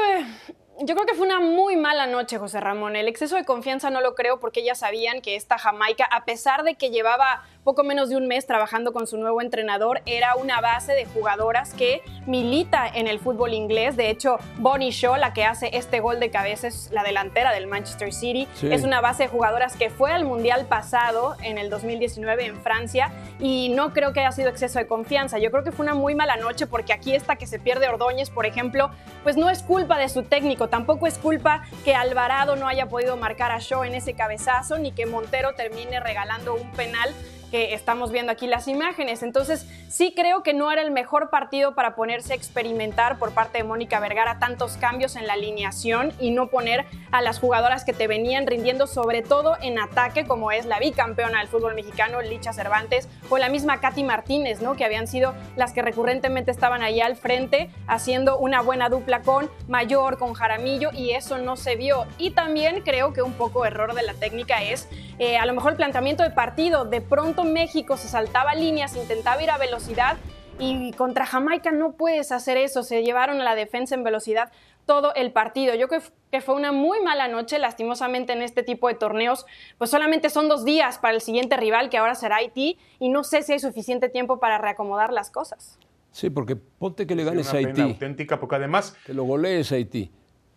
yo 0.80 0.94
creo 0.94 1.06
que 1.06 1.14
fue 1.14 1.26
una 1.26 1.40
muy 1.40 1.76
mala 1.76 2.06
noche, 2.06 2.38
José 2.38 2.60
Ramón. 2.60 2.94
El 2.94 3.08
exceso 3.08 3.34
de 3.36 3.44
confianza 3.44 3.90
no 3.90 4.00
lo 4.00 4.14
creo 4.14 4.38
porque 4.38 4.60
ellas 4.60 4.78
sabían 4.78 5.20
que 5.20 5.34
esta 5.34 5.58
Jamaica, 5.58 6.04
a 6.04 6.24
pesar 6.24 6.62
de 6.62 6.76
que 6.76 6.90
llevaba 6.90 7.42
poco 7.64 7.82
menos 7.82 8.08
de 8.08 8.16
un 8.16 8.28
mes 8.28 8.46
trabajando 8.46 8.92
con 8.92 9.06
su 9.06 9.18
nuevo 9.18 9.42
entrenador, 9.42 10.00
era 10.06 10.36
una 10.36 10.60
base 10.60 10.92
de 10.92 11.04
jugadoras 11.04 11.74
que 11.74 12.02
milita 12.26 12.86
en 12.86 13.08
el 13.08 13.18
fútbol 13.18 13.54
inglés. 13.54 13.96
De 13.96 14.08
hecho, 14.08 14.38
Bonnie 14.58 14.90
Shaw, 14.90 15.16
la 15.16 15.32
que 15.34 15.44
hace 15.44 15.76
este 15.76 16.00
gol 16.00 16.20
de 16.20 16.30
cabeza, 16.30 16.68
es 16.68 16.90
la 16.92 17.02
delantera 17.02 17.52
del 17.52 17.66
Manchester 17.66 18.12
City. 18.12 18.46
Sí. 18.54 18.72
Es 18.72 18.84
una 18.84 19.00
base 19.00 19.24
de 19.24 19.28
jugadoras 19.28 19.76
que 19.76 19.90
fue 19.90 20.12
al 20.12 20.24
Mundial 20.24 20.66
pasado, 20.66 21.36
en 21.42 21.58
el 21.58 21.70
2019, 21.70 22.46
en 22.46 22.60
Francia, 22.62 23.12
y 23.40 23.70
no 23.70 23.92
creo 23.92 24.12
que 24.12 24.20
haya 24.20 24.32
sido 24.32 24.48
exceso 24.48 24.78
de 24.78 24.86
confianza. 24.86 25.38
Yo 25.38 25.50
creo 25.50 25.64
que 25.64 25.72
fue 25.72 25.84
una 25.84 25.94
muy 25.94 26.14
mala 26.14 26.36
noche 26.36 26.66
porque 26.66 26.92
aquí 26.92 27.14
esta 27.14 27.36
que 27.36 27.46
se 27.46 27.58
pierde 27.58 27.88
Ordóñez, 27.88 28.30
por 28.30 28.46
ejemplo, 28.46 28.90
pues 29.24 29.36
no 29.36 29.50
es 29.50 29.62
culpa 29.62 29.98
de 29.98 30.08
su 30.08 30.22
técnico, 30.22 30.67
tampoco 30.68 31.06
es 31.06 31.18
culpa 31.18 31.62
que 31.84 31.94
Alvarado 31.94 32.56
no 32.56 32.68
haya 32.68 32.88
podido 32.88 33.16
marcar 33.16 33.50
a 33.52 33.58
Shaw 33.58 33.84
en 33.84 33.94
ese 33.94 34.14
cabezazo, 34.14 34.78
ni 34.78 34.92
que 34.92 35.06
Montero 35.06 35.54
termine 35.54 36.00
regalando 36.00 36.54
un 36.54 36.70
penal 36.72 37.14
que 37.50 37.74
estamos 37.74 38.12
viendo 38.12 38.32
aquí 38.32 38.46
las 38.46 38.68
imágenes. 38.68 39.22
Entonces, 39.22 39.66
sí 39.88 40.12
creo 40.14 40.42
que 40.42 40.54
no 40.54 40.70
era 40.70 40.82
el 40.82 40.90
mejor 40.90 41.30
partido 41.30 41.74
para 41.74 41.94
ponerse 41.94 42.32
a 42.32 42.36
experimentar 42.36 43.18
por 43.18 43.32
parte 43.32 43.58
de 43.58 43.64
Mónica 43.64 44.00
Vergara 44.00 44.38
tantos 44.38 44.76
cambios 44.76 45.16
en 45.16 45.26
la 45.26 45.34
alineación 45.34 46.12
y 46.20 46.30
no 46.30 46.48
poner 46.48 46.86
a 47.10 47.22
las 47.22 47.38
jugadoras 47.38 47.84
que 47.84 47.92
te 47.92 48.06
venían 48.06 48.46
rindiendo, 48.46 48.86
sobre 48.86 49.22
todo 49.22 49.56
en 49.62 49.78
ataque, 49.78 50.26
como 50.26 50.52
es 50.52 50.66
la 50.66 50.78
bicampeona 50.78 51.38
del 51.38 51.48
fútbol 51.48 51.74
mexicano, 51.74 52.20
Licha 52.20 52.52
Cervantes, 52.52 53.08
o 53.30 53.38
la 53.38 53.48
misma 53.48 53.80
Katy 53.80 54.04
Martínez, 54.04 54.60
¿no? 54.60 54.76
Que 54.76 54.84
habían 54.84 55.06
sido 55.06 55.34
las 55.56 55.72
que 55.72 55.82
recurrentemente 55.82 56.50
estaban 56.50 56.82
ahí 56.82 57.00
al 57.00 57.16
frente, 57.16 57.70
haciendo 57.86 58.38
una 58.38 58.60
buena 58.60 58.88
dupla 58.88 59.22
con 59.22 59.50
Mayor, 59.68 60.18
con 60.18 60.34
Jaramillo, 60.34 60.90
y 60.92 61.12
eso 61.12 61.38
no 61.38 61.56
se 61.56 61.76
vio. 61.76 62.06
Y 62.18 62.32
también 62.32 62.82
creo 62.82 63.12
que 63.12 63.22
un 63.22 63.32
poco 63.32 63.64
error 63.64 63.94
de 63.94 64.02
la 64.02 64.14
técnica 64.14 64.62
es 64.62 64.88
eh, 65.18 65.36
a 65.36 65.46
lo 65.46 65.54
mejor 65.54 65.72
el 65.72 65.76
planteamiento 65.76 66.22
de 66.22 66.30
partido. 66.30 66.84
De 66.84 67.00
pronto 67.00 67.37
México 67.44 67.96
se 67.96 68.08
saltaba 68.08 68.54
líneas, 68.54 68.96
intentaba 68.96 69.42
ir 69.42 69.50
a 69.50 69.58
velocidad 69.58 70.16
y 70.58 70.92
contra 70.92 71.26
Jamaica 71.26 71.70
no 71.70 71.92
puedes 71.92 72.32
hacer 72.32 72.56
eso. 72.56 72.82
Se 72.82 73.02
llevaron 73.02 73.40
a 73.40 73.44
la 73.44 73.54
defensa 73.54 73.94
en 73.94 74.04
velocidad 74.04 74.50
todo 74.86 75.14
el 75.14 75.32
partido. 75.32 75.74
Yo 75.74 75.86
creo 75.86 76.00
que 76.32 76.40
fue 76.40 76.54
una 76.54 76.72
muy 76.72 77.00
mala 77.02 77.28
noche, 77.28 77.58
lastimosamente 77.58 78.32
en 78.32 78.42
este 78.42 78.62
tipo 78.62 78.88
de 78.88 78.94
torneos, 78.94 79.46
pues 79.76 79.90
solamente 79.90 80.30
son 80.30 80.48
dos 80.48 80.64
días 80.64 80.98
para 80.98 81.14
el 81.14 81.20
siguiente 81.20 81.56
rival, 81.56 81.90
que 81.90 81.98
ahora 81.98 82.14
será 82.14 82.36
Haití, 82.36 82.78
y 82.98 83.10
no 83.10 83.22
sé 83.22 83.42
si 83.42 83.52
hay 83.52 83.58
suficiente 83.58 84.08
tiempo 84.08 84.40
para 84.40 84.58
reacomodar 84.58 85.12
las 85.12 85.30
cosas. 85.30 85.78
Sí, 86.10 86.30
porque 86.30 86.56
ponte 86.56 87.06
que 87.06 87.14
le 87.14 87.22
ganes 87.22 87.52
a 87.52 87.58
Haití. 87.58 87.82
auténtica, 87.82 88.40
porque 88.40 88.56
además... 88.56 88.96
Que 89.04 89.12
lo 89.12 89.24
golees 89.24 89.70
a 89.72 89.74
Haití. 89.74 90.10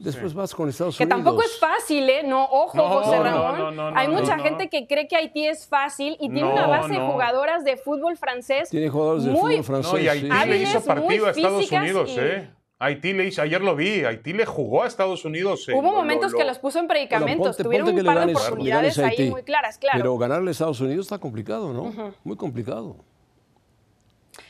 Después 0.04 0.34
vas 0.34 0.56
con 0.56 0.68
Estados 0.68 1.00
Unidos. 1.00 1.10
Que 1.10 1.24
tampoco 1.24 1.44
es 1.44 1.60
fácil, 1.60 2.10
¿eh? 2.10 2.24
No, 2.24 2.44
ojo, 2.44 2.78
José 2.78 3.20
Ramón. 3.20 3.96
Hay 3.96 4.08
mucha 4.08 4.38
gente 4.40 4.70
que 4.70 4.88
cree 4.88 5.08
que 5.08 5.16
Haití 5.16 5.46
es 5.46 5.68
fácil 5.68 6.18
y 6.20 6.30
tiene 6.30 6.52
una 6.52 6.68
base 6.68 6.94
de 6.94 7.00
jugadoras 7.00 7.64
de 7.64 7.78
fútbol 7.78 8.18
francés. 8.18 8.70
Tiene 8.70 8.90
jugadores 8.90 9.26
de 9.26 9.32
fútbol 9.32 9.64
francés. 9.64 9.94
No, 9.94 10.00
y 10.00 10.08
Haití 10.08 10.50
le 10.50 10.58
hizo 10.58 10.82
partido 10.82 11.28
a 11.28 11.32
Estados 11.32 11.72
Unidos, 11.72 12.12
¿eh? 12.18 12.50
Haití 12.80 13.14
le 13.14 13.28
hizo, 13.28 13.44
ayer 13.44 13.62
lo 13.62 13.76
vi, 13.76 14.04
Haití 14.06 14.34
le 14.34 14.44
jugó 14.48 14.82
a 14.82 14.88
Estados 14.88 15.24
Unidos. 15.24 15.68
Hubo 15.68 15.92
momentos 15.92 16.34
que 16.34 16.44
los 16.44 16.58
puso 16.58 16.80
en 16.80 16.88
predicamentos, 16.88 17.56
tuvieron 17.56 17.90
un 17.90 18.04
par 18.04 18.26
de 18.26 18.34
oportunidades 18.34 18.98
ahí 18.98 19.30
muy 19.30 19.44
claras, 19.44 19.78
claro. 19.78 20.00
Pero 20.00 20.18
ganarle 20.18 20.50
a 20.50 20.52
Estados 20.52 20.80
Unidos 20.80 21.06
está 21.06 21.20
complicado, 21.20 21.74
¿no? 21.74 22.14
Muy 22.24 22.36
complicado. 22.36 22.96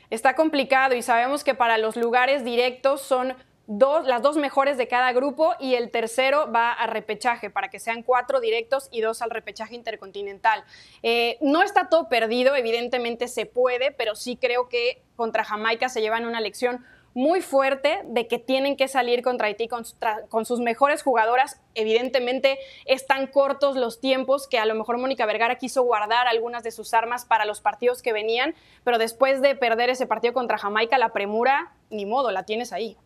Está 0.10 0.36
complicado 0.36 0.96
y 0.96 1.02
sabemos 1.02 1.44
que 1.44 1.56
para 1.56 1.78
los 1.78 1.96
lugares 1.98 2.46
directos 2.46 3.02
son 3.02 3.34
dos, 3.68 4.06
las 4.06 4.22
dos 4.22 4.38
mejores 4.38 4.78
de 4.78 4.88
cada 4.88 5.14
grupo 5.14 5.54
y 5.60 5.76
el 5.76 5.92
tercero 5.92 6.52
va 6.52 6.72
a 6.72 6.88
repechaje 6.88 7.50
para 7.50 7.70
que 7.70 7.80
sean 7.80 8.04
cuatro 8.04 8.40
directos 8.40 8.90
y 8.92 9.02
dos 9.02 9.22
al 9.22 9.30
repechaje 9.30 9.76
intercontinental. 9.76 10.64
Eh, 11.04 11.38
no 11.42 11.64
está 11.64 11.90
todo 11.90 12.10
perdido, 12.10 12.56
evidentemente 12.56 13.28
se 13.28 13.46
puede, 13.46 13.92
pero 13.92 14.16
sí 14.16 14.38
creo 14.38 14.68
que 14.68 15.02
contra 15.16 15.44
Jamaica 15.44 15.90
se 15.90 16.02
llevan 16.02 16.26
una 16.26 16.42
lección 16.42 16.86
muy 17.14 17.42
fuerte 17.42 18.02
de 18.06 18.28
que 18.28 18.40
tienen 18.40 18.78
que 18.78 18.88
salir 18.88 19.22
contra 19.22 19.48
Haití 19.48 19.68
con, 19.68 19.84
con, 20.30 20.46
sus 20.46 20.60
mejores 20.62 21.04
jugadoras. 21.04 21.60
Evidentemente 21.76 22.58
están 22.86 23.28
cortos 23.28 23.76
los 23.76 24.00
tiempos 24.00 24.48
que 24.48 24.60
a 24.60 24.66
lo 24.66 24.76
mejor 24.76 24.98
Mónica 24.98 25.26
Vergara 25.26 25.58
quiso 25.58 25.84
guardar 25.84 26.28
algunas 26.28 26.64
de 26.64 26.72
sus 26.72 26.94
armas 26.94 27.26
para 27.26 27.46
los 27.46 27.60
partidos 27.60 28.02
que 28.02 28.14
venían, 28.14 28.56
pero 28.84 28.98
después 28.98 29.42
de 29.42 29.56
perder 29.56 29.90
ese 29.90 30.08
partido 30.08 30.34
contra 30.34 30.58
Jamaica, 30.58 30.98
la 30.98 31.10
premura, 31.10 31.74
ni 31.90 32.06
modo, 32.06 32.32
la 32.32 32.44
tienes 32.44 32.72
ahí. 32.72 32.98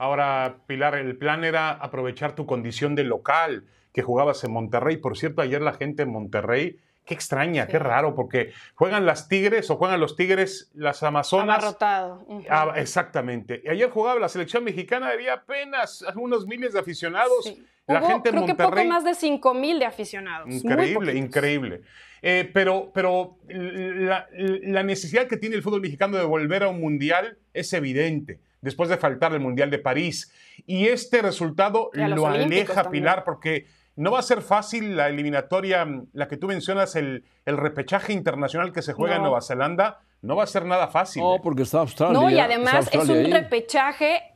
Ahora, 0.00 0.56
Pilar, 0.66 0.94
el 0.94 1.14
plan 1.18 1.44
era 1.44 1.72
aprovechar 1.72 2.34
tu 2.34 2.46
condición 2.46 2.94
de 2.94 3.04
local, 3.04 3.66
que 3.92 4.00
jugabas 4.00 4.42
en 4.44 4.50
Monterrey. 4.50 4.96
Por 4.96 5.18
cierto, 5.18 5.42
ayer 5.42 5.60
la 5.60 5.74
gente 5.74 6.04
en 6.04 6.10
Monterrey, 6.10 6.78
qué 7.04 7.12
extraña, 7.12 7.66
qué 7.66 7.78
raro, 7.78 8.14
porque 8.14 8.50
juegan 8.74 9.04
las 9.04 9.28
Tigres 9.28 9.68
o 9.68 9.76
juegan 9.76 10.00
los 10.00 10.16
Tigres 10.16 10.70
las 10.72 11.02
Amazonas. 11.02 11.58
Abarrotado. 11.58 12.24
Ah, 12.48 12.72
exactamente. 12.76 13.60
Y 13.62 13.68
ayer 13.68 13.90
jugaba 13.90 14.18
la 14.18 14.30
selección 14.30 14.64
mexicana, 14.64 15.10
había 15.10 15.34
apenas 15.34 16.02
algunos 16.08 16.46
miles 16.46 16.72
de 16.72 16.78
aficionados. 16.78 17.52
La 17.86 18.00
gente 18.00 18.30
en 18.30 18.36
creo 18.36 18.46
Monterrey, 18.46 18.56
que 18.56 18.70
poco 18.70 18.84
más 18.88 19.04
de 19.04 19.14
5 19.14 19.52
mil 19.52 19.78
de 19.78 19.84
aficionados. 19.84 20.48
Increíble, 20.48 21.14
increíble. 21.14 21.82
Eh, 22.22 22.50
pero 22.54 22.90
pero 22.94 23.36
la, 23.48 24.28
la 24.32 24.82
necesidad 24.82 25.26
que 25.26 25.36
tiene 25.36 25.56
el 25.56 25.62
fútbol 25.62 25.82
mexicano 25.82 26.16
de 26.16 26.24
volver 26.24 26.62
a 26.62 26.68
un 26.68 26.80
mundial 26.80 27.36
es 27.52 27.70
evidente 27.74 28.40
después 28.60 28.88
de 28.88 28.96
faltar 28.96 29.32
el 29.32 29.40
Mundial 29.40 29.70
de 29.70 29.78
París. 29.78 30.32
Y 30.66 30.88
este 30.88 31.22
resultado 31.22 31.90
lo 31.92 32.26
aleja, 32.26 32.90
Pilar, 32.90 33.24
porque 33.24 33.66
no 33.96 34.10
va 34.12 34.20
a 34.20 34.22
ser 34.22 34.42
fácil 34.42 34.96
la 34.96 35.08
eliminatoria, 35.08 35.86
la 36.12 36.28
que 36.28 36.36
tú 36.36 36.46
mencionas, 36.46 36.96
el, 36.96 37.24
el 37.44 37.56
repechaje 37.56 38.12
internacional 38.12 38.72
que 38.72 38.82
se 38.82 38.92
juega 38.92 39.16
en 39.16 39.22
Nueva 39.22 39.40
Zelanda. 39.40 40.00
No 40.22 40.36
va 40.36 40.44
a 40.44 40.46
ser 40.46 40.66
nada 40.66 40.88
fácil. 40.88 41.22
No, 41.22 41.36
¿eh? 41.36 41.40
porque 41.42 41.62
está 41.62 41.80
Australia. 41.80 42.12
No, 42.12 42.30
y 42.30 42.38
además 42.38 42.88
es 42.92 43.08
un 43.08 43.30
repechaje 43.30 44.29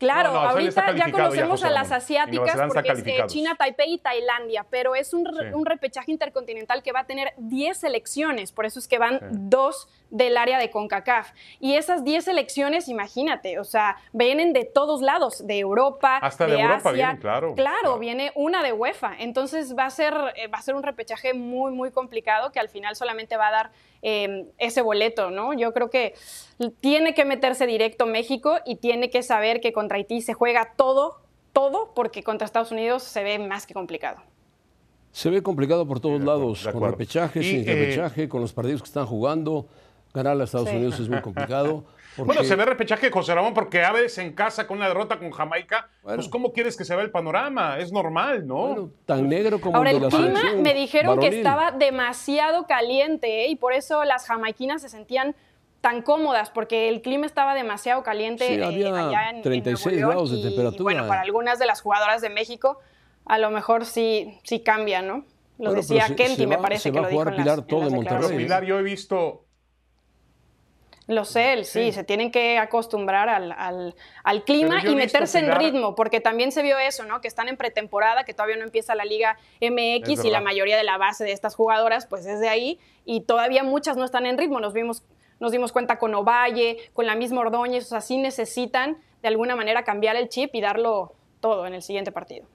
Claro, 0.00 0.30
ahorita 0.30 0.96
ya 0.96 1.12
conocemos 1.12 1.62
a 1.62 1.68
las 1.68 1.92
asiáticas 1.92 2.58
porque 2.68 2.90
es 2.90 3.06
eh, 3.06 3.22
China, 3.26 3.54
Taipei 3.56 3.92
y 3.92 3.98
Tailandia, 3.98 4.64
pero 4.70 4.94
es 4.94 5.12
un, 5.12 5.28
un, 5.52 5.66
repechaje 5.66 6.10
intercontinental 6.10 6.82
que 6.82 6.90
va 6.90 7.00
a 7.00 7.04
tener 7.04 7.34
10 7.36 7.76
selecciones, 7.76 8.50
por 8.50 8.64
eso 8.64 8.78
es 8.78 8.88
que 8.88 8.98
van 8.98 9.20
dos 9.30 9.88
del 10.08 10.38
área 10.38 10.58
de 10.58 10.70
CONCACAF. 10.70 11.32
Y 11.60 11.74
esas 11.74 12.02
10 12.02 12.24
selecciones, 12.24 12.88
imagínate, 12.88 13.58
o 13.58 13.64
sea, 13.64 13.98
vienen 14.12 14.54
de 14.54 14.64
todos 14.64 15.02
lados, 15.02 15.46
de 15.46 15.58
Europa, 15.58 16.16
Hasta 16.16 16.46
de, 16.46 16.62
Asia. 16.62 17.18
claro. 17.20 17.54
Claro, 17.54 17.98
viene 17.98 18.32
una 18.34 18.62
de 18.62 18.72
UEFA. 18.72 19.16
Entonces 19.18 19.76
va 19.76 19.84
a, 19.84 19.90
ser, 19.90 20.14
eh, 20.36 20.48
va 20.48 20.58
a 20.58 20.62
ser 20.62 20.74
un 20.74 20.82
repechaje 20.82 21.34
muy, 21.34 21.72
muy 21.72 21.90
complicado 21.90 22.52
que 22.52 22.58
al 22.58 22.70
final 22.70 22.96
solamente 22.96 23.36
va 23.36 23.48
a 23.48 23.52
dar 23.52 23.70
em, 24.02 24.46
ese 24.56 24.80
boleto, 24.80 25.30
¿no? 25.30 25.52
Yo 25.52 25.74
creo 25.74 25.90
que 25.90 26.14
tiene 26.68 27.14
que 27.14 27.24
meterse 27.24 27.66
directo 27.66 28.06
México 28.06 28.58
y 28.66 28.76
tiene 28.76 29.08
que 29.08 29.22
saber 29.22 29.60
que 29.60 29.72
contra 29.72 29.96
Haití 29.96 30.20
se 30.20 30.34
juega 30.34 30.74
todo, 30.76 31.22
todo, 31.52 31.92
porque 31.94 32.22
contra 32.22 32.44
Estados 32.44 32.70
Unidos 32.70 33.02
se 33.02 33.24
ve 33.24 33.38
más 33.38 33.66
que 33.66 33.72
complicado. 33.72 34.20
Se 35.12 35.30
ve 35.30 35.42
complicado 35.42 35.86
por 35.86 36.00
todos 36.00 36.22
lados, 36.22 36.68
con 36.70 36.82
repechaje, 36.82 37.42
sin 37.42 37.68
eh, 37.68 37.74
repechaje, 37.74 38.28
con 38.28 38.40
los 38.40 38.52
partidos 38.52 38.82
que 38.82 38.86
están 38.86 39.06
jugando. 39.06 39.66
Ganar 40.12 40.40
a 40.40 40.44
Estados 40.44 40.68
Unidos 40.68 41.00
es 41.00 41.08
muy 41.08 41.20
complicado. 41.22 41.84
Bueno, 42.16 42.42
se 42.44 42.54
ve 42.56 42.64
repechaje, 42.64 43.10
José 43.10 43.34
Ramón, 43.34 43.54
porque 43.54 43.82
a 43.82 43.92
veces 43.92 44.18
en 44.18 44.32
casa 44.32 44.66
con 44.66 44.78
una 44.78 44.88
derrota 44.88 45.18
con 45.18 45.30
Jamaica, 45.30 45.88
pues 46.02 46.28
¿cómo 46.28 46.52
quieres 46.52 46.76
que 46.76 46.84
se 46.84 46.94
vea 46.94 47.04
el 47.04 47.10
panorama? 47.10 47.78
Es 47.78 47.92
normal, 47.92 48.46
¿no? 48.46 48.90
tan 49.06 49.28
negro 49.28 49.60
como 49.60 49.76
Ahora, 49.76 49.90
el, 49.90 50.00
de 50.00 50.10
la 50.10 50.16
clima 50.16 50.40
me 50.56 50.74
dijeron 50.74 51.18
que 51.20 51.28
estaba 51.28 51.70
demasiado 51.70 52.66
caliente 52.66 53.44
¿eh? 53.44 53.48
y 53.48 53.56
por 53.56 53.72
eso 53.72 54.04
las 54.04 54.26
jamaiquinas 54.26 54.82
se 54.82 54.88
sentían 54.88 55.34
tan 55.80 56.02
cómodas, 56.02 56.50
porque 56.50 56.88
el 56.88 57.02
clima 57.02 57.26
estaba 57.26 57.54
demasiado 57.54 58.02
caliente 58.02 58.46
sí, 58.46 58.62
había 58.62 58.88
eh, 58.88 58.98
allá 58.98 59.30
en 59.30 59.42
36 59.42 59.98
grados 59.98 60.30
de 60.30 60.48
temperatura. 60.48 60.80
Y 60.80 60.82
bueno, 60.82 61.08
para 61.08 61.22
algunas 61.22 61.58
de 61.58 61.66
las 61.66 61.80
jugadoras 61.80 62.20
de 62.20 62.30
México, 62.30 62.78
a 63.24 63.38
lo 63.38 63.50
mejor 63.50 63.86
sí, 63.86 64.38
sí 64.44 64.60
cambia, 64.60 65.02
¿no? 65.02 65.24
Lo 65.58 65.72
decía 65.72 66.14
Kenty, 66.16 66.46
me 66.46 66.58
parece 66.58 66.90
que 66.90 67.00
lo 67.00 67.08
dijo 67.08 67.28
en 67.28 67.44
las, 67.44 67.66
todo 67.66 67.84
de 67.84 67.90
Monterrey. 67.90 68.36
Pilar, 68.36 68.64
yo 68.64 68.78
he 68.78 68.82
visto 68.82 69.44
lo 71.10 71.24
sé, 71.24 71.64
sí, 71.64 71.90
se 71.90 72.04
tienen 72.04 72.30
que 72.30 72.56
acostumbrar 72.58 73.28
al, 73.28 74.44
clima 74.44 74.80
y 74.84 74.94
meterse 74.94 75.40
en 75.40 75.50
ritmo, 75.50 75.96
porque 75.96 76.20
también 76.20 76.52
se 76.52 76.62
vio 76.62 76.78
eso, 76.78 77.04
¿no? 77.04 77.20
Que 77.20 77.26
están 77.26 77.48
en 77.48 77.56
pretemporada, 77.56 78.22
que 78.22 78.32
todavía 78.32 78.56
no 78.56 78.62
empieza 78.62 78.94
la 78.94 79.04
Liga 79.04 79.36
MX 79.60 80.24
y 80.24 80.30
la 80.30 80.40
mayoría 80.40 80.76
de 80.76 80.84
la 80.84 80.98
base 80.98 81.24
de 81.24 81.32
estas 81.32 81.56
jugadoras, 81.56 82.06
pues 82.06 82.26
es 82.26 82.38
de 82.38 82.48
ahí, 82.48 82.78
y 83.04 83.22
todavía 83.22 83.64
muchas 83.64 83.96
no 83.96 84.04
están 84.04 84.24
en 84.24 84.38
ritmo. 84.38 84.60
Nos 84.60 84.72
vimos, 84.72 85.02
nos 85.40 85.52
dimos 85.52 85.72
cuenta 85.72 85.98
con 85.98 86.14
Ovalle, 86.14 86.76
con 86.92 87.06
la 87.06 87.16
misma 87.16 87.40
Ordóñez, 87.40 87.86
o 87.86 87.88
sea, 87.88 88.00
sí 88.00 88.18
necesitan 88.18 88.98
de 89.22 89.28
alguna 89.28 89.56
manera 89.56 89.82
cambiar 89.82 90.16
el 90.16 90.28
chip 90.28 90.54
y 90.54 90.60
darlo 90.60 91.14
todo 91.40 91.66
en 91.66 91.74
el 91.74 91.82
siguiente 91.82 92.12
partido. 92.12 92.46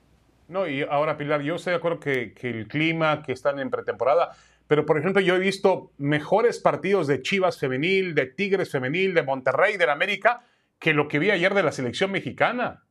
No, 0.47 0.67
y 0.67 0.83
ahora 0.83 1.17
Pilar, 1.17 1.41
yo 1.41 1.55
estoy 1.55 1.71
de 1.71 1.77
acuerdo 1.77 1.99
que, 1.99 2.33
que 2.33 2.49
el 2.49 2.67
clima, 2.67 3.23
que 3.23 3.31
están 3.33 3.59
en 3.59 3.71
pretemporada, 3.71 4.31
pero, 4.67 4.85
por 4.85 4.97
ejemplo, 4.97 5.21
yo 5.21 5.35
he 5.35 5.39
visto 5.39 5.91
mejores 5.97 6.59
partidos 6.59 7.07
de 7.07 7.21
Chivas 7.21 7.59
femenil, 7.59 8.15
de 8.15 8.25
Tigres 8.25 8.71
femenil, 8.71 9.13
de 9.13 9.21
Monterrey, 9.21 9.77
del 9.77 9.89
América, 9.89 10.41
que 10.79 10.93
lo 10.93 11.07
que 11.07 11.19
vi 11.19 11.29
ayer 11.31 11.53
de 11.53 11.63
la 11.63 11.71
selección 11.71 12.11
mexicana. 12.11 12.83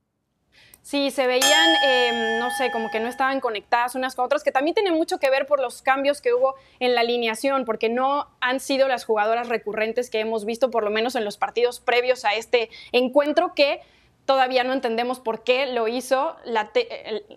Sí, 0.85 1.11
se 1.11 1.27
veían, 1.27 1.77
em, 1.83 2.38
no 2.38 2.51
sé, 2.51 2.70
como 2.70 2.90
que 2.90 3.01
no 3.01 3.09
estaban 3.09 3.40
conectadas 3.40 3.94
unas 3.94 4.14
con 4.14 4.27
otras, 4.27 4.44
que 4.44 4.53
también 4.53 4.75
tiene 4.75 4.92
mucho 4.92 5.18
que 5.18 5.31
ver 5.31 5.47
por 5.47 5.59
los 5.59 5.81
cambios 5.81 6.20
que 6.20 6.35
hubo 6.35 6.57
en 6.79 6.94
la 6.94 7.01
alineación, 7.01 7.64
porque 7.64 7.88
no 7.88 8.29
han 8.42 8.61
sido 8.61 8.87
las 8.87 9.07
jugadoras 9.07 9.49
recurrentes 9.49 10.11
que 10.11 10.20
hemos 10.20 10.44
visto, 10.44 10.70
por 10.70 10.85
lo 10.85 10.90
menos 10.90 11.14
en 11.14 11.25
los 11.25 11.38
partidos 11.38 11.81
previos 11.81 12.27
a 12.27 12.35
este 12.35 12.68
encuentro, 12.92 13.55
que 13.55 13.81
todavía 14.27 14.62
no 14.62 14.75
entendemos 14.75 15.20
por 15.20 15.42
qué 15.42 15.73
lo 15.73 15.88
hizo 15.88 16.37
la, 16.44 16.70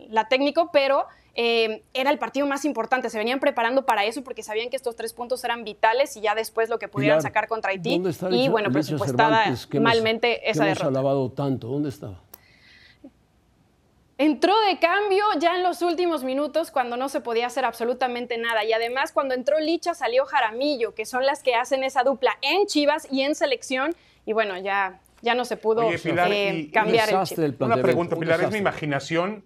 la 0.09 0.27
técnico, 0.27 0.69
pero 0.73 1.05
eh, 1.35 1.83
era 1.93 2.11
el 2.11 2.19
partido 2.19 2.47
más 2.47 2.65
importante. 2.65 3.09
Se 3.09 3.17
venían 3.17 3.39
preparando 3.39 3.85
para 3.85 4.03
eso 4.03 4.25
porque 4.25 4.43
sabían 4.43 4.69
que 4.69 4.75
estos 4.75 4.97
tres 4.97 5.13
puntos 5.13 5.41
eran 5.45 5.63
vitales 5.63 6.17
y 6.17 6.21
ya 6.21 6.35
después 6.35 6.67
lo 6.67 6.79
que 6.79 6.89
pudieran 6.89 7.21
sacar 7.21 7.47
contra 7.47 7.71
Haití. 7.71 8.01
y 8.31 8.49
bueno, 8.49 8.71
presupuestada 8.71 9.45
malmente 9.79 10.49
esa 10.49 10.65
derrota. 10.65 10.87
alabado 10.87 11.31
tanto? 11.31 11.67
¿Dónde 11.67 11.87
estaba? 11.87 12.26
Entró 14.19 14.59
de 14.61 14.79
cambio 14.79 15.23
ya 15.39 15.55
en 15.55 15.63
los 15.63 15.81
últimos 15.83 16.23
minutos 16.23 16.71
cuando 16.71 16.97
no 16.97 17.07
se 17.07 17.21
podía 17.21 17.45
hacer 17.47 17.65
absolutamente 17.65 18.37
nada. 18.39 18.63
Y 18.63 18.73
además 18.73 19.11
cuando 19.11 19.35
entró 19.35 19.59
Licha 19.59 19.93
salió 19.93 20.25
Jaramillo, 20.25 20.95
que 20.95 21.05
son 21.05 21.25
las 21.25 21.43
que 21.43 21.53
hacen 21.53 21.83
esa 21.83 22.03
dupla 22.03 22.37
en 22.41 22.65
Chivas 22.65 23.07
y 23.11 23.21
en 23.21 23.35
selección. 23.35 23.95
Y 24.25 24.33
bueno, 24.33 24.57
ya, 24.57 24.99
ya 25.21 25.35
no 25.35 25.45
se 25.45 25.55
pudo 25.55 25.85
Oye, 25.85 25.99
Pilar, 25.99 26.31
eh, 26.31 26.53
y- 26.55 26.71
cambiar 26.71 27.09
el 27.09 27.13
desastre 27.15 27.45
chip. 27.51 27.61
el 27.61 27.65
Una 27.65 27.77
pregunta, 27.81 28.15
un 28.15 28.21
Pilar, 28.21 28.41
¿es 28.41 28.51
mi 28.51 28.57
imaginación? 28.57 29.43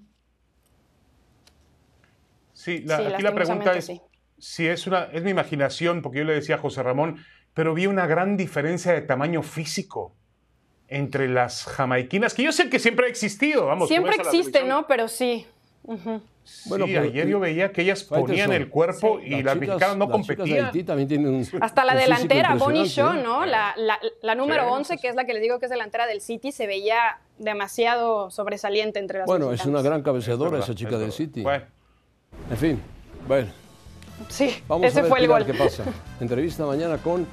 Sí, 2.54 2.80
la- 2.86 2.98
Sí, 2.98 3.04
aquí 3.14 3.24
la 3.24 3.34
pregunta 3.36 3.74
es 3.74 3.86
sí. 3.88 4.02
si 4.38 4.68
es 4.68 4.88
una 4.88 5.06
es 5.12 5.24
mi 5.24 5.32
imaginación, 5.32 6.02
porque 6.02 6.20
yo 6.20 6.24
le 6.26 6.34
decía 6.34 6.56
a 6.56 6.60
José 6.60 6.82
Ramón, 6.84 7.18
pero 7.54 7.74
vi 7.74 7.88
una 7.88 8.08
gran 8.08 8.38
diferencia 8.38 8.94
de 8.94 9.02
tamaño 9.02 9.42
físico 9.42 10.16
entre 10.92 11.28
las 11.30 11.66
jamaiquinas, 11.66 12.34
que 12.34 12.44
yo 12.44 12.52
sé 12.52 12.70
que 12.70 12.78
siempre 12.78 13.08
ha 13.08 13.10
existido, 13.10 13.66
vamos. 13.68 13.88
Siempre 13.88 14.16
existe. 14.16 14.64
¿no? 14.64 14.86
Pero 14.88 15.08
sí. 15.08 15.48
Ujú. 15.84 16.22
Sí, 16.44 16.70
Bueno, 16.70 16.86
pero- 16.86 17.02
ayer 17.04 17.28
yo 17.28 17.40
veía 17.40 17.72
que 17.72 17.82
ellas 17.84 18.04
ponían 18.04 18.52
el 18.52 18.68
cuerpo 18.70 19.20
y 19.20 19.42
las, 19.44 19.56
mexicanas 19.58 19.96
no 19.96 20.08
las 20.08 20.22
chicas 20.22 20.28
de 20.28 20.36
competían. 20.38 20.66
Haití 20.66 20.84
también 20.84 21.08
tienen 21.08 21.28
un 21.34 21.48
Hasta 21.62 21.86
la 21.86 21.94
un 21.94 22.00
delantera, 22.00 22.56
Bonnie 22.56 22.86
Shaw, 22.86 23.14
¿eh? 23.14 23.22
¿no? 23.24 23.46
La, 23.46 23.74
la- 23.78 24.00
la 24.22 24.36
número 24.36 24.64
Sí, 24.64 24.70
11, 24.72 24.98
que 24.98 25.08
es 25.08 25.16
la 25.16 25.26
que 25.26 25.34
les 25.34 25.42
digo 25.44 25.60
que 25.60 25.66
es 25.68 25.72
delantera 25.72 26.08
del 26.08 26.20
City, 26.20 26.52
se 26.52 26.68
veía 26.68 27.20
demasiado 27.38 28.32
sobresaliente 28.32 29.00
entre 29.00 29.20
las 29.20 29.28
Bueno, 29.28 29.46
es 29.46 29.52
mexicanas. 29.52 29.80
una 29.82 29.90
gran 29.90 30.02
cabeceadora 30.04 30.50
verdad, 30.52 30.66
esa 30.68 30.76
chica 30.76 30.92
es 30.96 31.00
del. 31.00 31.12
City. 31.12 31.42
Bueno, 31.44 31.66
En 32.50 32.58
fin, 32.58 32.82
bueno, 33.28 33.48
Sí, 34.30 34.56
vamos 34.68 34.88
ese 34.88 35.00
a 35.00 35.02
ver 35.04 35.10
fue 35.10 35.20
el 35.20 35.28
gol. 35.28 35.46
qué 35.46 35.54
pasa. 35.54 35.84
Entrevista 36.20 36.66
mañana 36.66 36.98
con 36.98 37.26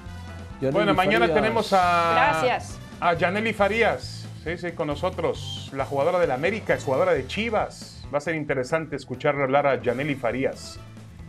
bueno, 0.61 0.93
mañana 0.95 1.27
Farías. 1.27 1.35
tenemos 1.43 1.73
a 1.73 2.13
Gracias. 2.43 2.79
A 3.01 3.15
Yaneli 3.15 3.53
Farías, 3.53 4.27
sí, 4.45 4.59
sí, 4.59 4.73
con 4.73 4.89
nosotros, 4.89 5.71
la 5.73 5.85
jugadora 5.85 6.19
del 6.19 6.31
América, 6.31 6.75
es 6.75 6.85
jugadora 6.85 7.13
de 7.13 7.27
Chivas. 7.27 8.05
Va 8.13 8.19
a 8.19 8.21
ser 8.21 8.35
interesante 8.35 8.97
escucharle 8.97 9.43
hablar 9.43 9.67
a 9.67 9.81
Yaneli 9.81 10.15
Farías. 10.15 10.81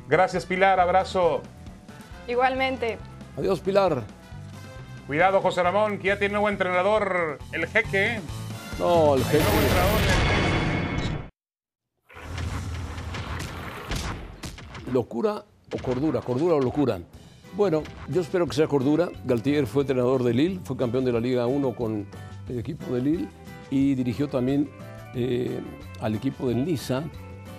Gracias, 0.08 0.46
Pilar, 0.46 0.80
abrazo. 0.80 1.42
Igualmente. 2.28 2.98
Adiós, 3.38 3.60
Pilar. 3.60 4.04
Cuidado, 5.06 5.42
José 5.42 5.64
Ramón, 5.64 6.00
que 6.00 6.08
ya 6.08 6.18
tiene 6.18 6.34
nuevo 6.34 6.50
entrenador, 6.50 7.40
el 7.52 7.68
jeque. 7.68 8.16
¿eh? 8.16 8.22
No, 8.80 9.16
el 9.16 9.22
entrenador. 9.22 10.00
¿Locura 14.92 15.44
o 15.72 15.78
cordura? 15.84 16.22
¿Cordura 16.22 16.56
o 16.56 16.60
locura? 16.60 17.00
Bueno, 17.56 17.84
yo 18.08 18.22
espero 18.22 18.47
que 18.47 18.54
sea 18.56 18.68
cordura. 18.68 19.10
Galtier 19.26 19.66
fue 19.66 19.82
entrenador 19.84 20.24
de 20.24 20.34
Lille, 20.34 20.60
fue 20.64 20.78
campeón 20.78 21.04
de 21.04 21.12
la 21.12 21.20
Liga 21.20 21.47
1 21.47 21.76
con 21.76 22.06
el 22.47 22.60
equipo 22.60 22.93
de 22.93 23.02
Lille 23.02 23.28
y 23.72 23.95
dirigió 23.95 24.28
también 24.28 24.70
eh, 25.16 25.60
al 26.00 26.16
equipo 26.16 26.47
del 26.47 26.64
Niza. 26.64 27.04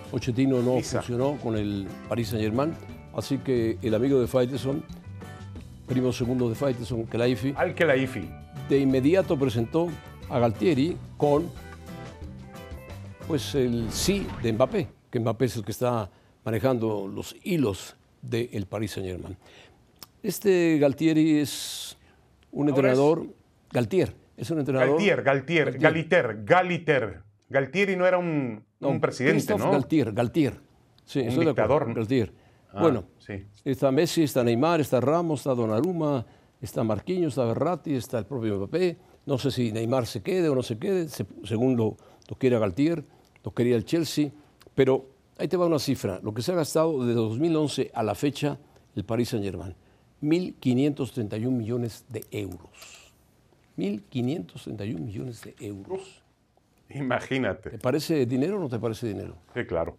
Pochettino 0.09 0.61
no 0.61 0.79
funcionó 0.81 1.37
con 1.37 1.55
el 1.55 1.87
Paris 2.09 2.29
Saint-Germain, 2.29 2.73
así 3.15 3.37
que 3.37 3.77
el 3.81 3.93
amigo 3.93 4.19
de 4.19 4.27
Faitelson, 4.27 4.83
primo 5.87 6.11
segundo 6.11 6.49
de 6.49 6.55
Faitelson, 6.55 7.05
Kelaifi, 7.05 7.53
Al 7.55 7.73
que 7.73 7.85
la 7.85 7.95
IFI. 7.95 8.29
de 8.67 8.79
inmediato 8.79 9.37
presentó 9.37 9.87
a 10.29 10.39
Galtieri 10.39 10.97
con 11.15 11.49
pues 13.27 13.55
el 13.55 13.89
sí 13.91 14.27
de 14.43 14.51
Mbappé, 14.51 14.87
que 15.09 15.19
Mbappé 15.19 15.45
es 15.45 15.55
el 15.55 15.63
que 15.63 15.71
está 15.71 16.09
manejando 16.43 17.07
los 17.07 17.35
hilos 17.43 17.95
del 18.21 18.65
Paris 18.65 18.91
Saint 18.91 19.07
Germain. 19.07 19.37
Este 20.23 20.77
Galtieri 20.79 21.39
es 21.39 21.97
un 22.51 22.69
entrenador, 22.69 23.25
Galtier, 23.71 24.13
es 24.37 24.49
un 24.51 24.59
entrenador. 24.59 24.89
Galtier, 24.91 25.23
Galtier, 25.23 25.65
Galtier. 25.79 25.81
Galiter, 25.81 26.43
Galiter. 26.45 27.23
Galtieri 27.49 27.95
no 27.95 28.05
era 28.05 28.17
un, 28.17 28.63
no, 28.79 28.89
un 28.89 29.01
presidente, 29.01 29.37
Christophe 29.37 29.63
¿no? 29.65 29.71
Galtier, 29.71 30.13
Galtier. 30.13 30.59
Sí, 31.05 31.19
Un 31.19 31.27
estoy 31.27 31.45
de 31.45 31.51
dictador, 31.51 31.87
¿no? 31.87 31.93
Galtier. 31.95 32.33
Ah, 32.73 32.81
bueno, 32.83 33.03
sí. 33.19 33.33
está 33.65 33.91
Messi, 33.91 34.23
está 34.23 34.43
Neymar, 34.43 34.79
está 34.79 35.01
Ramos, 35.01 35.41
está 35.41 35.53
Donnarumma, 35.53 36.25
está 36.61 36.83
Marquinhos, 36.83 37.33
está 37.33 37.43
Berratti, 37.45 37.93
está 37.95 38.19
el 38.19 38.25
propio 38.25 38.55
Mbappé. 38.57 38.97
No 39.25 39.37
sé 39.37 39.51
si 39.51 39.71
Neymar 39.73 40.05
se 40.05 40.21
quede 40.21 40.47
o 40.47 40.55
no 40.55 40.63
se 40.63 40.77
quede, 40.77 41.09
se- 41.09 41.25
según 41.43 41.75
lo, 41.75 41.97
lo 42.29 42.35
quiera 42.37 42.59
Galtier, 42.59 43.03
lo 43.43 43.53
quería 43.53 43.75
el 43.75 43.83
Chelsea. 43.83 44.29
Pero 44.73 45.09
ahí 45.37 45.47
te 45.49 45.57
va 45.57 45.65
una 45.65 45.79
cifra. 45.79 46.19
Lo 46.23 46.33
que 46.33 46.41
se 46.41 46.53
ha 46.53 46.55
gastado 46.55 47.05
de 47.05 47.13
2011 47.13 47.91
a 47.93 48.03
la 48.03 48.15
fecha 48.15 48.57
el 48.95 49.03
Paris 49.03 49.29
Saint-Germain. 49.29 49.75
1.531 50.21 51.49
millones 51.51 52.05
de 52.09 52.23
euros. 52.31 53.11
1.531 53.77 54.99
millones 54.99 55.41
de 55.43 55.55
euros. 55.59 56.21
Imagínate. 56.89 57.69
¿Te 57.71 57.77
parece 57.79 58.25
dinero 58.25 58.57
o 58.57 58.59
no 58.59 58.69
te 58.69 58.77
parece 58.79 59.07
dinero? 59.07 59.37
Sí, 59.53 59.65
claro. 59.65 59.97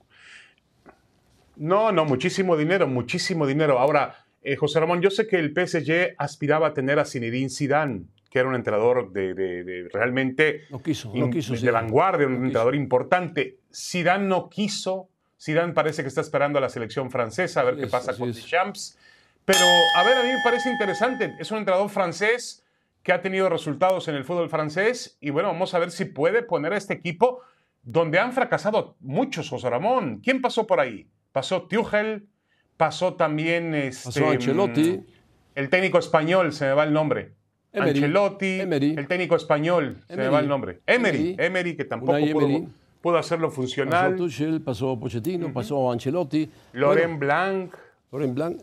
No, 1.57 1.93
no, 1.93 2.05
muchísimo 2.05 2.57
dinero, 2.57 2.87
muchísimo 2.87 3.47
dinero. 3.47 3.79
Ahora, 3.79 4.25
eh, 4.43 4.57
José 4.57 4.81
Ramón, 4.81 5.01
yo 5.03 5.11
sé 5.11 5.27
que 5.27 5.37
el 5.39 5.53
PSG 5.53 6.15
aspiraba 6.19 6.69
a 6.69 6.75
tener 6.75 6.99
a 6.99 7.05
Zinedine 7.05 7.49
Zidane, 7.51 8.03
que 8.31 8.39
era 8.39 8.49
un 8.49 8.55
entrenador 8.55 9.13
de, 9.13 9.35
de- 9.35 9.63
de 9.65 9.89
realmente 9.93 10.63
No 10.71 10.83
quiso, 10.83 11.13
in- 11.15 11.21
no 11.21 11.31
quiso. 11.31 11.53
de 11.53 11.59
Zidane. 11.61 11.83
vanguardia, 11.83 12.27
un 12.27 12.33
No 12.35 12.39
quiso. 12.39 12.47
entrenador 12.47 12.75
importante. 12.75 13.59
Zidane 13.75 14.27
no 14.27 14.49
quiso. 14.49 15.09
Zidane 15.41 15.73
parece 15.73 16.03
que 16.03 16.09
está 16.09 16.21
esperando 16.23 16.59
a 16.59 16.63
la 16.63 16.69
selección 16.69 17.11
francesa 17.11 17.61
a 17.61 17.65
ver 17.65 17.77
qué 17.77 17.87
pasa 17.87 18.17
con 18.17 18.31
es. 18.31 18.37
Deschamps. 18.37 18.99
Pero, 19.45 19.65
a 19.97 20.03
ver, 20.05 20.17
a 20.19 20.23
mí 20.23 20.29
me 20.29 20.43
parece 20.45 20.71
interesante. 20.71 21.35
Es 21.39 21.51
un 21.51 21.59
entrenador 21.59 21.89
francés 21.91 22.65
que 23.03 23.13
ha 23.13 23.21
tenido 23.21 23.49
resultados 23.49 24.07
en 24.09 24.15
el 24.15 24.25
fútbol 24.25 24.49
francés 24.49 25.17
y 25.21 25.31
bueno, 25.31 25.49
vamos 25.49 25.75
a 25.75 25.79
ver 25.81 25.91
si 25.91 26.05
puede 26.05 26.43
poner 26.43 26.73
a 26.73 26.77
este 26.77 26.95
equipo 26.95 27.41
donde 27.83 28.21
han 28.21 28.33
fracasado 28.33 28.97
muchos, 29.01 29.49
José 29.51 29.69
Ramón. 29.69 30.21
¿Quién 30.23 30.41
pasó 30.41 30.67
por 30.69 30.79
ahí? 30.79 31.09
Pasó 31.33 31.63
Tuchel, 31.63 32.29
pasó 32.77 33.15
también 33.15 33.75
este, 33.75 34.05
Pasó 34.05 34.31
Ancelotti. 34.31 34.99
mm, 34.99 35.07
el 35.57 35.69
técnico 35.69 35.99
español, 35.99 36.53
se 36.53 36.67
me 36.67 36.75
va 36.75 36.85
el 36.85 36.93
nombre. 36.93 37.33
Emery. 37.73 37.91
Ancelotti, 37.99 38.61
Emery. 38.61 38.95
el 38.97 39.09
técnico 39.09 39.35
español, 39.35 39.97
se 40.07 40.15
me 40.15 40.23
Emery. 40.23 40.33
va 40.35 40.41
el 40.41 40.49
nombre. 40.49 40.81
Emery, 40.87 41.19
Emery. 41.33 41.37
Emery, 41.45 41.77
que 41.77 41.85
tampoco 41.87 42.13
pudo, 42.13 42.43
Emery. 42.47 42.69
pudo 43.01 43.17
hacerlo 43.19 43.49
Pasó 43.49 43.57
funcional. 43.57 44.15
Tuchel, 44.15 44.61
pasó 44.61 45.01
Pochettino, 45.01 45.53
pasó 45.53 45.91
Ancelotti. 45.91 46.49
Loren 46.75 47.19
Bueno, 47.19 47.19
Blanc. 47.19 47.75
Laurent 48.13 48.35
Blanc. 48.35 48.63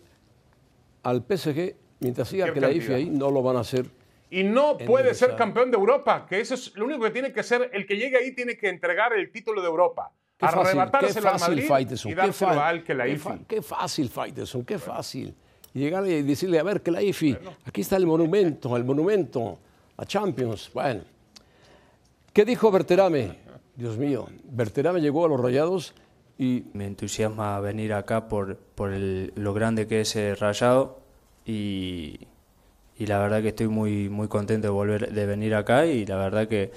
Al 1.10 1.24
PSG, 1.28 1.76
mientras 2.00 2.28
siga 2.28 2.54
que 2.54 2.62
la 2.62 2.72
IFI 2.72 2.94
ahí, 2.94 3.10
no 3.10 3.30
lo 3.32 3.42
van 3.42 3.58
a 3.58 3.62
hacer. 3.62 3.86
Y 4.32 4.44
no 4.44 4.78
puede 4.78 5.14
ser 5.16 5.36
campeón 5.36 5.72
de 5.72 5.78
Europa, 5.78 6.26
que 6.30 6.40
eso 6.40 6.54
es 6.54 6.76
lo 6.76 6.86
único 6.86 7.04
que 7.04 7.10
tiene 7.12 7.34
que 7.34 7.42
ser. 7.44 7.70
El 7.74 7.86
que 7.88 7.96
llegue 7.98 8.18
ahí 8.18 8.34
tiene 8.36 8.56
que 8.58 8.70
entregar 8.70 9.12
el 9.14 9.32
título 9.32 9.62
de 9.62 9.68
Europa. 9.68 10.12
Qué 10.38 10.46
arrebatárselo 10.46 11.30
fácil, 11.32 11.50
Madrid 11.50 11.68
Faitelson, 11.68 12.12
y 12.12 12.16
qué 12.16 12.22
dárselo 12.22 12.54
fa- 12.54 12.68
al 12.70 12.84
que 12.84 12.94
la 12.94 13.04
qué 13.06 13.12
IFI. 13.12 13.20
fa- 13.20 13.40
Qué 13.48 13.62
fácil, 13.62 14.10
Faitelson, 14.10 14.64
qué 14.64 14.78
fácil. 14.78 15.36
Y 15.74 15.80
llegar 15.80 16.06
y 16.08 16.22
decirle, 16.22 16.60
a 16.60 16.64
ver, 16.64 16.82
que 16.82 16.92
la 16.92 17.02
IFI, 17.02 17.38
aquí 17.66 17.82
está 17.82 17.98
el 17.98 18.06
monumento, 18.06 18.78
el 18.78 18.84
monumento, 18.86 19.60
la 19.98 20.06
Champions. 20.06 20.70
Bueno. 20.74 21.02
¿Qué 22.34 22.46
dijo 22.46 22.72
Berterame? 22.72 23.38
Dios 23.76 23.98
mío, 23.98 24.28
Berterame 24.44 25.02
llegó 25.02 25.26
a 25.26 25.30
los 25.30 25.40
Rayados 25.40 25.94
y 26.40 26.64
Me 26.74 26.88
entusiasma 26.88 27.60
venir 27.60 27.92
acá 27.94 28.28
por, 28.30 28.56
por 28.56 28.94
el- 28.94 29.34
lo 29.36 29.54
grande 29.54 29.86
que 29.88 30.02
es 30.02 30.16
el 30.16 30.38
Rayado 30.38 31.00
y, 31.46 32.18
y 32.98 33.06
la 33.08 33.20
verdad 33.20 33.42
que 33.42 33.50
estoy 33.50 33.68
muy, 33.68 34.08
muy 34.08 34.28
contento 34.30 34.68
de 34.68 34.72
volver 34.72 35.12
de 35.14 35.26
venir 35.26 35.54
acá 35.54 35.86
y 35.86 36.06
la 36.06 36.16
verdad 36.16 36.48
que 36.48 36.72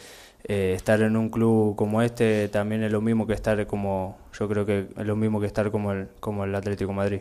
eh, 0.49 0.73
estar 0.75 1.01
en 1.01 1.17
un 1.17 1.29
club 1.31 1.77
como 1.77 2.03
este 2.03 2.49
también 2.49 2.83
es 2.83 2.91
lo 2.91 3.01
mismo 3.01 3.27
que 3.29 3.35
estar 3.35 3.65
como 3.69 4.19
yo 4.37 4.49
creo 4.49 4.67
que 4.67 4.89
es 4.99 5.07
lo 5.07 5.15
mismo 5.15 5.41
que 5.41 5.47
estar 5.47 5.71
como 5.71 5.93
el 5.93 6.09
como 6.19 6.43
el 6.43 6.53
Atlético 6.57 6.91
de 6.91 6.97
Madrid. 6.97 7.21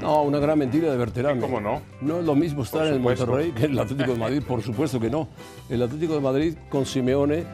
No, 0.00 0.22
una 0.22 0.38
gran 0.38 0.58
mentira 0.58 0.90
de 0.90 0.96
Berterame. 0.96 1.42
¿Cómo 1.42 1.60
no? 1.60 1.82
No 2.00 2.20
es 2.20 2.24
lo 2.24 2.34
mismo 2.34 2.62
estar 2.62 2.86
en 2.86 2.94
el. 2.94 3.00
Monterrey 3.00 3.52
que 3.52 3.66
en 3.66 3.72
el 3.72 3.78
Atlético 3.80 4.12
de 4.12 4.18
Madrid, 4.18 4.42
por 4.46 4.62
supuesto 4.62 4.98
que 4.98 5.10
no. 5.10 5.28
El 5.68 5.82
Atlético 5.82 6.14
de 6.14 6.20
Madrid 6.20 6.54
con 6.70 6.86
Simeone 6.86 7.44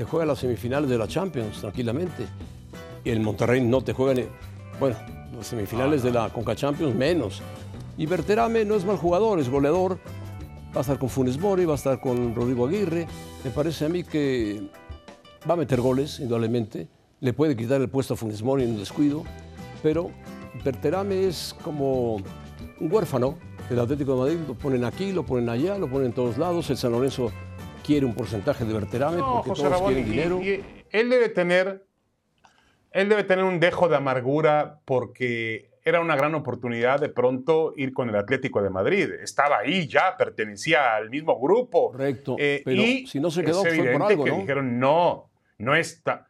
te 0.00 0.06
juega 0.06 0.24
las 0.24 0.38
semifinales 0.38 0.88
de 0.88 0.96
la 0.96 1.06
Champions 1.06 1.60
tranquilamente. 1.60 2.26
Y 3.04 3.10
el 3.10 3.20
Monterrey 3.20 3.60
no 3.60 3.82
te 3.84 3.92
juega, 3.92 4.22
bueno, 4.78 4.96
las 5.36 5.46
semifinales 5.46 6.02
de 6.02 6.10
la 6.10 6.30
Conca 6.30 6.56
Champions 6.56 6.94
menos. 6.94 7.42
Y 7.98 8.06
Berterame 8.06 8.64
no 8.64 8.76
es 8.76 8.86
mal 8.86 8.96
jugador, 8.96 9.38
es 9.40 9.50
goleador. 9.50 9.98
Va 10.74 10.78
a 10.78 10.80
estar 10.80 10.98
con 10.98 11.10
Funes 11.10 11.38
Mori, 11.38 11.66
va 11.66 11.74
a 11.74 11.76
estar 11.76 12.00
con 12.00 12.34
Rodrigo 12.34 12.66
Aguirre. 12.66 13.06
Me 13.44 13.50
parece 13.50 13.84
a 13.84 13.88
mí 13.90 14.02
que 14.02 14.70
va 15.46 15.52
a 15.52 15.56
meter 15.58 15.82
goles, 15.82 16.18
indudablemente. 16.18 16.88
Le 17.20 17.34
puede 17.34 17.54
quitar 17.54 17.78
el 17.82 17.90
puesto 17.90 18.14
a 18.14 18.16
Funes 18.16 18.42
Mori 18.42 18.64
en 18.64 18.70
un 18.70 18.78
descuido. 18.78 19.24
Pero 19.82 20.10
Berterame 20.64 21.26
es 21.26 21.54
como 21.62 22.14
un 22.14 22.90
huérfano 22.90 23.34
del 23.68 23.80
Atlético 23.80 24.14
de 24.14 24.18
Madrid. 24.18 24.38
Lo 24.48 24.54
ponen 24.54 24.82
aquí, 24.82 25.12
lo 25.12 25.26
ponen 25.26 25.50
allá, 25.50 25.76
lo 25.76 25.90
ponen 25.90 26.06
en 26.06 26.14
todos 26.14 26.38
lados. 26.38 26.70
El 26.70 26.78
San 26.78 26.92
Lorenzo 26.92 27.30
quiere 27.84 28.06
un 28.06 28.14
porcentaje 28.14 28.64
de 28.64 28.72
Berterame 28.72 29.16
No, 29.18 29.34
porque 29.36 29.50
José 29.50 29.62
todos 29.62 29.74
Ramón, 29.74 29.94
quieren 29.94 30.06
y- 30.08 30.10
dinero. 30.10 30.40
y 30.42 30.64
él 30.90 31.10
debe 31.10 31.28
tener, 31.28 31.84
él 32.92 33.08
debe 33.08 33.24
tener 33.24 33.44
un 33.44 33.60
dejo 33.60 33.88
de 33.88 33.96
amargura 33.96 34.80
porque 34.84 35.70
era 35.84 36.00
una 36.00 36.14
gran 36.16 36.34
oportunidad 36.34 37.00
de 37.00 37.08
pronto 37.08 37.72
ir 37.76 37.92
con 37.94 38.08
el 38.10 38.16
Atlético 38.16 38.62
de 38.62 38.70
Madrid. 38.70 39.10
Estaba 39.22 39.58
ahí 39.58 39.86
ya, 39.88 40.16
pertenecía 40.16 40.94
al 40.94 41.08
mismo 41.10 41.40
grupo. 41.40 41.92
Correcto. 41.92 42.36
Eh, 42.38 42.62
pero 42.64 42.82
y 42.82 43.06
si 43.06 43.18
no 43.18 43.30
se 43.30 43.42
quedó, 43.42 43.64
es 43.64 43.74
fue 43.76 43.92
por 43.92 44.02
algo, 44.02 44.24
que 44.24 44.30
¿no? 44.30 44.36
dijeron, 44.38 44.78
no, 44.78 45.30
no 45.58 45.74
está. 45.74 46.26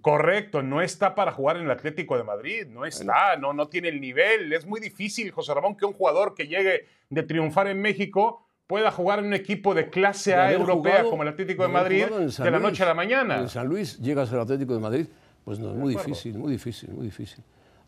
Correcto, 0.00 0.62
no 0.62 0.82
está 0.82 1.14
para 1.14 1.30
jugar 1.30 1.56
en 1.58 1.64
el 1.64 1.70
Atlético 1.70 2.16
de 2.16 2.24
Madrid, 2.24 2.66
no 2.66 2.84
está, 2.84 3.36
no, 3.36 3.52
no 3.52 3.68
tiene 3.68 3.88
el 3.88 4.00
nivel. 4.00 4.52
Es 4.52 4.66
muy 4.66 4.80
difícil, 4.80 5.30
José 5.30 5.54
Ramón, 5.54 5.76
que 5.76 5.84
un 5.84 5.92
jugador 5.92 6.34
que 6.34 6.48
llegue 6.48 6.86
de 7.08 7.22
triunfar 7.22 7.68
en 7.68 7.80
México 7.80 8.45
pueda 8.66 8.90
jugar 8.90 9.20
en 9.20 9.26
un 9.26 9.34
equipo 9.34 9.74
de 9.74 9.88
clase 9.90 10.34
A 10.34 10.52
europea 10.52 10.92
jugado- 10.94 11.10
como 11.10 11.22
el 11.22 11.28
Atlético 11.28 11.62
de 11.62 11.68
Madrid 11.68 12.04
de 12.06 12.50
la 12.50 12.58
noche 12.58 12.82
a 12.82 12.86
la 12.86 12.94
mañana. 12.94 13.38
En 13.38 13.48
San 13.48 13.66
Luis 13.68 13.98
llegas 13.98 14.32
al 14.32 14.40
Atlético 14.40 14.74
de 14.74 14.80
Madrid, 14.80 15.06
pues 15.44 15.58
no, 15.58 15.70
es 15.70 15.76
muy 15.76 15.94
difícil, 15.94 16.36
muy 16.38 16.52
difícil, 16.52 16.90
muy 16.90 17.06
difícil. 17.06 17.42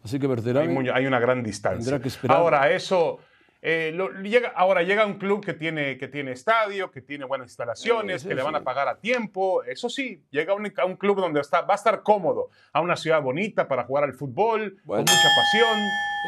Así 0.05 0.19
que 0.19 0.27
Hay, 0.27 0.31
Berterame, 0.31 0.69
muy- 0.73 0.89
hay 0.89 1.07
una 1.07 1.19
gran 1.19 1.43
distancia. 1.43 1.81
tendrá 1.85 2.01
que 2.01 2.09
esperar. 2.09 2.37
Ahora, 2.37 2.71
eso. 2.71 3.19
Eh, 3.61 3.91
lo- 3.95 4.11
llega, 4.23 4.53
ahora 4.55 4.83
llega 4.83 5.05
un 5.05 5.15
club 5.19 5.45
que 5.45 5.53
tiene, 5.55 5.99
que 5.99 6.07
tiene 6.09 6.33
estadio, 6.33 6.91
que 6.91 7.01
tiene 7.03 7.25
buenas 7.25 7.49
instalaciones, 7.49 8.23
Sí, 8.23 8.25
sí, 8.25 8.29
que 8.29 8.35
le 8.37 8.43
van 8.43 8.55
a 8.55 8.63
pagar 8.63 8.87
a 8.89 8.99
tiempo. 8.99 9.63
Eso 9.65 9.89
sí, 9.89 10.23
llega 10.31 10.53
a 10.53 10.57
un, 10.57 10.73
a 10.77 10.85
un 10.85 10.97
club 10.97 11.21
donde 11.21 11.41
está, 11.41 11.63
va 11.63 11.75
a 11.75 11.77
estar 11.77 12.03
cómodo, 12.03 12.51
a 12.73 12.81
una 12.81 12.97
ciudad 12.97 13.21
bonita 13.21 13.67
para 13.67 13.85
jugar 13.85 14.05
al 14.05 14.15
fútbol, 14.15 14.79
Bueno. 14.85 15.05
con 15.05 15.15
mucha 15.15 15.29
pasión. 15.37 15.79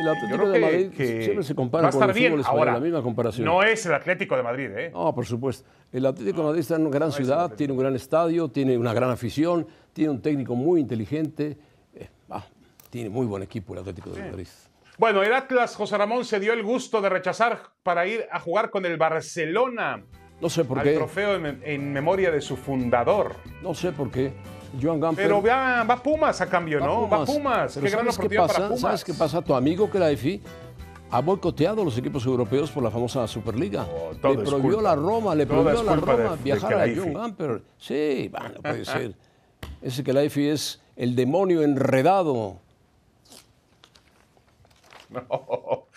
el 0.00 0.08
Atlético 0.08 0.48
de 0.48 0.54
que- 0.54 0.60
Madrid 0.66 0.90
que 0.96 1.22
siempre 1.24 1.44
se 1.44 1.52
va 1.52 1.56
compara 1.56 1.88
a 1.88 1.90
con 1.90 1.98
estar 2.00 2.10
el 2.10 2.14
bien. 2.16 2.32
español, 2.40 2.58
Ahora, 2.58 2.72
la 2.74 2.80
misma 2.80 3.02
comparación. 3.02 3.44
no 3.44 3.62
es 3.62 3.84
el 3.86 3.94
Atlético 3.94 4.36
de 4.36 4.42
Madrid, 4.42 4.70
¿eh? 4.76 4.90
No, 4.92 5.14
por 5.14 5.26
supuesto. 5.26 5.68
El 5.92 6.06
Atlético 6.06 6.38
de 6.38 6.44
Madrid 6.46 6.60
está 6.60 6.76
en 6.76 6.82
una 6.86 6.90
gran 6.90 7.12
ciudad, 7.12 7.52
tiene 7.54 7.72
un 7.72 7.78
gran 7.78 7.94
estadio, 7.96 8.48
tiene 8.48 8.76
una 8.78 8.92
gran 8.94 9.10
afición, 9.10 9.66
tiene 9.92 10.10
un 10.10 10.20
técnico 10.22 10.54
muy 10.54 10.80
inteligente. 10.80 11.58
eh, 11.94 12.08
ah, 12.30 12.44
tiene 12.88 13.08
muy 13.10 13.26
buen 13.26 13.42
equipo 13.42 13.72
el 13.74 13.80
Atlético 13.80 14.10
de 14.10 14.22
Madrid. 14.30 14.46
Bueno, 15.00 15.22
el 15.22 15.32
Atlas, 15.32 15.76
José 15.76 15.96
Ramón, 15.96 16.26
se 16.26 16.38
dio 16.40 16.52
el 16.52 16.62
gusto 16.62 17.00
de 17.00 17.08
rechazar 17.08 17.70
para 17.82 18.06
ir 18.06 18.26
a 18.30 18.38
jugar 18.38 18.68
con 18.68 18.84
el 18.84 18.98
Barcelona 18.98 20.04
No 20.42 20.50
sé 20.50 20.62
por 20.62 20.78
al 20.78 20.84
qué. 20.84 20.92
trofeo 20.92 21.36
en, 21.36 21.62
en 21.64 21.90
memoria 21.90 22.30
de 22.30 22.42
su 22.42 22.54
fundador. 22.54 23.36
No 23.62 23.72
sé 23.72 23.92
por 23.92 24.10
qué. 24.10 24.34
Joan 24.80 25.00
Gamper. 25.00 25.24
Pero 25.24 25.40
va, 25.42 25.84
va 25.84 26.02
Pumas 26.02 26.38
a 26.42 26.50
cambio, 26.50 26.80
¿no? 26.80 27.08
Va 27.08 27.24
Pumas. 27.24 27.72
Pero 27.72 27.84
Qué 27.86 27.90
gran 27.92 28.04
¿sabes 28.04 28.16
qué 28.18 28.20
oportunidad 28.20 28.46
pasa? 28.46 28.54
para 28.58 28.68
Pumas. 28.68 28.80
¿Sabes 28.82 29.04
qué 29.04 29.14
pasa? 29.14 29.40
Tu 29.40 29.54
amigo 29.54 29.88
Craifi 29.88 30.42
ha 31.10 31.20
boicoteado 31.22 31.80
a 31.80 31.84
los 31.86 31.96
equipos 31.96 32.26
europeos 32.26 32.70
por 32.70 32.82
la 32.82 32.90
famosa 32.90 33.26
Superliga. 33.26 33.86
Oh, 33.90 34.12
le 34.12 34.18
prohibió 34.18 34.60
culpa. 34.60 34.82
la 34.82 34.94
Roma, 34.96 35.34
le 35.34 35.46
Todo 35.46 35.62
prohibió 35.64 35.80
a 35.80 35.84
la 35.84 35.94
de- 35.96 36.00
Roma 36.02 36.36
de 36.36 36.42
viajar 36.44 36.72
a 36.74 36.76
Craifi. 36.76 37.00
John 37.00 37.14
Gamper. 37.14 37.62
Sí, 37.78 38.28
va, 38.28 38.48
no 38.50 38.60
puede 38.60 38.84
ser. 38.84 39.14
Ese 39.80 40.04
Craifi 40.04 40.46
es 40.48 40.82
el 40.94 41.16
demonio 41.16 41.62
enredado. 41.62 42.58
No. 45.30 45.88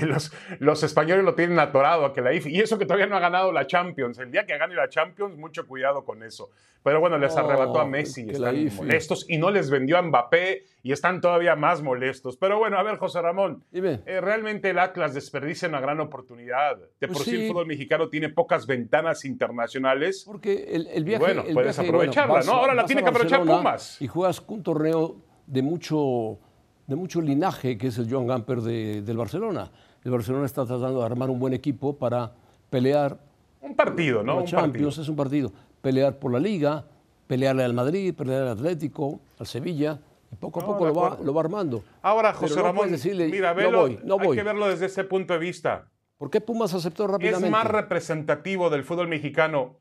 Los, 0.00 0.32
los 0.58 0.82
españoles 0.82 1.24
lo 1.24 1.34
tienen 1.34 1.58
atorado 1.58 2.06
a 2.06 2.12
que 2.12 2.22
la 2.22 2.32
IFI. 2.32 2.56
Y 2.56 2.60
eso 2.60 2.78
que 2.78 2.86
todavía 2.86 3.06
no 3.06 3.16
ha 3.16 3.20
ganado 3.20 3.52
la 3.52 3.66
Champions. 3.66 4.18
El 4.18 4.30
día 4.30 4.46
que 4.46 4.56
gane 4.56 4.74
la 4.74 4.88
Champions, 4.88 5.36
mucho 5.36 5.66
cuidado 5.66 6.04
con 6.04 6.22
eso. 6.22 6.50
Pero 6.82 6.98
bueno, 7.00 7.18
les 7.18 7.36
arrebató 7.36 7.80
a 7.80 7.86
Messi. 7.86 8.28
Están 8.30 8.74
molestos. 8.74 9.26
Y 9.28 9.38
no 9.38 9.50
les 9.50 9.70
vendió 9.70 9.98
a 9.98 10.02
Mbappé. 10.02 10.64
Y 10.82 10.92
están 10.92 11.20
todavía 11.20 11.54
más 11.54 11.82
molestos. 11.82 12.36
Pero 12.36 12.58
bueno, 12.58 12.78
a 12.78 12.82
ver, 12.82 12.96
José 12.96 13.20
Ramón. 13.20 13.62
Eh, 13.72 14.20
realmente 14.20 14.70
el 14.70 14.78
Atlas 14.78 15.14
desperdicia 15.14 15.68
una 15.68 15.80
gran 15.80 16.00
oportunidad. 16.00 16.78
De 16.78 17.06
Pues 17.06 17.18
por 17.18 17.22
sí, 17.22 17.42
el 17.42 17.48
fútbol 17.48 17.66
mexicano 17.66 18.08
tiene 18.08 18.30
pocas 18.30 18.66
ventanas 18.66 19.24
internacionales. 19.24 20.24
Porque 20.26 20.64
el, 20.70 20.88
el 20.88 21.04
viaje. 21.04 21.22
bueno, 21.22 21.42
el 21.46 21.54
puedes 21.54 21.76
viaje, 21.76 21.88
aprovecharla, 21.88 22.34
vas 22.34 22.46
¿no? 22.46 22.54
Ahora 22.54 22.74
la 22.74 22.86
tiene 22.86 23.02
que 23.02 23.10
aprovechar 23.10 23.44
Pumas. 23.44 24.00
Y 24.00 24.08
juegas 24.08 24.42
un 24.48 24.62
torneo 24.62 25.16
de 25.46 25.62
mucho, 25.62 26.38
de 26.86 26.96
mucho 26.96 27.20
linaje, 27.20 27.78
que 27.78 27.88
es 27.88 27.98
el 27.98 28.10
Joan 28.10 28.26
Gamper 28.26 28.60
de- 28.60 29.02
del 29.02 29.16
Barcelona. 29.16 29.70
El 30.04 30.10
Barcelona 30.10 30.46
está 30.46 30.64
tratando 30.66 31.00
de 31.00 31.06
armar 31.06 31.30
un 31.30 31.38
buen 31.38 31.52
equipo 31.54 31.96
para 31.96 32.32
pelear 32.70 33.18
Un 33.60 33.74
partido, 33.76 34.22
¿no? 34.22 34.24
la 34.24 34.32
Un 34.34 34.38
partido. 34.40 34.60
Champions, 34.60 34.98
es 34.98 35.08
un 35.08 35.16
partido. 35.16 35.52
Pelear 35.80 36.18
por 36.18 36.32
la 36.32 36.38
Liga, 36.40 36.84
pelearle 37.26 37.62
al 37.64 37.72
Madrid, 37.74 38.14
pelearle 38.14 38.50
al 38.50 38.56
Atlético, 38.58 39.20
al 39.38 39.46
Sevilla. 39.46 40.00
Y 40.32 40.36
poco 40.36 40.60
a 40.60 40.62
No, 40.62 40.68
poco 40.70 40.86
lo 40.86 40.94
va, 40.94 41.18
lo 41.22 41.34
va 41.34 41.40
armando. 41.42 41.84
Ahora, 42.00 42.32
José 42.32 42.56
no 42.56 42.62
Ramón, 42.62 42.90
decirle, 42.90 43.28
mira, 43.28 43.52
no 43.54 43.70
voy, 43.70 43.98
no 44.02 44.18
hay 44.18 44.30
que 44.30 44.42
verlo 44.42 44.66
desde 44.68 44.86
ese 44.86 45.04
punto 45.04 45.34
de 45.34 45.38
vista. 45.38 45.86
¿Por 46.18 46.30
qué 46.30 46.40
Pumas 46.40 46.72
aceptó 46.74 47.04
Es 47.04 47.10
rápidamente? 47.10 47.50
más 47.50 47.66
representativo 47.66 48.70
del 48.70 48.82
fútbol 48.84 49.08
mexicano. 49.08 49.76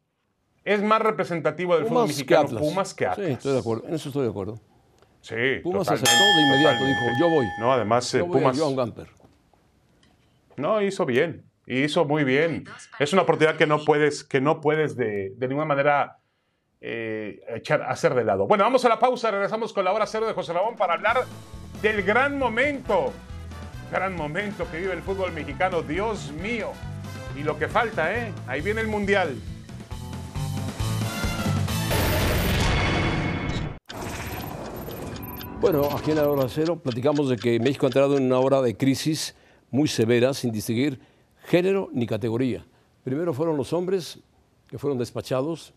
Es 0.64 0.84
más 0.84 1.02
representativo 1.02 1.76
del 1.76 1.86
fútbol 1.86 2.04
Pumas 2.04 2.08
mexicano. 2.10 2.60
Pumas 2.60 2.94
que 2.94 3.06
Atlas. 3.08 3.28
Sí, 3.28 3.34
estoy 3.34 3.54
de 3.54 3.60
acuerdo. 3.60 3.88
En 3.88 3.94
eso 3.96 4.10
estoy 4.10 4.24
de 4.24 4.30
acuerdo. 4.30 4.60
Sí, 5.22 5.36
Pumas 5.64 5.88
aceptó 5.90 6.10
de 6.12 6.42
inmediato, 6.42 6.80
totalmente. 6.80 7.02
dijo, 7.06 7.20
yo 7.20 7.30
voy. 7.30 7.46
No, 7.60 7.72
además, 7.74 8.14
eh, 8.14 8.20
Yo 8.20 8.26
voy 8.26 8.38
a 8.38 8.40
Pumas. 8.42 8.60
Joan 8.60 8.76
Gamper. 8.76 9.08
No, 10.58 10.82
hizo 10.82 11.06
bien. 11.06 11.46
Hizo 11.68 12.06
muy 12.06 12.24
bien. 12.24 12.66
Es 13.00 13.14
una 13.14 13.22
oportunidad 13.22 13.56
que 13.56 13.68
no 13.68 13.84
puedes, 13.86 14.24
que 14.24 14.42
no 14.42 14.62
puedes 14.62 14.96
de, 14.98 15.32
de 15.38 15.48
ninguna 15.48 15.66
manera 15.66 16.18
eh, 16.82 17.40
echar, 17.56 17.84
hacer 17.84 18.14
de 18.16 18.24
lado. 18.26 18.48
Bueno, 18.48 18.64
vamos 18.64 18.84
a 18.84 18.90
la 18.90 19.00
pausa. 19.00 19.32
Regresamos 19.32 19.72
con 19.72 19.86
la 19.86 19.94
hora 19.94 20.06
cero 20.08 20.26
de 20.28 20.34
José 20.34 20.54
Ramón 20.54 20.76
para 20.76 20.96
hablar 20.96 21.24
del 21.82 22.02
gran 22.04 22.38
momento. 22.38 23.14
Gran 23.92 24.16
momento 24.16 24.70
que 24.72 24.80
vive 24.80 24.94
el 24.94 25.02
fútbol 25.04 25.32
mexicano. 25.32 25.82
Dios 25.84 26.32
mío. 26.32 26.72
Y 27.38 27.44
lo 27.44 27.58
que 27.58 27.68
falta, 27.68 28.14
¿eh? 28.14 28.34
Ahí 28.48 28.62
viene 28.62 28.82
el 28.82 28.88
Mundial. 28.88 29.36
Bueno, 35.62 35.88
aquí 35.96 36.10
en 36.10 36.18
la 36.18 36.28
hora 36.28 36.50
cero 36.50 36.82
platicamos 36.82 37.30
de 37.30 37.38
que 37.38 37.60
México 37.60 37.86
ha 37.86 37.90
entrado 37.90 38.18
en 38.18 38.24
una 38.24 38.40
hora 38.40 38.64
de 38.64 38.76
crisis 38.76 39.36
muy 39.70 39.88
severa, 39.88 40.34
sin 40.34 40.52
distinguir 40.52 41.00
género 41.44 41.88
ni 41.94 42.08
categoría. 42.08 42.66
Primero 43.04 43.32
fueron 43.32 43.58
los 43.58 43.72
hombres 43.72 44.18
que 44.68 44.80
fueron 44.80 44.98
despachados 44.98 45.76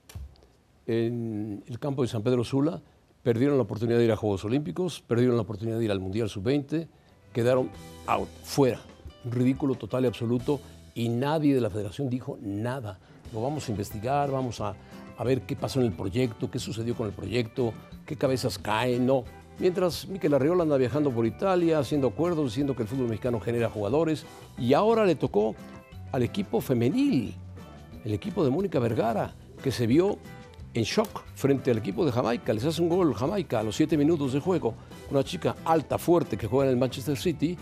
en 0.86 1.62
el 1.66 1.78
campo 1.78 2.00
de 2.00 2.08
San 2.08 2.22
Pedro 2.22 2.44
Sula, 2.44 2.80
perdieron 3.22 3.58
la 3.58 3.64
oportunidad 3.64 3.98
de 3.98 4.06
ir 4.06 4.12
a 4.12 4.16
Juegos 4.16 4.42
Olímpicos, 4.46 5.02
perdieron 5.06 5.36
la 5.36 5.42
oportunidad 5.42 5.78
de 5.78 5.84
ir 5.84 5.90
al 5.90 6.00
Mundial 6.00 6.30
Sub-20, 6.30 6.88
quedaron 7.34 7.68
out, 8.06 8.28
fuera. 8.42 8.80
Un 9.26 9.32
ridículo 9.32 9.74
total 9.74 10.04
y 10.04 10.06
absoluto 10.06 10.60
y 10.94 11.10
nadie 11.10 11.54
de 11.54 11.60
la 11.60 11.68
federación 11.68 12.08
dijo 12.08 12.38
nada. 12.40 13.00
Lo 13.34 13.42
vamos 13.42 13.68
a 13.68 13.70
investigar, 13.70 14.30
vamos 14.30 14.62
a, 14.62 14.76
a 15.18 15.24
ver 15.24 15.42
qué 15.42 15.56
pasó 15.56 15.80
en 15.80 15.86
el 15.86 15.92
proyecto, 15.92 16.50
qué 16.50 16.58
sucedió 16.58 16.94
con 16.94 17.06
el 17.06 17.12
proyecto, 17.12 17.74
qué 18.06 18.16
cabezas 18.16 18.58
caen, 18.58 19.04
no. 19.04 19.24
Mientras 19.58 20.08
Miquel 20.08 20.34
Arriola 20.34 20.64
anda 20.64 20.76
viajando 20.76 21.10
por 21.10 21.26
Italia, 21.26 21.78
haciendo 21.78 22.08
acuerdos, 22.08 22.46
diciendo 22.46 22.74
que 22.74 22.82
el 22.82 22.88
fútbol 22.88 23.08
mexicano 23.08 23.38
genera 23.40 23.70
jugadores, 23.70 24.26
y 24.58 24.74
ahora 24.74 25.04
le 25.04 25.14
tocó 25.14 25.54
al 26.10 26.22
equipo 26.22 26.60
femenil, 26.60 27.34
el 28.04 28.12
equipo 28.12 28.44
de 28.44 28.50
Mónica 28.50 28.78
Vergara, 28.78 29.34
que 29.62 29.70
se 29.70 29.86
vio 29.86 30.18
en 30.74 30.82
shock 30.82 31.22
frente 31.34 31.70
al 31.70 31.78
equipo 31.78 32.04
de 32.04 32.12
Jamaica. 32.12 32.52
Les 32.52 32.64
hace 32.64 32.82
un 32.82 32.88
gol 32.88 33.14
Jamaica 33.14 33.60
a 33.60 33.62
los 33.62 33.76
siete 33.76 33.96
minutos 33.96 34.32
de 34.32 34.40
juego. 34.40 34.74
Una 35.10 35.22
chica 35.22 35.56
alta, 35.64 35.98
fuerte, 35.98 36.36
que 36.36 36.46
juega 36.46 36.66
en 36.66 36.70
el 36.72 36.76
Manchester 36.76 37.16
City. 37.16 37.56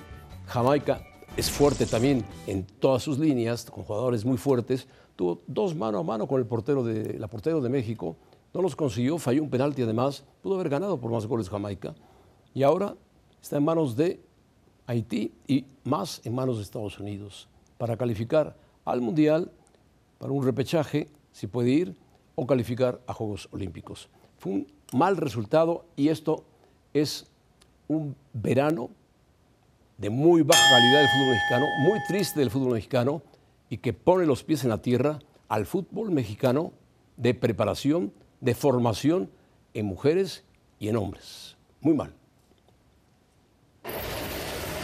Jamaica 0.46 1.02
es 1.36 1.50
fuerte 1.50 1.86
también 1.86 2.24
en 2.46 2.64
todas 2.64 3.02
sus 3.02 3.18
líneas, 3.18 3.70
con 3.70 3.84
jugadores 3.84 4.24
muy 4.24 4.38
fuertes. 4.38 4.88
Tuvo 5.14 5.42
dos 5.46 5.74
mano 5.74 5.98
a 5.98 6.02
mano 6.02 6.26
con 6.26 6.40
el 6.40 6.46
portero 6.46 6.82
de, 6.82 7.18
la 7.18 7.28
portero 7.28 7.60
de 7.60 7.68
México. 7.68 8.16
No 8.54 8.62
los 8.62 8.76
consiguió, 8.76 9.18
falló 9.18 9.42
un 9.42 9.50
penalti 9.50 9.82
además. 9.82 10.24
Pudo 10.42 10.56
haber 10.56 10.68
ganado 10.68 11.00
por 11.00 11.10
más 11.10 11.26
goles 11.26 11.48
Jamaica. 11.48 11.94
Y 12.54 12.62
ahora 12.62 12.94
está 13.40 13.56
en 13.56 13.64
manos 13.64 13.96
de 13.96 14.20
Haití 14.86 15.32
y 15.46 15.64
más 15.84 16.20
en 16.24 16.34
manos 16.34 16.56
de 16.56 16.62
Estados 16.62 16.98
Unidos 16.98 17.48
para 17.78 17.96
calificar 17.96 18.56
al 18.84 19.00
Mundial, 19.00 19.50
para 20.18 20.32
un 20.32 20.44
repechaje, 20.44 21.08
si 21.32 21.46
puede 21.46 21.70
ir, 21.70 21.96
o 22.34 22.46
calificar 22.46 23.00
a 23.06 23.14
Juegos 23.14 23.48
Olímpicos. 23.52 24.08
Fue 24.38 24.52
un 24.52 24.66
mal 24.92 25.16
resultado 25.16 25.84
y 25.96 26.08
esto 26.08 26.44
es 26.92 27.26
un 27.88 28.14
verano 28.32 28.90
de 29.98 30.10
muy 30.10 30.42
baja 30.42 30.62
calidad 30.70 31.00
del 31.00 31.08
fútbol 31.08 31.28
mexicano, 31.30 31.66
muy 31.80 31.98
triste 32.08 32.40
del 32.40 32.50
fútbol 32.50 32.72
mexicano 32.74 33.22
y 33.68 33.78
que 33.78 33.92
pone 33.92 34.26
los 34.26 34.44
pies 34.44 34.64
en 34.64 34.70
la 34.70 34.82
tierra 34.82 35.18
al 35.48 35.66
fútbol 35.66 36.10
mexicano 36.10 36.72
de 37.16 37.34
preparación, 37.34 38.12
de 38.42 38.54
formación 38.54 39.30
en 39.72 39.86
mujeres 39.86 40.44
y 40.78 40.88
en 40.88 40.96
hombres. 40.96 41.56
Muy 41.80 41.94
mal. 41.94 42.12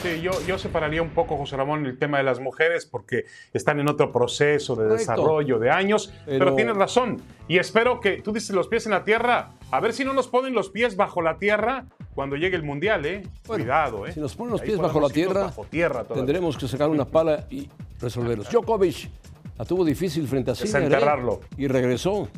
Sí, 0.02 0.20
yo, 0.22 0.30
yo 0.46 0.58
separaría 0.58 1.02
un 1.02 1.10
poco, 1.10 1.36
José 1.36 1.56
Ramón, 1.56 1.84
el 1.84 1.98
tema 1.98 2.18
de 2.18 2.22
las 2.22 2.38
mujeres 2.38 2.86
porque 2.86 3.24
están 3.52 3.80
en 3.80 3.88
otro 3.88 4.12
proceso 4.12 4.76
de 4.76 4.84
Correcto. 4.84 4.98
desarrollo 4.98 5.58
de 5.58 5.70
años, 5.70 6.14
pero... 6.24 6.38
Pero- 6.38 6.54
tienes 6.54 6.76
razón. 6.76 7.20
Y 7.48 7.58
espero 7.58 7.98
que 8.00 8.22
tú 8.22 8.32
dices 8.32 8.50
los 8.50 8.68
pies 8.68 8.86
en 8.86 8.92
la 8.92 9.02
tierra, 9.02 9.50
a 9.72 9.80
ver 9.80 9.92
si 9.92 10.04
no 10.04 10.12
nos 10.12 10.28
ponen 10.28 10.54
los 10.54 10.70
pies 10.70 10.94
bajo 10.94 11.20
la 11.20 11.38
tierra 11.38 11.86
cuando 12.14 12.36
llegue 12.36 12.54
el 12.54 12.62
Mundial, 12.62 13.04
¿eh? 13.06 13.22
Bueno, 13.48 13.64
Cuidado, 13.64 14.06
¿eh? 14.06 14.12
Si 14.12 14.20
nos 14.20 14.36
ponen 14.36 14.52
los 14.52 14.60
Ahí 14.60 14.68
pies 14.68 14.78
bajo 14.78 15.00
la 15.00 15.08
tierra, 15.08 15.40
bajo 15.42 15.64
tierra 15.64 16.04
tendremos 16.04 16.56
que 16.56 16.68
sacar 16.68 16.90
una 16.90 17.04
pala 17.04 17.46
y 17.50 17.68
resolverlos. 18.00 18.48
Djokovic 18.52 19.10
la 19.58 19.64
tuvo 19.64 19.84
difícil 19.84 20.28
frente 20.28 20.52
a 20.52 20.54
Sinner. 20.54 20.92
¿eh? 20.92 21.38
Y 21.56 21.66
regresó. 21.66 22.28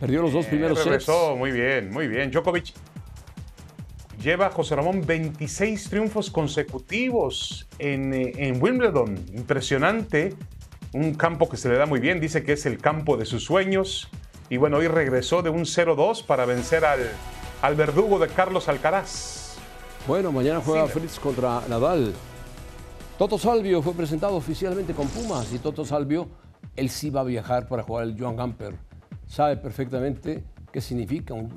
Perdió 0.00 0.22
los 0.22 0.32
dos 0.32 0.46
primeros 0.46 0.78
Eh, 0.78 0.82
sets. 0.82 0.86
regresó, 0.90 1.36
muy 1.36 1.50
bien, 1.52 1.90
muy 1.90 2.08
bien. 2.08 2.30
Djokovic, 2.30 2.72
lleva 4.22 4.50
José 4.50 4.76
Ramón 4.76 5.02
26 5.06 5.88
triunfos 5.88 6.30
consecutivos 6.30 7.66
en, 7.78 8.12
eh, 8.14 8.32
en 8.36 8.62
Wimbledon. 8.62 9.14
Impresionante. 9.34 10.34
Un 10.92 11.14
campo 11.14 11.48
que 11.48 11.56
se 11.56 11.68
le 11.68 11.76
da 11.76 11.86
muy 11.86 12.00
bien. 12.00 12.20
Dice 12.20 12.42
que 12.44 12.52
es 12.52 12.66
el 12.66 12.78
campo 12.78 13.16
de 13.16 13.24
sus 13.24 13.44
sueños. 13.44 14.08
Y 14.50 14.56
bueno, 14.58 14.76
hoy 14.78 14.88
regresó 14.88 15.42
de 15.42 15.50
un 15.50 15.64
0-2 15.64 16.24
para 16.24 16.44
vencer 16.44 16.84
al, 16.84 17.00
al 17.62 17.74
verdugo 17.74 18.18
de 18.18 18.28
Carlos 18.28 18.68
Alcaraz. 18.68 19.56
Bueno, 20.06 20.30
mañana 20.32 20.60
juega 20.64 20.86
Sí. 20.86 20.92
Fritz 20.92 21.18
contra 21.18 21.62
Nadal. 21.68 22.12
Toto 23.18 23.38
Salvio 23.38 23.80
fue 23.80 23.94
presentado 23.94 24.34
oficialmente 24.36 24.92
con 24.92 25.08
Pumas 25.08 25.52
y 25.52 25.58
Toto 25.58 25.84
Salvio, 25.84 26.28
él 26.76 26.90
sí 26.90 27.10
va 27.10 27.20
a 27.20 27.24
viajar 27.24 27.68
para 27.68 27.82
jugar 27.84 28.04
el 28.04 28.16
Joan 28.20 28.36
Gamper. 28.36 28.74
Sabe 29.34 29.56
perfectamente 29.56 30.44
qué 30.70 30.80
significa 30.80 31.34
un 31.34 31.50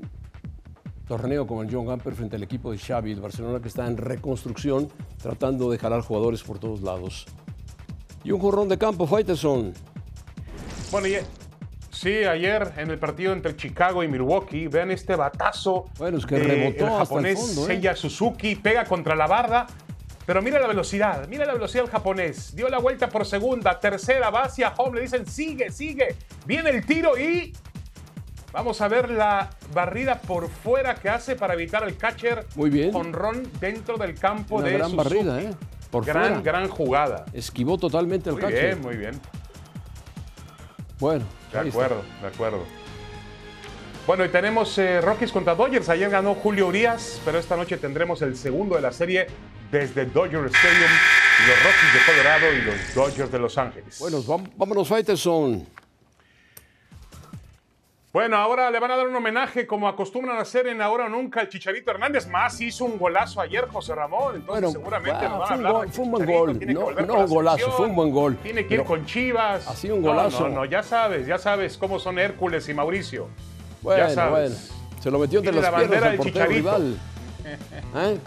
torneo 1.07 1.45
como 1.45 1.61
el 1.61 1.71
Joan 1.71 1.86
Gamper 1.86 2.15
frente 2.15 2.36
al 2.36 2.41
equipo 2.41 2.71
de 2.71 2.80
Xavi, 2.80 3.11
el 3.11 3.21
Barcelona 3.21 3.61
que 3.61 3.67
está 3.67 3.86
en 3.86 3.97
reconstrucción, 3.97 4.89
tratando 5.21 5.69
de 5.69 5.78
jalar 5.78 6.01
jugadores 6.01 6.41
por 6.41 6.57
todos 6.57 6.82
lados. 6.82 7.28
Y 8.23 8.32
un 8.32 8.39
jorrón 8.39 8.67
de 8.67 8.80
campo, 8.80 9.05
Faitelson. 9.05 9.73
Bueno, 10.89 11.07
y, 11.07 11.17
sí, 11.91 12.23
ayer 12.23 12.73
en 12.78 12.89
el 12.89 12.97
partido 12.97 13.32
entre 13.32 13.55
Chicago 13.55 14.03
y 14.03 14.07
Milwaukee, 14.07 14.67
vean 14.69 14.89
este 14.89 15.15
batazo. 15.15 15.86
Bueno, 15.99 16.17
es 16.17 16.25
que 16.25 16.38
de 16.38 16.43
rebotó 16.45 16.86
el 16.88 16.89
hasta 16.93 17.01
el 17.01 17.07
japonés 17.07 17.39
fondo, 17.39 17.61
¿eh? 17.61 17.75
Seiya 17.75 17.95
Suzuki, 17.95 18.55
pega 18.55 18.86
contra 18.86 19.15
la 19.15 19.28
barda. 19.28 19.67
Pero 20.28 20.41
mira 20.41 20.59
la 20.59 20.67
velocidad, 20.67 21.25
mira 21.30 21.45
la 21.45 21.53
velocidad 21.53 21.84
del 21.84 21.91
japonés. 21.91 22.53
Dio 22.53 22.67
la 22.67 22.80
vuelta 22.80 23.07
por 23.07 23.25
segunda, 23.25 23.80
tercera, 23.80 24.30
va 24.30 24.43
hacia 24.43 24.73
home. 24.75 24.97
Le 24.97 25.03
dicen, 25.03 25.25
sigue, 25.25 25.71
sigue. 25.71 26.17
Viene 26.45 26.69
el 26.71 26.86
tiro 26.86 27.17
y 27.17 27.53
Vamos 28.54 28.80
a 28.82 28.88
ver 28.88 29.10
la 29.12 29.50
barrida 29.74 30.20
por 30.22 30.50
fuera 30.50 30.95
que 30.95 31.10
hace 31.10 31.36
para 31.36 31.54
evitar 31.54 31.84
el 31.84 31.98
catcher. 31.98 32.45
Muy 32.56 32.70
bien. 32.70 32.95
Honrón 32.95 33.43
dentro 33.60 33.98
del 33.98 34.16
campo 34.16 34.56
Una 34.56 34.68
de 34.68 34.74
gran 34.78 34.89
Suzuki. 34.91 35.04
barrida, 35.04 35.41
¿eh? 35.41 35.54
Por 35.91 36.06
gran, 36.06 36.24
fuera. 36.24 36.41
gran 36.41 36.70
jugada. 36.70 37.26
Esquivó 37.34 37.78
totalmente 37.78 38.30
el 38.30 38.36
Muy 38.36 38.41
catcher. 38.41 38.66
bien, 38.76 38.82
muy 38.82 38.98
bien. 38.98 39.20
Bueno, 41.00 41.26
De 41.52 41.58
está. 41.60 41.70
acuerdo, 41.70 42.02
de 42.22 42.28
acuerdo. 42.28 42.64
Bueno, 44.08 44.24
y 44.26 44.30
tenemos 44.30 44.78
eh, 44.78 45.02
Rockies 45.02 45.32
contra 45.32 45.54
Dodgers. 45.54 45.89
Ayer 45.89 46.10
ganó 46.10 46.34
Julio 46.34 46.68
Urias, 46.68 47.22
pero 47.26 47.38
esta 47.39 47.58
noche 47.58 47.78
tendremos 47.78 48.22
el 48.22 48.38
segundo 48.38 48.76
de 48.76 48.82
la 48.82 48.91
serie 48.93 49.28
desde 49.70 50.06
Dodger 50.06 50.45
Stadium. 50.45 50.91
Los 51.45 51.64
Rockies 51.64 51.93
de 51.93 52.12
Colorado 52.12 52.54
y 52.54 52.62
los 52.62 52.95
Dodgers 52.95 53.32
de 53.32 53.39
Los 53.39 53.58
Ángeles. 53.58 54.00
Bueno, 54.00 54.24
vámonos, 54.56 54.88
Faitelson. 54.88 55.68
Bueno, 58.18 58.36
ahora 58.38 58.72
le 58.72 58.80
van 58.80 58.89
a 58.89 58.97
dar 58.97 59.07
un 59.07 59.15
homenaje 59.15 59.68
como 59.68 59.88
acostumbran 59.88 60.38
a 60.38 60.41
hacer 60.41 60.65
en 60.65 60.82
Ahora 60.82 61.05
o 61.05 61.09
Nunca 61.09 61.39
el 61.41 61.49
Chicharito 61.49 61.91
Hernández. 61.91 62.26
Más 62.28 62.59
hizo 62.61 62.84
un 62.84 62.97
golazo 62.97 63.39
ayer 63.41 63.68
José 63.68 63.93
Ramón. 63.93 64.38
Entonces 64.38 64.47
Bueno, 64.47 64.72
seguramente 64.72 65.20
ah, 65.24 65.30
nos 65.30 65.39
van 65.39 65.51
a 65.51 65.53
hablar 65.53 65.72
gol- 65.74 65.89
fue 65.91 66.05
un 66.05 66.11
buen 66.11 66.26
gol. 66.26 66.59
No- 66.65 66.91
no 66.93 67.13
un 67.13 67.28
golazo, 67.28 67.72
fue 67.74 67.86
un 67.86 67.95
buen 67.95 68.09
gol. 68.09 68.36
Tiene 68.38 68.65
que 68.65 68.74
ir 68.74 68.84
con 68.86 69.05
Chivas. 69.05 69.68
ha 69.68 69.76
sido 69.76 69.97
un 69.97 70.01
No, 70.01 70.07
golazo. 70.09 70.47
No, 70.49 70.55
no, 70.55 70.65
ya 70.65 70.82
sabes, 70.82 71.28
ya 71.28 71.38
sabes 71.38 71.78
cómo 71.78 71.99
son 71.99 72.18
Hércules 72.18 72.68
y 72.68 72.74
Mauricio. 72.74 73.28
Bueno, 73.84 74.07
ya 74.07 74.09
sabes. 74.15 74.49
bueno. 74.82 74.99
Se 75.03 75.11
lo 75.11 75.20
metió 75.20 75.38
entre 75.38 75.53
las 75.53 75.61
la 75.61 75.78
piernas 75.78 75.89
bandera 75.91 76.05
al 76.07 76.11
del 76.13 76.18
portero 76.18 76.45
Chicharito. 76.47 76.76
rival. 76.76 76.97
¿Eh? 77.97 78.18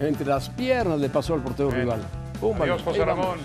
Entre 0.00 0.26
las 0.26 0.48
piernas 0.50 0.98
le 0.98 1.08
pasó 1.10 1.34
al 1.34 1.42
portero 1.44 1.68
Bueno. 1.68 1.84
rival. 1.84 2.00
Pum, 2.40 2.60
Adiós, 2.60 2.82
José. 2.82 3.04
Ramón. 3.04 3.38